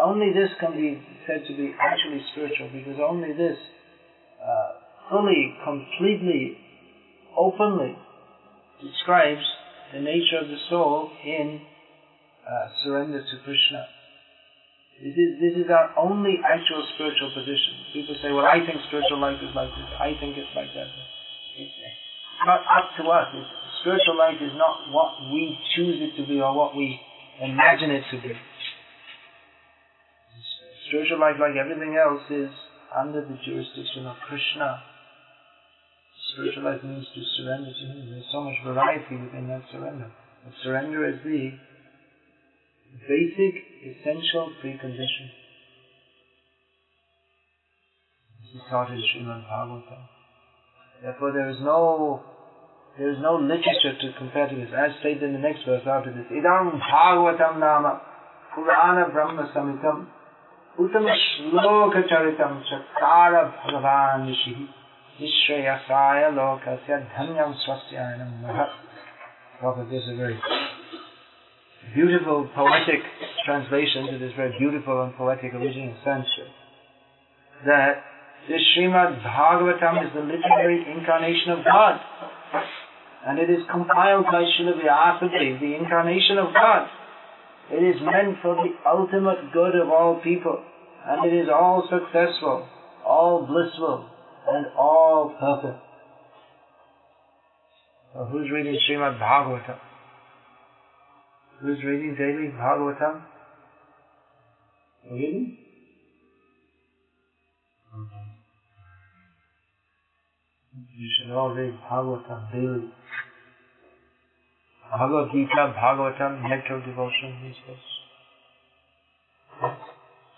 Only 0.00 0.32
this 0.32 0.50
can 0.60 0.72
be 0.72 1.00
said 1.26 1.46
to 1.46 1.56
be 1.56 1.72
actually 1.80 2.22
spiritual 2.32 2.68
because 2.72 2.98
only 3.00 3.32
this 3.32 3.56
uh, 4.42 4.72
fully, 5.10 5.54
completely, 5.64 6.58
openly 7.36 7.96
describes 8.82 9.44
the 9.92 10.00
nature 10.00 10.38
of 10.42 10.48
the 10.48 10.58
soul 10.68 11.10
in 11.24 11.60
uh, 12.46 12.68
surrender 12.84 13.20
to 13.20 13.36
Krishna. 13.44 13.86
This 15.02 15.12
is, 15.12 15.40
this 15.40 15.54
is 15.64 15.68
our 15.70 15.92
only 15.98 16.40
actual 16.40 16.84
spiritual 16.94 17.30
position. 17.36 17.72
People 17.92 18.16
say, 18.22 18.32
well, 18.32 18.46
I 18.46 18.64
think 18.64 18.80
spiritual 18.88 19.20
life 19.20 19.36
is 19.42 19.54
like 19.54 19.68
this. 19.68 19.88
I 20.00 20.16
think 20.18 20.36
it's 20.36 20.52
like 20.56 20.72
that. 20.72 20.88
It's 21.58 21.72
not 22.44 22.60
up 22.64 22.96
to 22.96 23.04
us. 23.08 23.28
It's, 23.34 23.66
spiritual 23.86 24.18
life 24.18 24.40
is 24.42 24.50
not 24.56 24.90
what 24.90 25.30
we 25.30 25.54
choose 25.76 26.02
it 26.02 26.20
to 26.20 26.26
be 26.26 26.40
or 26.40 26.50
what 26.54 26.74
we 26.74 26.98
imagine 27.40 27.90
it 27.90 28.02
to 28.10 28.20
be. 28.20 28.34
Spiritual 30.88 31.20
life, 31.20 31.36
like 31.40 31.56
everything 31.58 31.96
else, 31.98 32.22
is 32.30 32.50
under 32.94 33.20
the 33.20 33.36
jurisdiction 33.44 34.06
of 34.06 34.16
Krishna. 34.28 34.82
Spiritual 36.32 36.64
life 36.64 36.82
means 36.84 37.06
to 37.14 37.22
surrender 37.36 37.72
to 37.72 37.84
Him. 37.86 38.10
There's 38.10 38.30
so 38.30 38.42
much 38.42 38.54
variety 38.64 39.16
within 39.16 39.48
that 39.48 39.62
surrender. 39.72 40.10
But 40.44 40.52
surrender 40.62 41.08
is 41.08 41.18
the 41.24 41.52
basic, 43.08 43.54
essential 43.82 44.52
precondition. 44.62 45.26
This 48.42 48.54
is 48.54 48.62
taught 48.70 48.90
in 48.90 49.02
Srimad 49.02 49.42
Bhagavatam. 49.50 50.06
Therefore, 51.02 51.32
there 51.32 51.50
is 51.50 51.58
no 51.60 52.22
there 52.96 53.10
is 53.10 53.18
no 53.20 53.36
literature 53.36 53.92
to 54.00 54.18
compare 54.18 54.48
to 54.48 54.56
this. 54.56 54.70
As 54.72 54.92
stated 55.00 55.22
in 55.22 55.32
the 55.34 55.38
next 55.38 55.66
verse 55.66 55.82
after 55.86 56.14
this, 56.14 56.24
Idam 56.32 56.80
Bhagavatam 56.80 57.60
Nama 57.60 58.00
Purana 58.54 59.12
Brahma 59.12 59.52
Samitam 59.54 60.06
This 60.76 60.92
a 70.04 70.16
very 70.16 70.38
beautiful 71.94 72.48
poetic 72.54 73.00
translations, 73.46 74.08
it 74.12 74.20
is 74.20 74.32
very 74.36 74.52
beautiful 74.58 75.02
and 75.02 75.16
poetic 75.16 75.54
original 75.54 75.94
Sanskrit, 76.04 76.48
that 77.64 78.04
this 78.46 78.60
Srimad 78.76 79.22
Bhagavatam 79.22 80.06
is 80.06 80.12
the 80.12 80.20
literary 80.20 80.84
incarnation 80.92 81.52
of 81.52 81.64
God. 81.64 82.00
And 83.26 83.38
it 83.38 83.48
is 83.48 83.64
compiled 83.70 84.26
by 84.26 84.44
Srila 84.44 84.74
Vyasadeva, 84.78 85.58
the 85.58 85.74
incarnation 85.74 86.36
of 86.36 86.52
God. 86.52 86.86
It 87.70 87.82
is 87.82 88.00
meant 88.00 88.36
for 88.42 88.54
the 88.54 88.70
ultimate 88.88 89.52
good 89.52 89.74
of 89.74 89.90
all 89.90 90.20
people. 90.22 90.62
And 91.04 91.24
it 91.24 91.34
is 91.36 91.48
all 91.48 91.88
successful, 91.88 92.66
all 93.04 93.46
blissful, 93.46 94.08
and 94.48 94.66
all 94.76 95.34
perfect. 95.38 95.82
So 98.12 98.24
who's 98.24 98.50
reading 98.50 98.78
Srimad 98.88 99.18
Bhagavatam? 99.20 99.78
Who's 101.60 101.82
reading 101.84 102.14
daily 102.16 102.48
Bhagavatam? 102.48 103.22
Reading? 105.10 105.58
Mm-hmm. 107.94 108.26
You 110.96 111.08
should 111.18 111.32
all 111.32 111.52
read 111.52 111.78
Bhagavatam 111.90 112.52
daily. 112.52 112.90
Bhagavad 114.90 115.32
Gita, 115.32 115.74
Bhagavatam, 115.76 116.48
nectar 116.48 116.76
of 116.76 116.84
devotion, 116.84 117.36
he 117.42 117.52
says. 117.66 117.82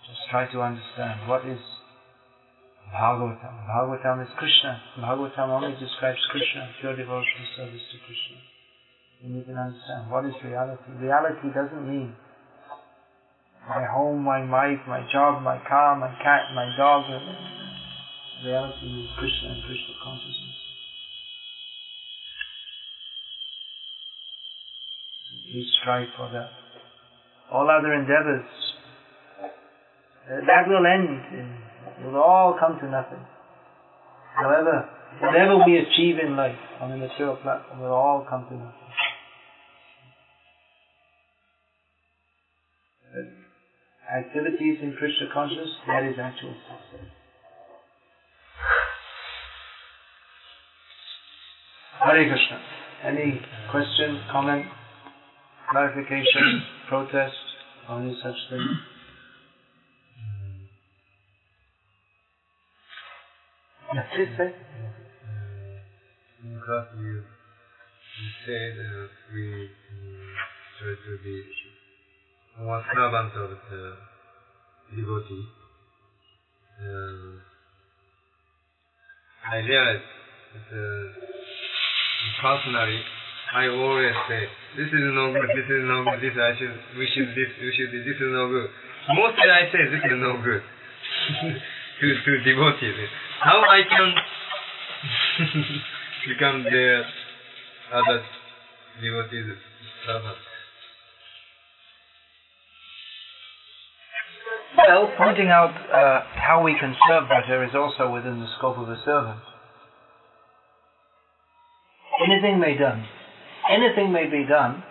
Just 0.07 0.29
try 0.31 0.49
to 0.51 0.61
understand 0.61 1.27
what 1.27 1.45
is 1.45 1.59
Bhagavatam. 2.93 3.67
Bhagavatam 3.69 4.23
is 4.23 4.29
Krishna. 4.37 4.81
Bhagavatam 4.97 5.49
only 5.49 5.77
describes 5.79 6.19
Krishna, 6.31 6.69
pure 6.81 6.95
devotion, 6.95 7.45
service 7.55 7.81
to 7.91 7.97
Krishna. 8.05 8.37
You 9.21 9.43
can 9.43 9.57
understand 9.57 10.09
what 10.09 10.25
is 10.25 10.33
reality. 10.43 10.81
Reality 10.97 11.53
doesn't 11.53 11.87
mean 11.87 12.15
my 13.67 13.85
home, 13.85 14.23
my 14.23 14.41
wife, 14.49 14.79
my 14.87 15.05
job, 15.11 15.43
my 15.43 15.59
car, 15.67 15.95
my 15.95 16.09
cat, 16.23 16.55
my 16.55 16.73
dog. 16.77 17.03
Reality 18.43 18.85
means 18.85 19.09
Krishna 19.19 19.49
and 19.49 19.63
Krishna 19.63 19.93
consciousness. 20.01 20.48
Please 25.51 25.65
strive 25.81 26.07
for 26.15 26.29
that. 26.31 26.49
All 27.51 27.69
other 27.69 27.93
endeavors, 27.93 28.45
uh, 29.41 30.45
that 30.45 30.67
will 30.67 30.85
end. 30.85 31.49
It 31.99 32.05
will 32.05 32.21
all 32.21 32.55
come 32.59 32.77
to 32.79 32.89
nothing. 32.89 33.25
However, 34.35 34.87
whatever 35.19 35.57
we 35.65 35.79
achieve 35.79 36.19
in 36.19 36.35
life 36.35 36.59
on 36.79 36.91
the 36.91 36.97
material 36.97 37.35
platform 37.37 37.79
will 37.81 37.93
all 37.93 38.25
come 38.29 38.45
to 38.49 38.53
nothing. 38.53 38.75
activities 44.09 44.79
in 44.81 44.95
Krishna 44.97 45.27
consciousness, 45.31 45.69
that 45.87 46.03
is 46.03 46.15
actual 46.19 46.55
success. 46.65 47.07
Hare 52.03 52.25
Krishna. 52.27 52.59
Any 53.05 53.39
question, 53.69 54.19
comment, 54.31 54.65
clarification, 55.71 56.63
protest, 56.89 57.33
or 57.89 58.01
any 58.01 58.15
such 58.23 58.35
thing? 58.49 58.79
Yes, 63.93 64.05
please 64.15 64.29
say. 64.37 64.55
In 66.43 66.61
class, 66.65 66.85
you, 66.95 67.23
you 68.19 68.29
said 68.45 68.73
uh, 68.79 69.07
we 69.33 69.69
um, 69.91 70.35
try 70.79 70.93
to 71.05 71.17
be 71.23 71.43
more 72.59 72.83
servant 72.93 73.33
of 73.35 73.49
the 73.71 73.95
devotee. 74.95 75.47
Um, 76.81 77.41
I 79.51 79.57
realized 79.57 80.03
that 80.53 80.77
uh, 80.77 81.25
personally, 82.41 83.01
I 83.49 83.65
always 83.67 84.13
say, 84.29 84.45
this 84.77 84.87
is 84.93 85.05
no 85.17 85.33
good, 85.33 85.49
this 85.57 85.65
is 85.65 85.81
no 85.89 86.05
good, 86.05 86.21
this 86.21 86.37
I 86.37 86.53
should, 86.53 86.69
we 86.97 87.09
should, 87.09 87.33
this, 87.33 87.49
we 87.57 87.73
should, 87.73 87.89
this 87.89 88.13
is 88.13 88.29
no 88.29 88.45
good. 88.45 88.69
Mostly 89.09 89.49
I 89.49 89.65
say 89.73 89.89
this 89.89 90.05
is 90.05 90.17
no 90.21 90.37
good 90.37 90.61
to, 92.01 92.07
to 92.25 92.31
devotees. 92.45 93.09
How 93.41 93.57
I 93.65 93.81
can 93.89 94.13
become 96.29 96.63
their 96.63 97.01
other 97.91 98.21
devotees? 99.01 99.57
Well, 104.77 105.11
pointing 105.17 105.49
out 105.49 105.73
uh, 105.73 106.21
how 106.35 106.61
we 106.63 106.75
can 106.79 106.95
serve 107.09 107.23
better 107.27 107.63
is 107.63 107.71
also 107.73 108.13
within 108.13 108.39
the 108.39 108.47
scope 108.59 108.77
of 108.77 108.89
a 108.89 109.01
servant. 109.03 109.39
Anything 112.23 112.59
may 112.59 112.77
done, 112.77 113.05
anything 113.69 114.11
may 114.11 114.25
be 114.25 114.43
done, 114.49 114.83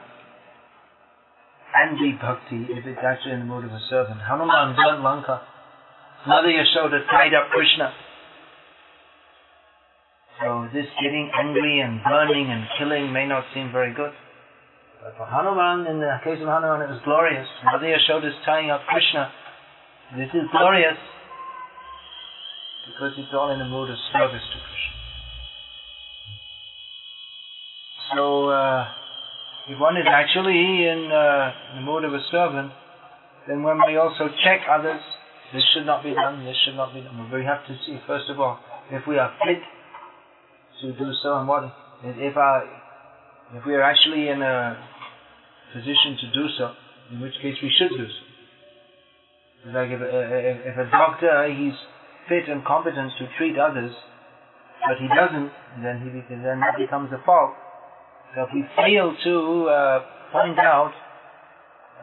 and 1.75 1.99
be 1.99 2.13
bhakti 2.17 2.67
if 2.73 2.87
it's 2.87 3.03
actually 3.05 3.35
in 3.35 3.41
the 3.41 3.51
mood 3.51 3.65
of 3.65 3.73
a 3.73 3.83
servant. 3.91 4.21
Hanuman 4.23 4.75
burnt 4.75 5.03
Lanka. 5.05 5.43
Mother 6.27 6.49
Yashoda 6.49 7.05
tied 7.11 7.35
up 7.35 7.51
Krishna. 7.51 7.93
So 10.41 10.69
this 10.73 10.87
getting 11.03 11.31
angry 11.35 11.81
and 11.81 12.01
burning 12.03 12.47
and 12.51 12.65
killing 12.79 13.13
may 13.13 13.27
not 13.27 13.45
seem 13.55 13.71
very 13.71 13.93
good. 13.93 14.13
But 15.03 15.15
for 15.17 15.27
Hanuman, 15.27 15.87
in 15.87 16.01
the 16.01 16.19
case 16.25 16.39
of 16.41 16.49
Hanuman, 16.49 16.83
it 16.83 16.91
was 16.91 17.01
glorious. 17.05 17.47
Mother 17.65 17.87
is 17.95 18.35
tying 18.47 18.71
up 18.71 18.83
Krishna. 18.89 19.31
This 20.17 20.31
is 20.35 20.49
glorious 20.51 20.99
because 22.89 23.13
it's 23.19 23.35
all 23.35 23.53
in 23.53 23.59
the 23.59 23.69
mood 23.69 23.91
of 23.91 23.97
service 24.13 24.43
to 24.43 24.59
Krishna. 24.59 24.78
So, 28.15 28.49
uh, 28.49 28.89
if 29.69 29.79
one 29.79 29.97
is 29.97 30.07
actually 30.09 30.87
in 30.87 31.11
uh, 31.13 31.53
the 31.77 31.81
mood 31.83 32.05
of 32.05 32.15
a 32.15 32.21
servant, 32.31 32.73
then 33.47 33.63
when 33.63 33.79
we 33.87 33.97
also 33.97 34.29
check 34.45 34.61
others. 34.71 35.01
This 35.53 35.65
should 35.73 35.87
not 35.87 36.05
be 36.05 36.13
done. 36.13 36.45
This 36.45 36.57
should 36.65 36.77
not 36.77 36.93
be 36.93 37.01
done. 37.01 37.31
We 37.33 37.45
have 37.45 37.65
to 37.67 37.75
see 37.87 37.99
first 38.07 38.29
of 38.29 38.39
all 38.39 38.61
if 38.91 39.07
we 39.07 39.17
are 39.17 39.33
fit 39.45 39.63
to 40.83 40.93
do 40.93 41.13
so, 41.23 41.39
and 41.39 41.49
what 41.49 41.73
if 42.05 42.37
our 42.37 42.69
if 43.55 43.65
we 43.65 43.75
are 43.75 43.83
actually 43.83 44.29
in 44.29 44.43
a 44.43 44.77
position 45.73 46.19
to 46.21 46.33
do 46.33 46.49
so, 46.59 46.75
in 47.11 47.21
which 47.21 47.33
case 47.41 47.57
we 47.63 47.73
should 47.79 47.97
do 47.97 48.07
so. 48.07 49.71
Like 49.73 49.89
if, 49.91 50.01
if, 50.03 50.67
if 50.67 50.87
a 50.87 50.91
doctor 50.91 51.49
he's 51.49 51.73
fit 52.29 52.49
and 52.49 52.63
competent 52.65 53.13
to 53.19 53.29
treat 53.39 53.59
others, 53.59 53.93
but 54.87 54.99
he 55.01 55.09
doesn't, 55.09 55.51
then 55.83 56.01
he 56.05 56.35
then 56.35 56.61
that 56.61 56.77
becomes 56.77 57.11
a 57.13 57.25
fault. 57.25 57.55
If 58.37 58.49
we 58.53 58.63
fail 58.77 59.15
to 59.25 59.69
uh, 59.69 60.01
point 60.33 60.59
out 60.59 60.93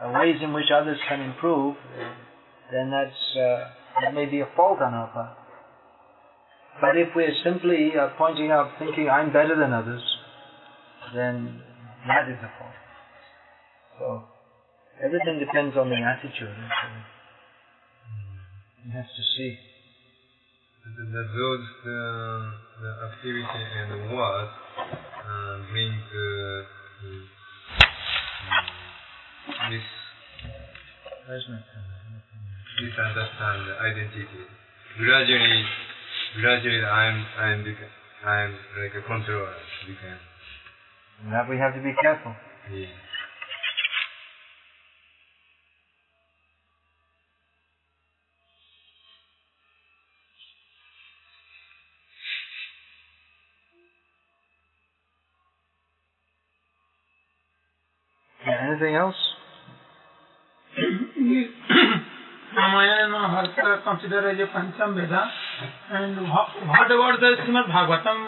uh, 0.02 0.12
ways 0.18 0.36
in 0.42 0.52
which 0.52 0.66
others 0.74 0.98
can 1.08 1.20
improve, 1.20 1.76
then 2.72 2.90
that's 2.90 3.36
uh, 3.36 3.68
that 4.02 4.14
may 4.14 4.26
be 4.26 4.40
a 4.40 4.48
fault 4.56 4.80
on 4.80 4.92
our 4.92 5.08
part. 5.08 5.36
But 6.80 6.96
if 6.96 7.08
we're 7.14 7.34
simply 7.42 7.92
uh, 7.98 8.08
pointing 8.18 8.50
out, 8.50 8.72
thinking 8.78 9.08
I'm 9.08 9.32
better 9.32 9.56
than 9.56 9.72
others, 9.72 10.02
then 11.14 11.62
that 12.06 12.28
is 12.28 12.36
a 12.38 12.50
fault. 12.58 12.74
So 13.98 14.24
everything 15.02 15.38
depends 15.38 15.76
on 15.76 15.88
the 15.88 15.96
attitude. 15.96 16.54
You 18.84 18.92
have 18.92 19.06
to 19.06 19.22
see. 19.36 19.56
The, 20.84 21.04
the, 21.04 21.22
those 21.22 21.66
uh, 21.82 22.50
the 22.82 22.90
activity 23.10 23.62
and 23.78 24.16
words 24.16 24.50
uh, 25.26 25.58
bring 25.70 25.90
uh, 25.90 26.62
mis 29.70 29.82
misunderstand 32.80 33.62
identity. 33.80 34.44
Gradually, 34.98 35.64
gradually, 36.40 36.84
I'm 36.84 37.26
I'm 37.38 37.64
become, 37.64 37.92
I'm 38.24 38.52
like 38.80 38.94
a 38.94 39.02
controller. 39.06 39.54
Become. 39.86 40.20
That 41.32 41.48
we 41.48 41.58
have 41.58 41.74
to 41.74 41.80
be 41.80 41.92
careful. 42.00 42.34
Yeah, 42.70 42.86
considered 63.86 64.26
as 64.34 64.38
a 64.42 64.50
Pancham 64.50 64.94
Veda. 64.98 65.22
And 65.94 66.26
what, 66.26 66.90
about 66.90 67.20
the 67.22 67.30
Srimad 67.46 67.70
Bhagavatam? 67.70 68.18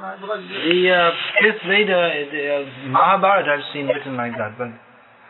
Uh, 0.00 0.16
Because 0.20 0.42
The 0.48 0.78
uh, 0.88 1.10
fifth 1.42 1.62
Veda, 1.68 2.00
uh, 2.00 2.88
Mahabharata, 2.88 3.50
I've 3.60 3.68
seen 3.74 3.86
written 3.86 4.16
like 4.16 4.32
that, 4.40 4.56
but 4.56 4.68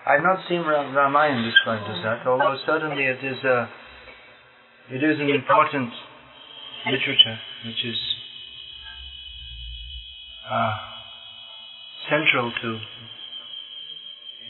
I've 0.07 0.23
not 0.23 0.39
seen 0.49 0.61
Ra- 0.63 0.89
Ramayana 0.95 1.43
described 1.43 1.85
as 1.91 2.03
that, 2.05 2.27
although 2.27 2.57
certainly 2.65 3.05
it 3.05 3.19
is 3.25 3.43
a, 3.45 3.69
it 4.91 5.03
is 5.03 5.19
an 5.21 5.31
important 5.31 5.91
literature 6.87 7.39
which 7.67 7.83
is 7.85 7.99
uh, 10.51 10.77
central 12.09 12.53
to 12.63 12.79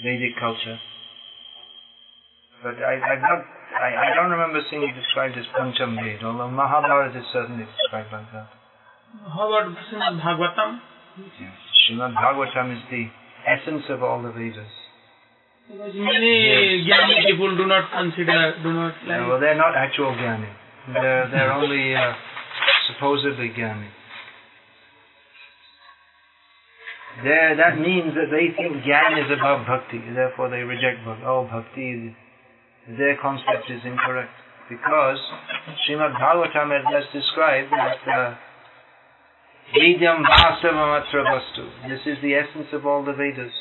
Vedic 0.02 0.38
culture. 0.38 0.78
But 2.62 2.74
I, 2.82 2.98
I've 2.98 3.22
not, 3.22 3.44
I, 3.78 4.11
I 4.11 4.14
don't 4.14 4.30
remember 4.30 4.61
seeing 4.68 4.82
it 4.82 4.94
described 4.94 5.38
as 5.38 5.46
Pancham 5.54 5.94
Ved, 5.94 6.24
although 6.24 6.50
Mahabharata 6.50 7.18
is 7.18 7.24
certainly 7.32 7.64
described 7.64 8.12
like 8.12 8.26
that. 8.32 8.48
How 9.30 9.46
about 9.46 9.70
Srimad 9.86 10.20
Bhagavatam? 10.20 10.80
Srimad 11.86 12.14
Bhagavatam 12.14 12.76
is 12.76 12.82
the 12.90 13.06
essence 13.46 13.84
of 13.90 14.02
all 14.02 14.22
the 14.22 14.32
Vedas. 14.32 14.66
Because 15.70 15.92
many 15.94 16.84
Jnani 16.88 17.26
people 17.26 17.56
do 17.56 17.66
not 17.66 17.90
consider, 17.92 18.56
do 18.62 18.72
not 18.72 18.94
like. 19.06 19.20
No, 19.20 19.28
well, 19.28 19.40
they're 19.40 19.54
not 19.54 19.76
actual 19.76 20.12
Jnani. 20.12 20.50
They're, 20.94 21.28
they're 21.30 21.52
only 21.52 21.94
uh, 21.94 22.12
supposedly 22.88 23.50
Jnani. 23.50 23.88
There, 27.22 27.56
that 27.56 27.78
means 27.78 28.14
that 28.14 28.30
they 28.30 28.54
think 28.56 28.82
Jnana 28.82 29.26
is 29.26 29.30
above 29.38 29.66
Bhakti, 29.66 30.00
therefore 30.14 30.48
they 30.50 30.62
reject 30.62 31.04
Bhakti. 31.04 31.24
Oh, 31.26 31.48
Bhakti, 31.50 32.16
their 32.97 33.16
concept 33.20 33.70
is 33.70 33.82
incorrect. 33.84 34.32
Because 34.68 35.18
Srimad 35.89 36.14
Bhagavatam 36.14 36.70
has 36.93 37.05
described 37.12 37.72
that 37.72 38.09
uh, 38.09 38.34
Vedyam 39.74 40.24
Vasavamatra 40.24 41.24
Vastu. 41.24 41.68
This 41.89 42.07
is 42.07 42.18
the 42.22 42.34
essence 42.34 42.68
of 42.72 42.86
all 42.86 43.05
the 43.05 43.12
Vedas. 43.12 43.53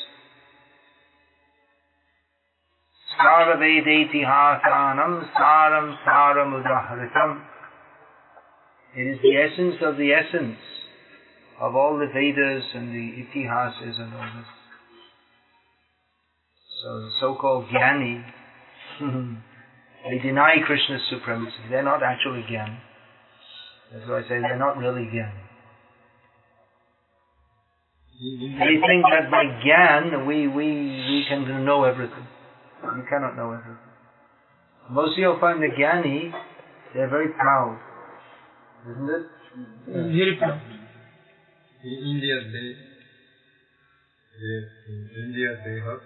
Sarvavedetihasanam 3.20 5.28
saram 5.36 5.96
saram 6.06 6.62
udahritam. 6.62 7.42
It 8.96 9.02
is 9.02 9.18
the 9.22 9.36
essence 9.36 9.82
of 9.82 9.96
the 9.96 10.12
essence 10.12 10.58
of 11.60 11.74
all 11.74 11.98
the 11.98 12.06
Vedas 12.06 12.64
and 12.74 12.94
the 12.94 13.22
Itihasas 13.22 14.00
and 14.00 14.14
all 14.14 14.30
this. 14.36 14.46
So 16.82 17.00
the 17.00 17.10
so-called 17.20 17.66
Jnani, 17.68 18.24
Hmm. 18.98 19.34
they 20.08 20.18
deny 20.18 20.56
Krishna's 20.66 21.02
supremacy. 21.10 21.54
They're 21.70 21.84
not 21.84 22.02
actually 22.02 22.42
Jnani. 22.50 22.78
That's 23.92 24.08
why 24.08 24.18
I 24.18 24.22
say 24.22 24.40
they're 24.40 24.58
not 24.58 24.76
really 24.76 25.06
Jnani. 25.06 25.48
They 28.20 28.74
think 28.82 29.04
that 29.06 29.30
by 29.30 29.44
Gyan 29.62 30.26
we, 30.26 30.48
we, 30.48 30.66
we 30.66 31.24
can 31.28 31.64
know 31.64 31.84
everything. 31.84 32.26
You 32.82 33.04
cannot 33.08 33.36
know 33.36 33.52
everything. 33.52 33.78
Most 34.90 35.12
of 35.12 35.18
you'll 35.18 35.38
find 35.38 35.62
the 35.62 35.68
Jnani, 35.68 36.32
they're 36.94 37.08
very 37.08 37.28
proud. 37.28 37.78
Isn't 38.90 39.10
it? 39.10 39.26
Very 39.86 40.36
proud. 40.36 40.60
In 41.84 41.92
India, 41.92 42.40
they, 42.42 42.74
they 44.40 44.56
in 44.88 45.10
India 45.24 45.56
they 45.64 45.78
have 45.86 46.00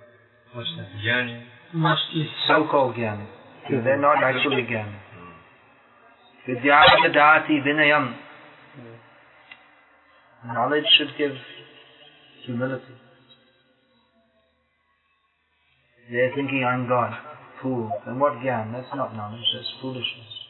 much 0.55 0.67
Jnani. 1.03 1.45
Mostly. 1.75 2.29
So-called 2.47 2.97
Jnani. 2.97 3.27
They're 3.71 4.01
not 4.01 4.23
actually 4.23 4.63
Jnani. 4.63 4.99
Vidyadati 6.49 7.63
vinayam. 7.67 8.17
Knowledge 10.47 10.85
should 10.99 11.17
give 11.17 11.33
humility. 12.45 12.85
They're 16.11 16.35
thinking, 16.35 16.65
I'm 16.65 16.89
God. 16.89 17.17
Fool. 17.63 17.91
And 18.07 18.21
what 18.21 18.35
Gyan? 18.35 18.73
That's 18.73 18.93
not 18.95 19.15
knowledge, 19.17 19.45
that's 19.55 19.73
foolishness. 19.81 20.42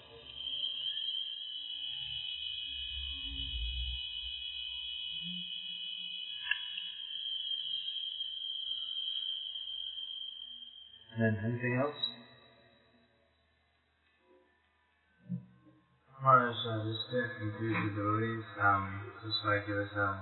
And 11.33 11.53
anything 11.53 11.81
else? 11.81 11.97
Maharaj, 16.23 16.55
uh, 16.55 16.85
just 16.85 17.01
to 17.11 17.29
confuse 17.39 17.77
the 17.85 17.91
devotees, 17.97 18.45
um, 18.61 19.03
just 19.25 19.37
like 19.47 19.67
give 19.67 19.79
us 19.79 19.89
um, 19.97 20.19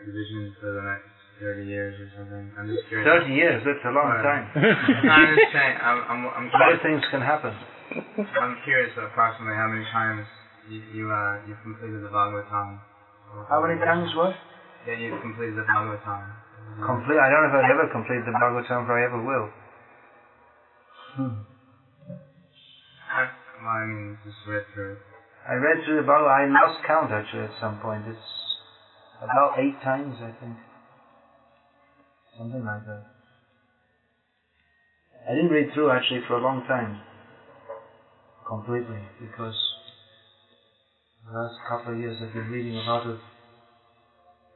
a 0.00 0.06
vision 0.06 0.54
for 0.60 0.72
the 0.72 0.82
next 0.82 1.10
30 1.40 1.66
years 1.66 1.94
or 2.00 2.08
something. 2.16 2.52
I'm 2.58 2.68
just 2.68 2.86
curious. 2.88 3.08
30 3.08 3.32
years, 3.34 3.62
that's 3.66 3.84
a 3.86 3.90
long 3.94 4.08
Right. 4.10 4.22
time. 4.22 4.46
I'm 5.10 5.36
just 5.36 5.52
saying, 5.52 5.76
I'm, 5.82 5.98
I'm, 6.08 6.20
I'm, 6.26 6.46
A 6.50 6.58
lot 6.58 6.72
of 6.74 6.80
curious, 6.80 6.82
things 6.82 7.02
can 7.10 7.22
happen. 7.22 7.54
I'm 8.40 8.56
curious 8.64 8.92
approximately 8.98 9.56
how 9.56 9.68
many 9.68 9.84
times 9.90 10.26
you, 10.68 10.80
you, 10.94 11.04
uh, 11.10 11.42
you've 11.46 11.62
completed 11.62 12.02
the 12.02 12.08
Bhagavatam. 12.10 12.78
How 13.50 13.60
many 13.62 13.80
times 13.80 14.10
what? 14.16 14.34
Yeah, 14.86 14.94
you've 14.94 15.20
completed 15.22 15.56
the 15.56 15.66
Bhagavatam. 15.66 16.22
Complete. 16.86 17.18
I 17.18 17.28
don't 17.30 17.42
know 17.44 17.50
if 17.50 17.56
I'll 17.64 17.72
ever 17.76 17.86
complete 17.92 18.22
the 18.26 18.32
Bhagavatam, 18.36 18.84
if 18.84 18.90
I 18.90 19.00
ever 19.04 19.20
will. 19.22 19.48
Hmm. 21.14 21.38
I, 23.06 23.30
I 23.62 23.84
mean, 23.86 24.18
just 24.24 24.36
read 24.48 24.64
through 24.74 24.92
it. 24.94 24.98
I 25.48 25.54
read 25.54 25.84
through 25.84 25.96
the 25.96 26.02
Bhagavad. 26.02 26.26
I 26.26 26.66
lost 26.66 26.82
count 26.86 27.12
actually 27.12 27.44
at 27.44 27.52
some 27.60 27.78
point. 27.78 28.02
It's 28.06 28.18
about 29.22 29.58
eight 29.58 29.80
times, 29.82 30.16
I 30.18 30.32
think. 30.40 30.56
Something 32.36 32.64
like 32.64 32.84
that. 32.86 33.04
I 35.28 35.34
didn't 35.34 35.50
read 35.50 35.68
through 35.72 35.90
actually 35.90 36.20
for 36.26 36.36
a 36.36 36.40
long 36.40 36.62
time. 36.66 36.98
Completely, 38.46 39.00
because 39.20 39.56
the 41.26 41.32
last 41.38 41.54
couple 41.68 41.92
of 41.92 41.98
years 41.98 42.16
I've 42.20 42.34
been 42.34 42.50
reading 42.50 42.76
a 42.76 42.82
lot 42.90 43.06
of 43.06 43.18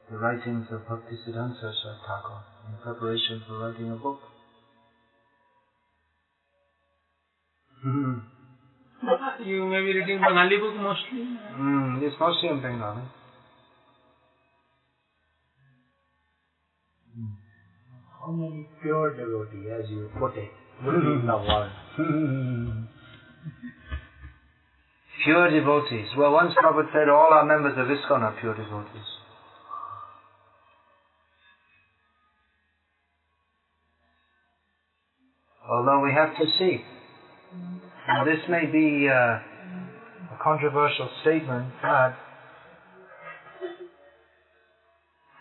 the 0.09 0.17
writings 0.17 0.65
of 0.71 0.81
Bhaktisiddhanta 0.81 1.71
Thakur 2.05 2.43
in 2.67 2.77
preparation 2.83 3.43
for 3.47 3.59
writing 3.59 3.91
a 3.91 3.95
book. 3.95 4.17
You 7.83 9.65
may 9.65 9.79
be 9.81 9.93
reading 9.93 10.19
Bengali 10.19 10.57
book 10.57 10.75
mostly. 10.75 11.23
Mm, 11.57 12.01
it's 12.01 12.15
mostly 12.19 12.49
in 12.49 12.61
Bengali. 12.61 13.03
How 18.19 18.31
many 18.31 18.67
pure 18.81 19.11
devotees, 19.15 19.67
as 19.79 19.89
you 19.89 20.09
put 20.19 20.35
it, 20.35 20.51
would 20.83 20.99
be 21.01 21.07
in 21.07 21.25
the 21.25 21.37
world? 21.47 21.71
Pure 25.23 25.49
devotees. 25.51 26.07
Well, 26.17 26.33
once 26.33 26.53
Prabhupada 26.61 26.91
said 26.91 27.09
all 27.09 27.31
our 27.33 27.45
members 27.45 27.77
of 27.77 27.87
ISKCON 27.87 28.21
are 28.21 28.35
pure 28.39 28.55
devotees. 28.55 29.07
Although 35.69 36.01
we 36.01 36.11
have 36.13 36.35
to 36.35 36.45
see. 36.57 36.83
Now 38.07 38.23
this 38.23 38.39
may 38.49 38.65
be 38.65 39.07
uh, 39.09 39.13
a 39.13 40.37
controversial 40.41 41.09
statement, 41.21 41.73
but 41.81 42.13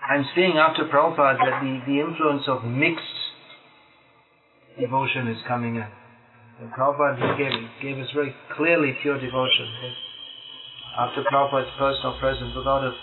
I'm 0.08 0.24
seeing 0.34 0.56
after 0.56 0.84
Prabhupada 0.84 1.38
that 1.38 1.60
the, 1.60 1.80
the 1.86 2.00
influence 2.00 2.44
of 2.48 2.64
mixed 2.64 3.02
devotion 4.80 5.28
is 5.28 5.36
coming 5.46 5.76
in. 5.76 5.86
And 6.60 6.72
Prabhupada 6.72 7.36
gave, 7.36 7.52
gave 7.82 7.98
us 8.02 8.10
very 8.14 8.34
clearly 8.56 8.96
pure 9.02 9.20
devotion. 9.20 9.66
After 10.98 11.24
Prabhupada's 11.30 11.70
personal 11.78 12.18
presence, 12.18 12.52
a 12.56 12.60
lot 12.60 12.84
of 12.84 12.94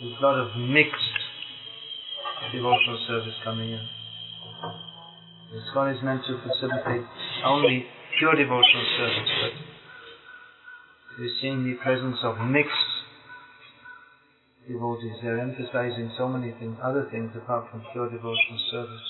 there's 0.00 0.12
a 0.18 0.22
lot 0.22 0.38
of 0.38 0.56
mixed 0.58 1.16
devotional 2.52 3.04
service 3.08 3.34
coming 3.44 3.70
in. 3.70 3.88
ISKCON 5.54 5.96
is 5.96 6.02
meant 6.02 6.22
to 6.26 6.40
facilitate 6.42 7.06
only 7.44 7.86
pure 8.18 8.34
devotional 8.34 8.86
service, 8.98 9.30
but 9.42 9.52
we're 11.18 11.36
seeing 11.40 11.64
the 11.64 11.74
presence 11.82 12.18
of 12.24 12.38
mixed 12.40 12.72
devotees. 14.68 15.16
They're 15.22 15.38
emphasizing 15.38 16.10
so 16.18 16.28
many 16.28 16.52
things, 16.58 16.76
other 16.82 17.06
things 17.10 17.30
apart 17.36 17.70
from 17.70 17.84
pure 17.92 18.08
devotional 18.08 18.60
service. 18.70 19.06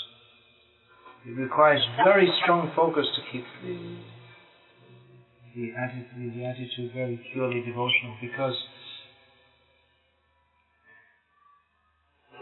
It 1.27 1.37
requires 1.37 1.81
very 2.05 2.31
strong 2.43 2.71
focus 2.77 3.07
to 3.17 3.23
keep 3.33 3.45
the 3.63 3.99
the 5.57 5.73
attitude, 5.73 6.35
the 6.37 6.45
attitude 6.45 6.93
very 6.93 7.19
purely 7.33 7.63
devotional 7.63 8.15
because 8.21 8.53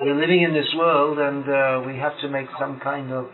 we're 0.00 0.20
living 0.20 0.42
in 0.42 0.52
this 0.52 0.66
world 0.74 1.16
and 1.20 1.48
uh, 1.48 1.80
we 1.86 1.96
have 1.96 2.18
to 2.20 2.28
make 2.28 2.48
some 2.58 2.80
kind 2.82 3.12
of 3.12 3.28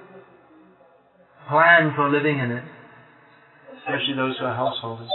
plan 1.51 1.92
for 1.94 2.09
living 2.09 2.38
in 2.38 2.51
it, 2.51 2.64
especially 3.78 4.14
those 4.16 4.38
who 4.38 4.46
are 4.46 4.55
householders. 4.55 5.11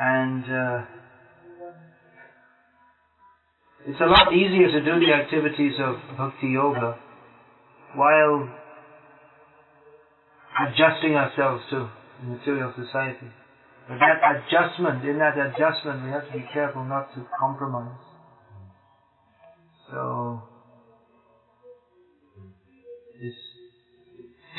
And 0.00 0.44
uh, 0.44 0.82
It's 3.86 4.00
a 4.00 4.06
lot 4.06 4.32
easier 4.32 4.68
to 4.68 4.80
do 4.82 4.98
the 4.98 5.12
activities 5.12 5.74
of 5.78 5.96
bhakti 6.16 6.48
yoga 6.48 6.98
while 7.94 8.48
adjusting 10.66 11.14
ourselves 11.16 11.62
to 11.68 11.90
material 12.22 12.72
society. 12.76 13.28
But 13.86 13.98
that 13.98 14.24
adjustment, 14.24 15.04
in 15.04 15.18
that 15.18 15.36
adjustment, 15.36 16.02
we 16.02 16.10
have 16.10 16.26
to 16.28 16.32
be 16.32 16.46
careful 16.50 16.82
not 16.82 17.12
to 17.14 17.26
compromise. 17.38 18.00
So, 19.90 20.40
this 23.24 23.34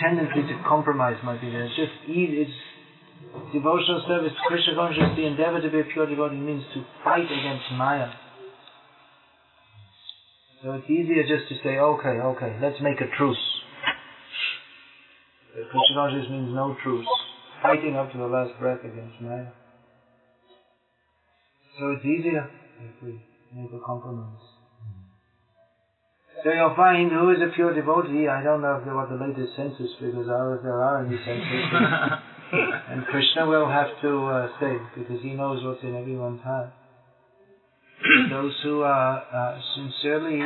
tendency 0.01 0.41
to 0.41 0.63
compromise 0.67 1.17
might 1.23 1.39
be 1.39 1.49
there. 1.49 1.65
It's 1.65 1.75
just 1.75 1.93
easy. 2.07 2.49
It's 2.49 3.53
devotional 3.53 4.03
service, 4.07 4.33
Krishna 4.47 4.75
consciousness, 4.75 5.15
the 5.15 5.25
endeavor 5.25 5.61
to 5.61 5.69
be 5.69 5.79
a 5.79 5.83
pure 5.83 6.07
devotee 6.07 6.35
means 6.35 6.63
to 6.73 6.83
fight 7.03 7.25
against 7.25 7.71
Maya. 7.73 8.09
So 10.63 10.73
it's 10.73 10.89
easier 10.89 11.23
just 11.23 11.47
to 11.49 11.55
say, 11.63 11.77
okay, 11.77 12.17
okay, 12.33 12.57
let's 12.61 12.81
make 12.81 12.99
a 13.01 13.07
truce. 13.15 13.37
Krishna 15.53 15.95
consciousness 15.95 16.29
means 16.31 16.49
no 16.53 16.75
truce. 16.81 17.05
Fighting 17.61 17.95
up 17.95 18.11
to 18.11 18.17
the 18.17 18.25
last 18.25 18.57
breath 18.59 18.83
against 18.83 19.21
Maya. 19.21 19.47
So 21.79 21.91
it's 21.91 22.05
easier 22.05 22.49
if 22.79 23.03
we 23.03 23.21
make 23.53 23.71
a 23.71 23.79
compromise. 23.85 24.54
So 26.45 26.53
you'll 26.53 26.77
find 26.77 27.09
who 27.09 27.31
is 27.31 27.41
a 27.41 27.49
pure 27.55 27.73
devotee. 27.73 28.29
I 28.29 28.43
don't 28.43 28.61
know 28.61 28.77
if 28.77 28.85
what 28.85 29.09
the 29.09 29.17
latest 29.17 29.57
census 29.57 29.89
figures 29.97 30.29
are, 30.29 30.53
if 30.53 30.61
there 30.61 30.77
are 30.77 31.01
any 31.01 31.17
census. 31.25 31.65
and 32.93 33.01
Krishna 33.09 33.49
will 33.49 33.65
have 33.65 33.89
to 34.05 34.29
uh, 34.29 34.47
say, 34.61 34.77
because 34.93 35.25
he 35.25 35.33
knows 35.33 35.65
what's 35.65 35.81
in 35.81 35.97
everyone's 35.97 36.41
heart. 36.45 36.69
Those 38.29 38.53
who 38.61 38.83
are 38.83 39.25
uh, 39.25 39.57
sincerely, 39.73 40.37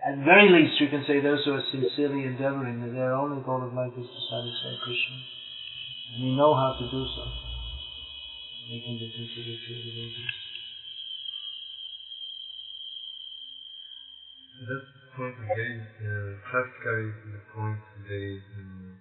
at 0.00 0.16
very 0.24 0.48
least 0.48 0.80
you 0.80 0.88
can 0.88 1.04
say 1.06 1.20
those 1.20 1.44
who 1.44 1.52
are 1.52 1.64
sincerely 1.70 2.24
endeavoring 2.24 2.80
that 2.80 2.92
their 2.92 3.12
only 3.12 3.44
goal 3.44 3.60
of 3.62 3.74
life 3.74 3.92
is 3.98 4.06
to 4.06 4.20
satisfy 4.32 4.80
Krishna. 4.80 5.16
And 6.16 6.24
they 6.24 6.32
know 6.32 6.54
how 6.56 6.72
to 6.72 6.84
do 6.88 7.04
so. 7.04 7.24
They 8.64 8.80
can 8.80 8.96
be 8.96 9.12
considered 9.12 9.58
pure 9.66 9.76
devotees. 9.76 10.43
That 14.68 14.82
point 15.16 15.34
again, 15.38 15.86
uh, 16.00 16.50
practically 16.50 17.12
the 17.32 17.40
point 17.54 17.78
very 18.08 18.40
um, 18.58 18.96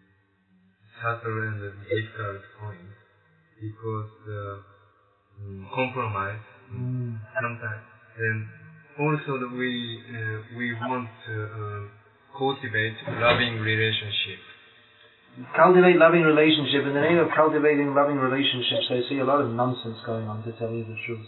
subtle 1.02 1.42
and 1.48 1.60
difficult 1.90 2.42
point 2.60 2.92
because 3.62 4.08
the 4.26 4.60
um, 5.40 5.68
compromise 5.74 6.40
Mm. 6.72 7.20
sometimes 7.42 7.84
and 8.18 8.48
also 8.98 9.38
that 9.38 9.52
we 9.52 10.00
uh, 10.10 10.40
we 10.58 10.72
want 10.74 11.10
to 11.28 11.36
uh, 11.44 12.38
cultivate 12.38 12.96
loving 13.20 13.60
relationship. 13.60 14.40
Cultivate 15.56 15.98
loving 15.98 16.24
relationship. 16.24 16.86
In 16.86 16.94
the 16.94 17.02
name 17.02 17.18
of 17.20 17.28
cultivating 17.36 17.94
loving 17.94 18.16
relationships, 18.18 18.86
I 18.90 19.02
see 19.10 19.20
a 19.20 19.26
lot 19.26 19.42
of 19.42 19.50
nonsense 19.52 19.98
going 20.06 20.28
on, 20.28 20.42
to 20.44 20.52
tell 20.58 20.72
you 20.72 20.86
the 20.86 20.96
truth. 21.06 21.28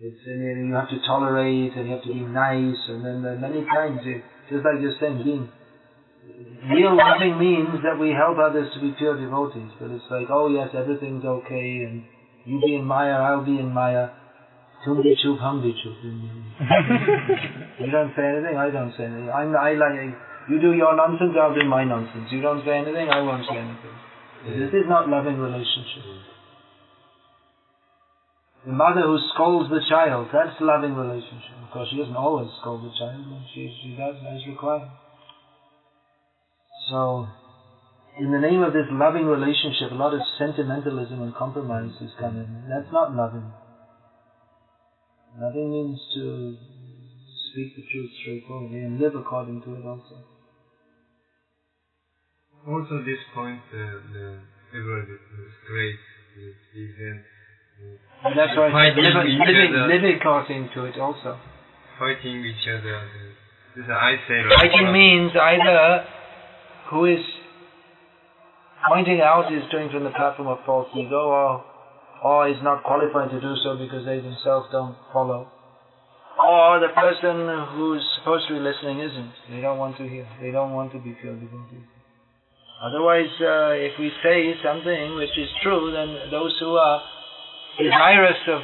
It's 0.00 0.22
in 0.26 0.38
it, 0.46 0.66
you 0.66 0.74
have 0.74 0.88
to 0.90 0.98
tolerate 1.04 1.74
and 1.74 1.86
you 1.86 1.92
have 1.94 2.04
to 2.04 2.12
be 2.12 2.22
nice, 2.22 2.78
and 2.88 3.04
then 3.04 3.24
uh, 3.26 3.34
many 3.34 3.64
times, 3.66 3.98
it, 4.04 4.22
just 4.48 4.64
like 4.64 4.78
you're 4.80 4.94
saying, 5.00 5.24
being 5.24 5.48
real 6.70 6.94
loving 6.96 7.36
means 7.36 7.82
that 7.82 7.98
we 7.98 8.10
help 8.10 8.38
others 8.38 8.70
to 8.74 8.80
be 8.80 8.94
pure 8.96 9.18
devotees. 9.18 9.70
But 9.80 9.90
it's 9.90 10.04
like, 10.08 10.28
oh 10.30 10.46
yes, 10.54 10.70
everything's 10.72 11.24
okay, 11.24 11.82
and 11.82 12.04
you 12.46 12.60
be 12.60 12.76
in 12.76 12.84
Maya, 12.84 13.18
I'll 13.18 13.44
be 13.44 13.58
in 13.58 13.72
Maya. 13.74 14.10
Tum 14.84 15.02
bi 15.02 15.18
chup, 15.20 15.38
hum 15.42 15.62
bi 15.66 15.74
chup. 15.82 15.98
You 17.82 17.90
don't 17.90 18.12
say 18.14 18.22
anything, 18.22 18.56
I 18.56 18.70
don't 18.70 18.94
say 18.96 19.02
anything. 19.04 19.30
I'm, 19.30 19.54
I 19.56 19.74
like, 19.74 20.14
you 20.48 20.60
do 20.60 20.72
your 20.74 20.94
nonsense, 20.94 21.34
I'll 21.34 21.54
do 21.54 21.66
my 21.66 21.82
nonsense. 21.82 22.30
You 22.30 22.40
don't 22.40 22.64
say 22.64 22.78
anything, 22.78 23.10
I 23.10 23.20
won't 23.20 23.44
say 23.50 23.58
anything. 23.58 23.94
This 24.46 24.70
is 24.70 24.86
not 24.86 25.08
loving 25.08 25.38
relationship. 25.38 26.37
The 28.66 28.72
mother 28.72 29.02
who 29.02 29.18
scolds 29.34 29.70
the 29.70 29.80
child, 29.88 30.28
that's 30.32 30.60
loving 30.60 30.94
relationship. 30.94 31.56
Of 31.64 31.70
course, 31.70 31.88
she 31.90 31.96
doesn't 31.96 32.16
always 32.16 32.50
scold 32.60 32.82
the 32.82 32.92
child, 32.98 33.24
she, 33.54 33.72
she 33.82 33.94
does 33.96 34.16
as 34.26 34.46
required. 34.46 34.90
So, 36.90 37.28
in 38.18 38.32
the 38.32 38.38
name 38.38 38.62
of 38.62 38.72
this 38.72 38.86
loving 38.90 39.26
relationship, 39.26 39.92
a 39.92 39.94
lot 39.94 40.12
of 40.12 40.20
sentimentalism 40.38 41.22
and 41.22 41.34
compromise 41.34 41.92
has 42.00 42.10
come 42.18 42.36
in. 42.36 42.68
That's 42.68 42.90
not 42.92 43.14
loving. 43.14 43.52
Loving 45.38 45.70
means 45.70 46.00
to 46.14 46.56
speak 47.52 47.76
the 47.76 47.84
truth 47.92 48.10
straightforwardly 48.22 48.78
and 48.78 48.98
live 48.98 49.14
according 49.14 49.62
to 49.62 49.76
it 49.76 49.86
also. 49.86 50.18
Also, 52.66 52.98
this 53.04 53.22
point, 53.34 53.62
uh, 53.72 54.02
the 54.12 54.40
is 54.74 55.54
great. 55.66 55.98
Is 56.74 56.94
And 56.98 57.20
that's 58.34 58.56
why 58.56 58.70
Fighting 58.70 59.04
living, 59.04 59.38
living, 59.38 59.72
living 59.88 60.16
according 60.20 60.68
to 60.74 60.84
it 60.84 60.98
also. 60.98 61.38
fighting 61.98 62.44
each 62.44 62.66
other. 62.68 63.02
This 63.76 63.84
is 63.84 63.90
I 63.90 64.16
say. 64.26 64.42
Fighting 64.58 64.92
means 64.92 65.32
either 65.36 66.04
who 66.90 67.04
is 67.06 67.22
pointing 68.88 69.20
out 69.20 69.52
is 69.52 69.62
doing 69.70 69.90
from 69.90 70.04
the 70.04 70.10
platform 70.10 70.48
of 70.48 70.58
false 70.64 70.88
ego 70.96 71.28
or, 71.28 71.64
or 72.22 72.48
is 72.48 72.56
not 72.62 72.82
qualified 72.82 73.30
to 73.30 73.40
do 73.40 73.54
so 73.62 73.76
because 73.76 74.04
they 74.04 74.18
themselves 74.18 74.66
don't 74.72 74.96
follow. 75.12 75.46
Or 76.38 76.78
the 76.78 76.94
person 76.94 77.46
who's 77.74 78.02
supposed 78.18 78.46
to 78.48 78.54
be 78.54 78.60
listening 78.60 79.00
isn't. 79.00 79.32
They 79.50 79.60
don't 79.60 79.78
want 79.78 79.98
to 79.98 80.06
hear. 80.08 80.26
They 80.40 80.50
don't 80.50 80.72
want 80.72 80.92
to 80.92 80.98
be 80.98 81.10
pure 81.20 81.34
devotees. 81.34 81.86
Otherwise, 82.80 83.30
uh, 83.42 83.74
if 83.74 83.98
we 83.98 84.10
say 84.22 84.54
something 84.62 85.16
which 85.16 85.34
is 85.36 85.50
true, 85.62 85.90
then 85.90 86.30
those 86.30 86.54
who 86.60 86.76
are 86.76 87.02
desirous 87.78 88.42
of 88.48 88.60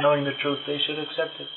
knowing 0.00 0.24
the 0.24 0.32
truth, 0.40 0.58
they 0.66 0.78
should 0.86 0.98
accept 0.98 1.40
it. 1.40 1.48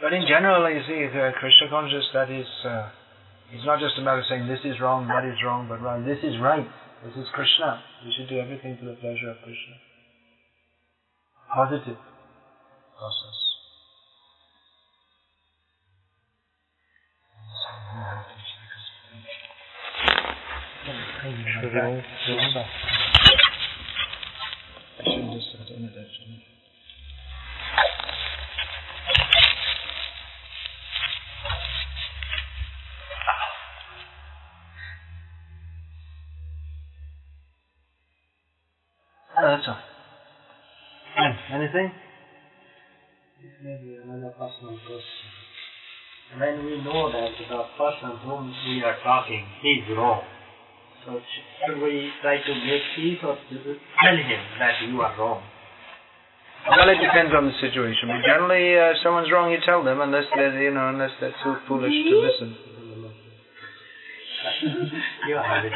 But 0.00 0.12
in 0.12 0.22
general, 0.28 0.70
you 0.70 0.82
see, 0.86 1.10
the 1.12 1.32
Krishna 1.40 1.68
consciousness, 1.68 2.06
that 2.14 2.30
is, 2.30 2.46
uh, 2.64 2.88
it's 3.52 3.66
not 3.66 3.80
just 3.80 3.98
a 3.98 4.02
matter 4.02 4.18
of 4.20 4.24
saying 4.28 4.46
this 4.46 4.60
is 4.64 4.78
wrong, 4.80 5.08
that 5.08 5.24
is 5.24 5.36
wrong, 5.44 5.66
but 5.68 5.82
rather 5.82 6.04
this 6.04 6.22
is 6.22 6.38
right. 6.40 6.66
This 7.04 7.12
is 7.16 7.28
Krishna. 7.34 7.84
We 8.04 8.12
should 8.16 8.28
do 8.28 8.40
everything 8.40 8.78
for 8.80 8.86
the 8.86 8.94
pleasure 8.94 9.30
of 9.30 9.36
Krishna. 9.44 9.76
Positive 11.54 11.96
process. 12.96 13.36
I 24.98 25.04
shouldn't 25.04 25.32
just 25.34 25.52
have 25.58 25.68
done 25.68 25.84
it 25.84 25.96
anything? 41.76 41.92
Maybe 43.62 43.98
another 44.02 44.32
personal 44.38 44.78
question. 44.86 45.28
When 46.38 46.64
we 46.64 46.82
know 46.82 47.12
that 47.12 47.30
the 47.38 47.64
person 47.78 48.16
whom 48.24 48.52
we 48.68 48.82
are 48.82 48.96
talking 49.02 49.46
is 49.62 49.96
wrong, 49.96 50.24
so 51.04 51.20
should 51.66 51.80
we 51.82 52.10
try 52.20 52.38
to 52.38 52.54
make 52.54 52.82
peace 52.96 53.18
or 53.22 53.38
tell 54.02 54.16
him 54.16 54.40
that 54.58 54.82
you 54.82 55.00
are 55.00 55.14
wrong? 55.18 55.42
Well, 56.68 56.88
it 56.88 56.98
depends 56.98 57.32
on 57.32 57.46
the 57.46 57.52
situation. 57.60 58.08
But 58.08 58.26
generally, 58.26 58.76
uh, 58.76 58.90
if 58.90 58.96
someone's 59.04 59.30
wrong, 59.30 59.52
you 59.52 59.58
tell 59.64 59.84
them, 59.84 60.00
unless 60.00 60.24
they're, 60.34 60.60
you 60.60 60.72
know, 60.72 60.88
unless 60.88 61.12
they're 61.20 61.34
too 61.44 61.56
foolish 61.68 61.92
to 61.92 62.16
listen. 62.18 62.56
you 65.28 65.36
have 65.36 65.64
it. 65.64 65.72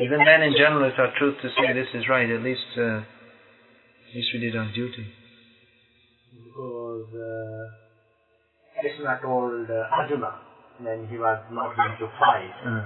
Even 0.00 0.18
then, 0.24 0.42
in 0.42 0.54
general, 0.56 0.88
it's 0.88 0.98
our 0.98 1.12
truth 1.18 1.36
to 1.42 1.48
say 1.50 1.72
this 1.74 1.88
is 1.94 2.08
right. 2.08 2.28
At 2.28 2.42
least, 2.42 2.64
uh, 2.78 3.04
at 3.04 4.10
least 4.14 4.28
we 4.32 4.40
did 4.40 4.56
our 4.56 4.70
duty. 4.72 5.06
Because 6.32 7.08
uh, 7.12 8.80
Krishna 8.80 9.18
told 9.22 9.68
uh, 9.68 9.92
Arjuna 9.92 10.32
when 10.80 11.06
he 11.08 11.18
was 11.18 11.38
not 11.52 11.76
going 11.76 11.96
to 12.00 12.08
fight, 12.18 12.52
Uh, 12.64 12.84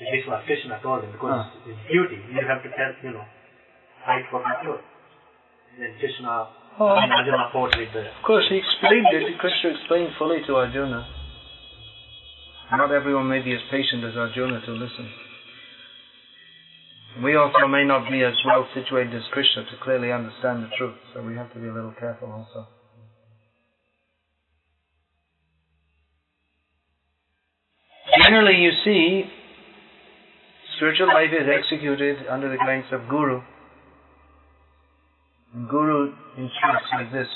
This 0.00 0.26
was 0.26 0.42
Krishna 0.46 0.80
told 0.82 1.04
him 1.04 1.12
because 1.12 1.46
Ah. 1.46 1.52
it's 1.68 1.78
duty. 1.92 2.18
You 2.32 2.42
have 2.48 2.62
to 2.64 2.70
tell, 2.74 2.92
you 3.04 3.12
know, 3.12 3.24
fight 4.04 4.24
for 4.30 4.40
the 4.42 4.54
truth. 4.64 4.80
Then 5.78 5.94
Krishna 6.00 6.48
Oh. 6.80 6.86
Arjuna 6.96 7.50
fought 7.52 7.76
with 7.78 7.92
the 7.92 8.00
Of 8.16 8.22
course, 8.24 8.46
he 8.48 8.56
explained 8.56 9.06
it. 9.12 9.38
Krishna 9.38 9.70
explained 9.78 10.10
fully 10.18 10.42
to 10.46 10.56
Arjuna. 10.56 11.06
Not 12.72 12.92
everyone 12.92 13.28
may 13.28 13.40
be 13.40 13.52
as 13.52 13.60
patient 13.70 14.04
as 14.04 14.16
Arjuna 14.16 14.60
to 14.64 14.72
listen. 14.72 15.10
We 17.22 17.34
also 17.34 17.66
may 17.66 17.84
not 17.84 18.08
be 18.08 18.22
as 18.22 18.34
well 18.46 18.66
situated 18.72 19.14
as 19.14 19.22
Krishna 19.32 19.64
to 19.64 19.76
clearly 19.82 20.12
understand 20.12 20.62
the 20.62 20.68
truth, 20.78 20.94
so 21.12 21.22
we 21.22 21.34
have 21.34 21.52
to 21.52 21.58
be 21.58 21.66
a 21.66 21.72
little 21.72 21.92
careful 21.98 22.30
also. 22.30 22.68
Generally, 28.22 28.62
you 28.62 28.70
see, 28.84 29.24
spiritual 30.76 31.08
life 31.08 31.30
is 31.32 31.48
executed 31.52 32.18
under 32.30 32.48
the 32.48 32.56
guidance 32.56 32.86
of 32.92 33.08
Guru. 33.08 33.42
And 35.54 35.68
Guru 35.68 36.12
instructs 36.38 36.86
like 36.94 37.12
this. 37.12 37.28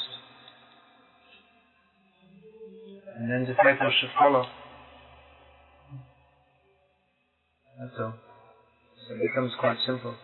And 3.16 3.28
then 3.28 3.45
disciples 3.45 3.93
should 4.01 4.11
follow. 4.16 4.47
That's 7.85 8.01
all. 8.01 8.14
So 9.07 9.14
it 9.14 9.20
becomes 9.20 9.53
quite 9.61 9.76
simple. 9.85 10.14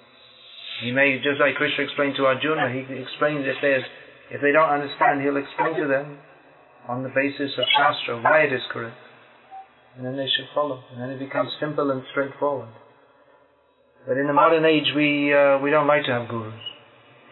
He 0.83 0.93
may, 0.93 1.21
just 1.21 1.37
like 1.41 1.57
Krishna 1.57 1.85
explained 1.85 2.17
to 2.17 2.25
Arjuna, 2.25 2.73
he 2.73 2.81
explains 2.97 3.45
if 3.45 3.61
there's, 3.61 3.85
if 4.31 4.41
they 4.41 4.53
don't 4.53 4.71
understand, 4.71 5.21
he'll 5.21 5.37
explain 5.37 5.77
to 5.77 5.87
them 5.87 6.17
on 6.89 7.03
the 7.03 7.13
basis 7.13 7.53
of 7.59 7.65
Shastra 7.77 8.23
why 8.23 8.49
it 8.49 8.53
is 8.53 8.63
correct. 8.73 8.97
And 9.97 10.07
then 10.07 10.17
they 10.17 10.25
should 10.25 10.49
follow. 10.55 10.83
And 10.93 11.03
then 11.03 11.11
it 11.11 11.19
becomes 11.19 11.51
simple 11.61 11.91
and 11.91 12.03
straightforward. 12.13 12.71
But 14.07 14.17
in 14.17 14.27
the 14.27 14.33
modern 14.33 14.65
age, 14.65 14.89
we, 14.97 15.35
uh, 15.35 15.59
we 15.59 15.71
don't 15.71 15.87
like 15.87 16.05
to 16.07 16.13
have 16.13 16.29
gurus. 16.29 16.55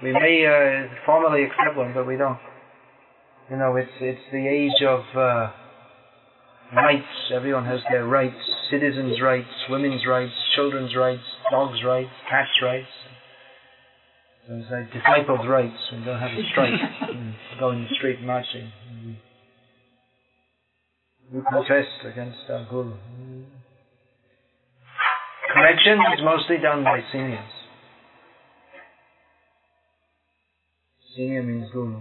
We 0.02 0.12
may 0.12 0.44
uh, 0.44 0.94
formally 1.06 1.44
accept 1.44 1.74
one, 1.74 1.94
but 1.94 2.06
we 2.06 2.16
don't. 2.16 2.38
You 3.50 3.56
know, 3.56 3.76
it's 3.76 3.90
it's 4.00 4.20
the 4.30 4.46
age 4.46 4.84
of 4.86 5.00
uh, 5.16 5.50
rights. 6.74 7.30
Everyone 7.32 7.64
has 7.64 7.80
their 7.90 8.06
rights: 8.06 8.36
citizens' 8.70 9.20
rights, 9.20 9.48
women's 9.68 10.06
rights, 10.06 10.32
children's 10.54 10.94
rights, 10.94 11.22
dogs' 11.50 11.82
rights, 11.84 12.12
cats' 12.28 12.50
rights. 12.62 12.88
It's 14.50 14.70
like 14.70 14.92
disciples' 14.92 15.46
rights. 15.46 15.76
We 15.92 16.04
don't 16.04 16.18
have 16.18 16.30
to 16.30 16.42
strike, 16.50 16.80
and 17.02 17.34
mm. 17.34 17.60
go 17.60 17.70
in 17.70 17.82
the 17.82 17.88
street 17.96 18.22
marching. 18.22 18.72
Mm. 18.90 19.16
We 21.32 21.40
protest 21.42 22.04
against 22.10 22.38
our 22.48 22.64
guru. 22.70 22.94
Mm. 22.94 23.44
Correction 25.52 25.98
is 26.14 26.24
mostly 26.24 26.56
done 26.62 26.82
by 26.84 27.00
seniors. 27.12 27.50
Senior 31.14 31.42
means 31.42 31.70
guru. 31.72 32.00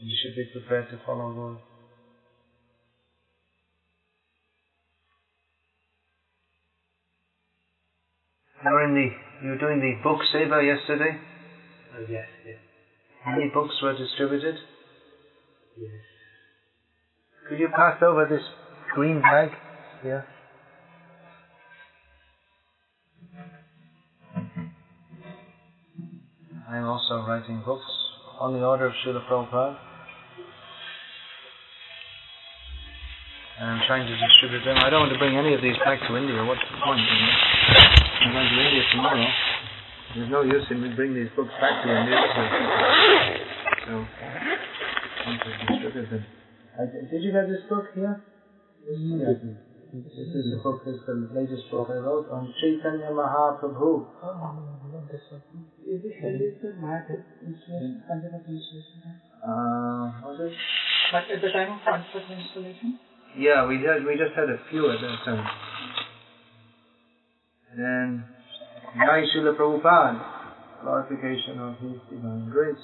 You 0.00 0.16
should 0.22 0.36
be 0.36 0.44
prepared 0.52 0.90
to 0.90 1.00
follow 1.04 1.32
Guru. 1.32 1.56
You 8.64 8.70
were 8.70 8.84
in 8.84 8.94
the 8.94 9.08
you 9.44 9.50
were 9.50 9.56
doing 9.56 9.80
the 9.80 9.92
book 10.04 10.18
seva 10.32 10.64
yesterday. 10.64 11.18
uh, 11.94 11.98
yes, 12.08 12.26
yes, 12.46 12.56
How 13.24 13.32
many 13.32 13.48
books 13.52 13.74
were 13.82 13.92
distributed? 13.92 14.54
yes. 15.76 15.90
Could 17.48 17.58
you 17.58 17.68
pass 17.74 17.96
over 18.02 18.24
this 18.24 18.42
green 18.94 19.20
bag 19.20 19.50
here? 20.02 20.24
I'm 26.70 26.84
also 26.84 27.20
writing 27.26 27.62
books 27.64 27.82
on 28.38 28.52
the 28.52 28.64
order 28.64 28.86
of 28.86 28.92
Srila 29.04 29.26
Prabhupada. 29.28 29.76
And 33.62 33.78
I'm 33.78 33.82
trying 33.86 34.10
to 34.10 34.16
distribute 34.18 34.66
them. 34.66 34.74
I 34.82 34.90
don't 34.90 35.06
want 35.06 35.14
to 35.14 35.22
bring 35.22 35.38
any 35.38 35.54
of 35.54 35.62
these 35.62 35.78
back 35.86 36.02
to 36.10 36.18
India. 36.18 36.42
What's 36.42 36.66
the 36.66 36.82
point? 36.82 36.98
You 36.98 37.14
know? 37.14 37.30
I'm 38.26 38.34
going 38.34 38.50
to 38.50 38.58
India 38.58 38.82
tomorrow. 38.90 39.22
There's 40.18 40.30
no 40.34 40.42
use 40.42 40.66
in 40.74 40.82
me 40.82 40.90
bringing 40.98 41.22
these 41.22 41.30
books 41.38 41.54
back 41.62 41.78
to 41.78 41.86
India. 41.86 42.18
So, 42.26 42.42
so 43.86 43.92
I 44.02 45.30
want 45.30 45.38
to 45.46 45.50
distribute 45.78 46.10
them. 46.10 46.26
I, 46.74 46.90
did 47.06 47.22
you 47.22 47.30
get 47.30 47.46
this 47.46 47.62
book 47.70 47.86
here? 47.94 48.26
This, 48.82 48.98
yeah. 48.98 49.30
this 49.30 50.10
is 50.10 50.58
the 50.58 50.60
book, 50.66 50.82
this 50.82 50.98
is 50.98 51.06
the 51.06 51.30
latest 51.30 51.70
book 51.70 51.86
I 51.86 52.02
wrote 52.02 52.34
on 52.34 52.50
Chaitanya 52.58 53.14
Mahaprabhu. 53.14 54.10
Is 55.86 56.02
this 56.02 56.18
is 56.18 56.58
the 56.66 56.74
math 56.82 57.06
installation, 57.14 58.02
concept 58.10 58.34
of 58.34 58.42
installation? 58.42 59.22
Uh, 59.38 60.18
was 60.26 60.50
it? 60.50 60.54
But 61.14 61.30
at 61.30 61.38
the 61.38 61.50
time 61.54 61.78
of 61.78 62.10
of 62.10 62.26
installation? 62.26 62.98
Yeah, 63.36 63.66
we 63.66 63.76
had 63.82 64.04
we 64.04 64.16
just 64.16 64.34
had 64.36 64.50
a 64.50 64.58
few 64.70 64.90
at 64.90 65.00
that 65.00 65.24
time. 65.24 65.46
And 67.78 68.24
Jai 68.94 69.24
Srila 69.32 69.56
Prabhupada, 69.56 70.20
glorification 70.82 71.58
of 71.58 71.78
His 71.78 71.96
divine 72.10 72.50
grace. 72.50 72.76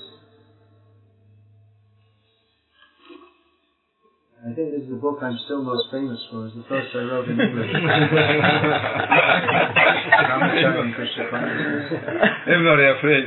I 4.41 4.55
think 4.55 4.71
this 4.71 4.83
is 4.83 4.89
the 4.89 4.97
book 4.97 5.19
I'm 5.21 5.37
still 5.45 5.63
most 5.63 5.91
famous 5.91 6.19
for. 6.31 6.47
It's 6.47 6.55
the 6.55 6.63
first 6.69 6.95
I 6.95 6.99
wrote 7.11 7.29
in 7.29 7.41
English. 7.41 7.71
Brahmacharya 10.15 10.81
and 10.81 10.95
Krishna 10.95 11.25
consciousness. 11.29 11.93
Everybody 12.47 12.85
afraid. 12.87 13.25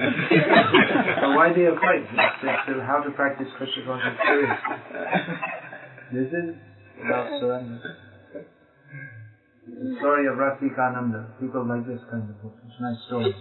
Well, 1.22 1.36
why 1.36 1.54
be 1.54 1.66
afraid? 1.66 2.04
It's, 2.10 2.42
it's 2.42 2.82
how 2.88 3.04
to 3.04 3.12
practice 3.12 3.48
Krishna 3.58 3.84
consciousness 3.86 4.18
seriously. 4.26 4.76
This 6.14 6.32
is 6.32 6.56
surrender. 7.40 7.80
The 9.68 9.96
story 10.00 10.28
of 10.28 10.36
Rasikananda. 10.36 11.40
People 11.40 11.66
like 11.68 11.86
this 11.88 12.02
kind 12.10 12.30
of 12.30 12.42
book. 12.42 12.54
It's 12.66 12.80
nice 12.82 12.98
stories. 13.08 13.36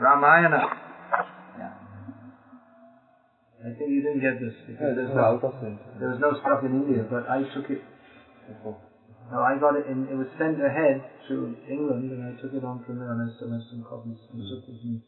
Ramayana. 0.00 0.62
Yeah. 1.58 1.72
I 3.62 3.70
think 3.78 3.90
you 3.90 4.02
didn't 4.02 4.20
get 4.22 4.40
this 4.40 4.54
because 4.66 4.96
there's 4.96 5.14
no, 5.14 5.38
there 6.00 6.08
was 6.10 6.18
no 6.18 6.32
stuff 6.42 6.64
in 6.66 6.72
India, 6.82 7.06
but 7.08 7.28
I 7.30 7.42
took 7.54 7.70
it. 7.70 7.82
No, 9.30 9.38
I 9.40 9.56
got 9.58 9.76
it 9.76 9.86
in. 9.86 10.08
It 10.10 10.16
was 10.18 10.26
sent 10.38 10.58
ahead 10.58 10.98
to 11.28 11.54
England, 11.70 12.10
and 12.10 12.20
I 12.26 12.40
took 12.42 12.52
it 12.52 12.64
on 12.64 12.82
from 12.84 12.98
there, 12.98 13.12
and 13.12 13.22
I 13.22 13.28
still 13.36 13.52
have 13.52 13.62
some 13.70 13.84
copies. 13.88 14.18
and 14.32 14.42
took 14.42 14.66
with 14.66 14.82
me 14.82 15.00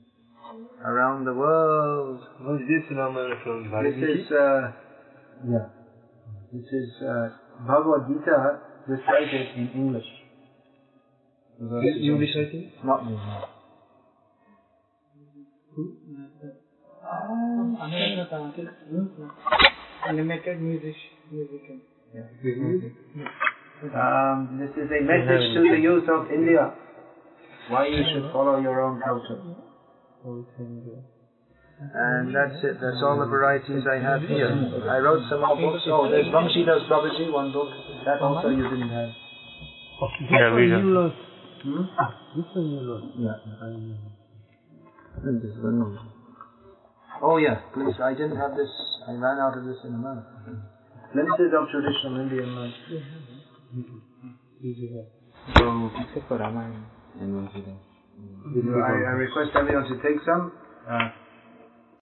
around 0.84 1.24
the 1.24 1.34
world. 1.34 2.20
Was 2.40 2.60
this 2.68 2.86
Ramayana 2.96 3.34
from 3.42 3.66
This 3.82 3.98
is, 3.98 4.30
uh, 4.30 4.70
yeah. 5.50 5.73
This 6.54 6.70
is 6.70 6.88
uh, 7.02 7.28
Bhagavad 7.66 8.06
Gita 8.06 8.60
recited 8.86 9.58
in 9.58 9.70
English. 9.74 10.06
The 11.58 11.82
You 11.98 12.14
are- 12.14 12.18
reciting? 12.18 12.70
Not 12.84 13.04
me. 13.06 13.18
no. 18.90 19.30
Animated 20.08 20.60
music, 20.60 20.94
musician. 21.30 21.80
Um, 23.94 24.58
this 24.60 24.70
is 24.78 24.88
a 24.90 25.00
message 25.02 25.54
to 25.54 25.60
the 25.70 25.80
youth 25.82 26.08
of 26.08 26.30
India. 26.30 26.72
Why 27.68 27.86
you 27.88 28.02
should 28.12 28.30
follow 28.32 28.60
your 28.60 28.80
own 28.82 29.00
culture. 29.02 29.40
And 31.80 32.34
that's 32.34 32.62
it. 32.62 32.78
That's 32.80 33.02
all 33.02 33.18
the 33.18 33.26
varieties 33.26 33.82
I 33.90 33.98
have 33.98 34.22
here. 34.22 34.48
I 34.88 34.98
wrote 34.98 35.28
some 35.28 35.40
more 35.40 35.56
books. 35.56 35.82
Oh, 35.86 36.08
there's 36.08 36.26
Vamshidas 36.26 36.86
Babaji, 36.88 37.32
one 37.32 37.52
book. 37.52 37.68
That 38.06 38.22
also 38.22 38.48
you 38.48 38.62
didn't 38.62 38.88
have. 38.90 39.10
Yeah, 40.30 40.54
we 40.54 40.68
just. 40.70 40.84
Hmm? 41.64 41.84
Yeah. 43.18 43.38
And 45.24 45.42
this 45.42 45.56
one. 45.58 45.98
Oh 47.22 47.36
yeah, 47.38 47.60
please. 47.74 47.94
I 48.02 48.12
didn't 48.14 48.36
have 48.36 48.56
this. 48.56 48.70
I 49.08 49.12
ran 49.12 49.38
out 49.38 49.58
of 49.58 49.64
this 49.64 49.76
in 49.84 49.94
America. 49.94 50.30
Glimpses 51.12 51.52
of 51.58 51.68
traditional 51.70 52.20
Indian 52.20 52.54
life. 52.54 52.74
So, 55.58 55.90
except 56.00 56.28
for 56.28 56.38
Ramayana 56.38 56.86
and 57.20 57.34
Vamsida. 57.34 57.74
I, 57.74 58.92
I 59.10 59.14
request 59.18 59.50
everyone 59.54 59.84
to 59.90 59.96
take 60.02 60.20
some. 60.24 60.52
Uh, 60.88 61.08